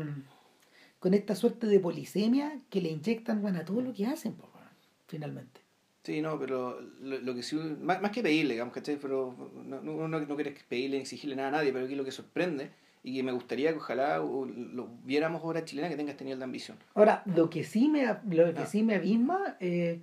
[0.98, 4.50] con esta suerte de polisemia que le inyectan bueno, a todo lo que hacen, po,
[4.52, 4.68] weón,
[5.06, 5.60] finalmente.
[6.02, 8.96] sí no pero lo, lo que sí más, más que pedirle digamos ¿cachai?
[9.00, 9.34] pero
[9.64, 12.10] no, no, uno no quiere pedirle ni exigirle nada a nadie pero aquí lo que
[12.10, 12.70] sorprende
[13.04, 16.40] y que me gustaría que ojalá o, lo viéramos obra chilena que tenga este nivel
[16.40, 18.66] de ambición Ahora, lo que sí me, lo que Ah.
[18.66, 20.00] sí me abisma eh,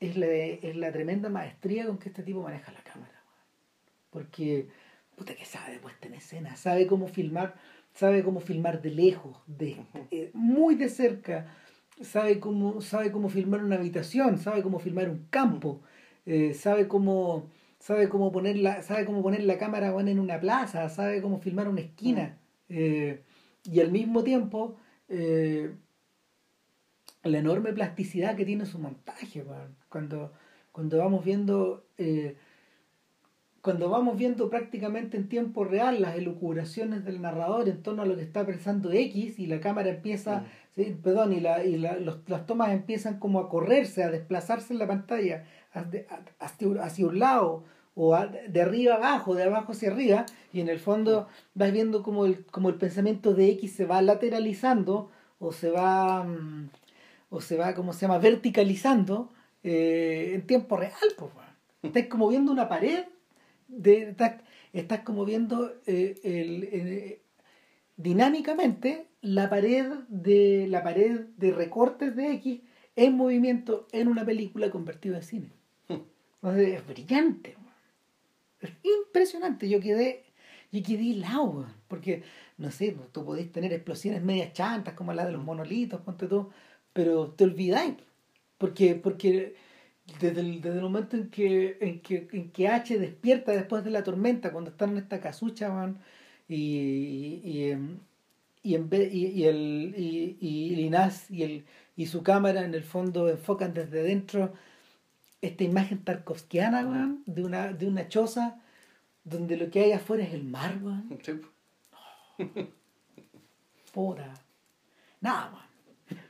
[0.00, 3.22] es, la, es la tremenda maestría con que este tipo maneja la cámara.
[4.10, 4.68] Porque,
[5.16, 7.54] puta que sabe puesta en escena, sabe cómo filmar,
[7.94, 9.78] sabe cómo filmar de lejos, de
[10.10, 11.46] eh, muy de cerca,
[12.00, 15.80] sabe cómo, sabe cómo filmar una habitación, sabe cómo filmar un campo,
[16.26, 20.40] eh, sabe cómo sabe cómo poner la, sabe cómo poner la cámara weón, en una
[20.40, 22.38] plaza, sabe cómo filmar una esquina.
[22.68, 23.22] eh,
[23.64, 24.76] y al mismo tiempo
[25.08, 25.74] eh,
[27.22, 29.44] la enorme plasticidad que tiene su montaje,
[29.88, 30.32] cuando,
[30.72, 32.36] cuando vamos viendo eh,
[33.66, 38.14] cuando vamos viendo prácticamente en tiempo real las elucubraciones del narrador en torno a lo
[38.14, 40.44] que está pensando X y la cámara empieza, Mm.
[40.76, 44.72] sí, perdón, y, la, y la- los- las tomas empiezan como a correrse, a desplazarse
[44.72, 45.42] en la pantalla
[45.74, 46.06] hacia,
[46.80, 47.64] hacia- un lado
[47.96, 52.04] o a- de arriba abajo, de abajo hacia arriba, y en el fondo vas viendo
[52.04, 55.10] como el, como el pensamiento de X se va lateralizando
[55.40, 56.68] o se va, mm,
[57.30, 59.32] o se va, ¿cómo se llama?, verticalizando
[59.64, 60.92] eh, en tiempo real.
[61.18, 61.46] Pues, weón.
[61.82, 63.02] Estás como viendo una pared,
[63.68, 67.22] de, estás, estás como viendo eh, el, eh,
[67.96, 72.60] dinámicamente la pared de la pared de recortes de X
[72.94, 75.52] en movimiento en una película convertida en cine.
[75.88, 76.02] Hmm.
[76.42, 77.56] Entonces, es brillante.
[77.56, 78.76] weón.
[78.82, 79.68] impresionante.
[79.68, 80.24] Yo quedé,
[80.72, 82.22] yo quedé helado, weón, porque,
[82.58, 86.50] no sé, tú podés tener explosiones medias chantas como la de los monolitos, ponte tú,
[86.92, 87.94] pero te olvidáis,
[88.58, 89.54] porque, porque
[90.20, 93.90] desde el, desde el momento en que, en que, en que H despierta después de
[93.90, 95.98] la tormenta, cuando están en esta casucha, weón,
[96.48, 97.98] y, y, em,
[98.62, 101.64] y, en vez, y, y el y, y Linás y el
[101.96, 104.52] y su cámara en el fondo enfocan desde dentro
[105.40, 108.60] esta imagen tarkovskiana weón, de una de una choza
[109.24, 111.18] donde lo que hay afuera es el mar weón.
[112.36, 112.68] Sí.
[113.94, 114.34] puta
[115.22, 116.20] nada weón.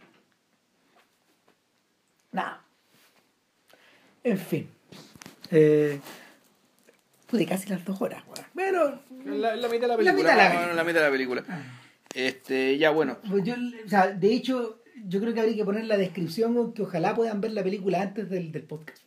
[2.32, 2.65] nada
[4.30, 4.68] en fin
[5.50, 6.00] eh,
[7.26, 8.22] pude casi las dos horas
[8.54, 10.14] bueno La, la mitad de la La película.
[10.14, 10.74] mitad de la película.
[10.74, 11.44] la mitad de la película.
[12.14, 13.18] Este, ya bueno.
[13.28, 13.54] Pues yo,
[13.84, 17.40] o sea, de hecho, yo creo que habría que poner la descripción que ojalá puedan
[17.42, 19.02] ver la película antes del, del podcast.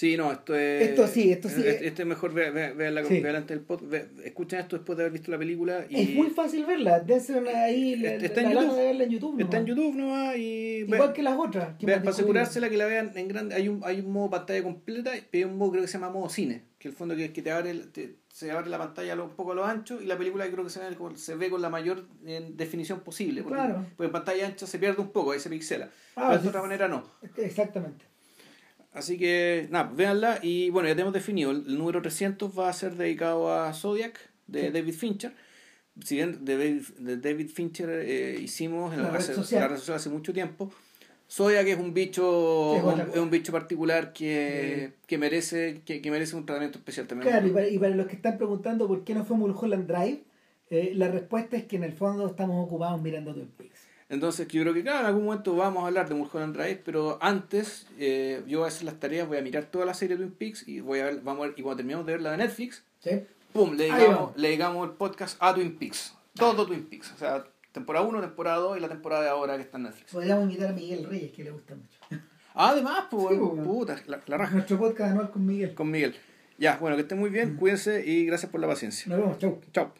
[0.00, 0.88] Sí, no, esto es.
[0.88, 1.56] Esto sí, esto sí.
[1.62, 3.20] Este, este es mejor ver, ver, verla Sí.
[3.20, 3.82] ver antes del pod.
[4.24, 5.84] escuchen esto después de haber visto la película.
[5.90, 8.76] Y Es muy fácil verla, dense ahí la, Está la en YouTube.
[8.76, 9.40] de verla en YouTube.
[9.42, 9.66] Está en.
[9.66, 10.84] YouTube nomás y.
[10.88, 11.76] Igual ve- que las otras.
[11.78, 14.62] que ve- para asegurársela que la vean en grande, hay un, hay un modo pantalla
[14.62, 17.30] completa y hay un modo creo que se llama modo cine, que el fondo que,
[17.34, 20.16] que te abre te- se abre la pantalla un poco a lo ancho y la
[20.16, 23.42] película creo que se ve, con- se ve con la mayor eh, definición posible.
[23.42, 23.84] Porque, Claro.
[23.98, 25.90] porque en pantalla ancha se pierde un poco, ahí se pixela.
[26.16, 26.42] Ah, pero sí.
[26.44, 27.04] de otra manera no.
[27.36, 28.06] Exactamente.
[28.92, 30.38] Así que, nada, véanla.
[30.42, 31.50] Y bueno, ya tenemos definido.
[31.52, 34.70] El, el número 300 va a ser dedicado a Zodiac, de Sí.
[34.70, 35.32] David Fincher.
[36.04, 39.60] Si bien de David, de David Fincher eh, hicimos en La la, red hace, social.
[39.60, 40.72] la red social hace mucho tiempo,
[41.30, 43.06] Zodiac es un bicho, es un, cosa.
[43.12, 47.30] es un bicho particular que, que merece que, que merece un tratamiento especial también.
[47.30, 50.22] Claro, y para, y para los que están preguntando por qué no fue Mulholland Drive,
[50.70, 53.80] eh, la respuesta es que en el fondo estamos ocupados mirando Twin Peaks.
[54.10, 57.16] Entonces yo creo que claro, en algún momento vamos a hablar de Mulholland Drive, pero
[57.22, 60.24] antes eh, yo voy a hacer las tareas, voy a mirar toda la serie de
[60.24, 62.32] Twin Peaks y voy a ver, vamos a ver- y cuando terminemos de ver la
[62.32, 63.22] de Netflix, ¿Sí?
[63.52, 64.32] pum, le vamos.
[64.36, 66.12] le dedicamos el podcast a Twin Peaks.
[66.34, 67.12] Todo Twin Peaks.
[67.14, 70.10] O sea, temporada 1, temporada 2 y la temporada de ahora que está en Netflix.
[70.12, 71.98] Podríamos invitar a Miguel Reyes, que le gusta mucho.
[72.54, 74.54] Además, pues, Sí, pues, puta, la, la raja.
[74.54, 75.72] Nuestro podcast anual con Miguel.
[75.74, 76.16] Con Miguel.
[76.58, 79.08] Ya, bueno, que estén muy bien, cuídense y gracias por la paciencia.
[79.08, 79.60] Nos vemos, chau.
[79.72, 79.92] Chao.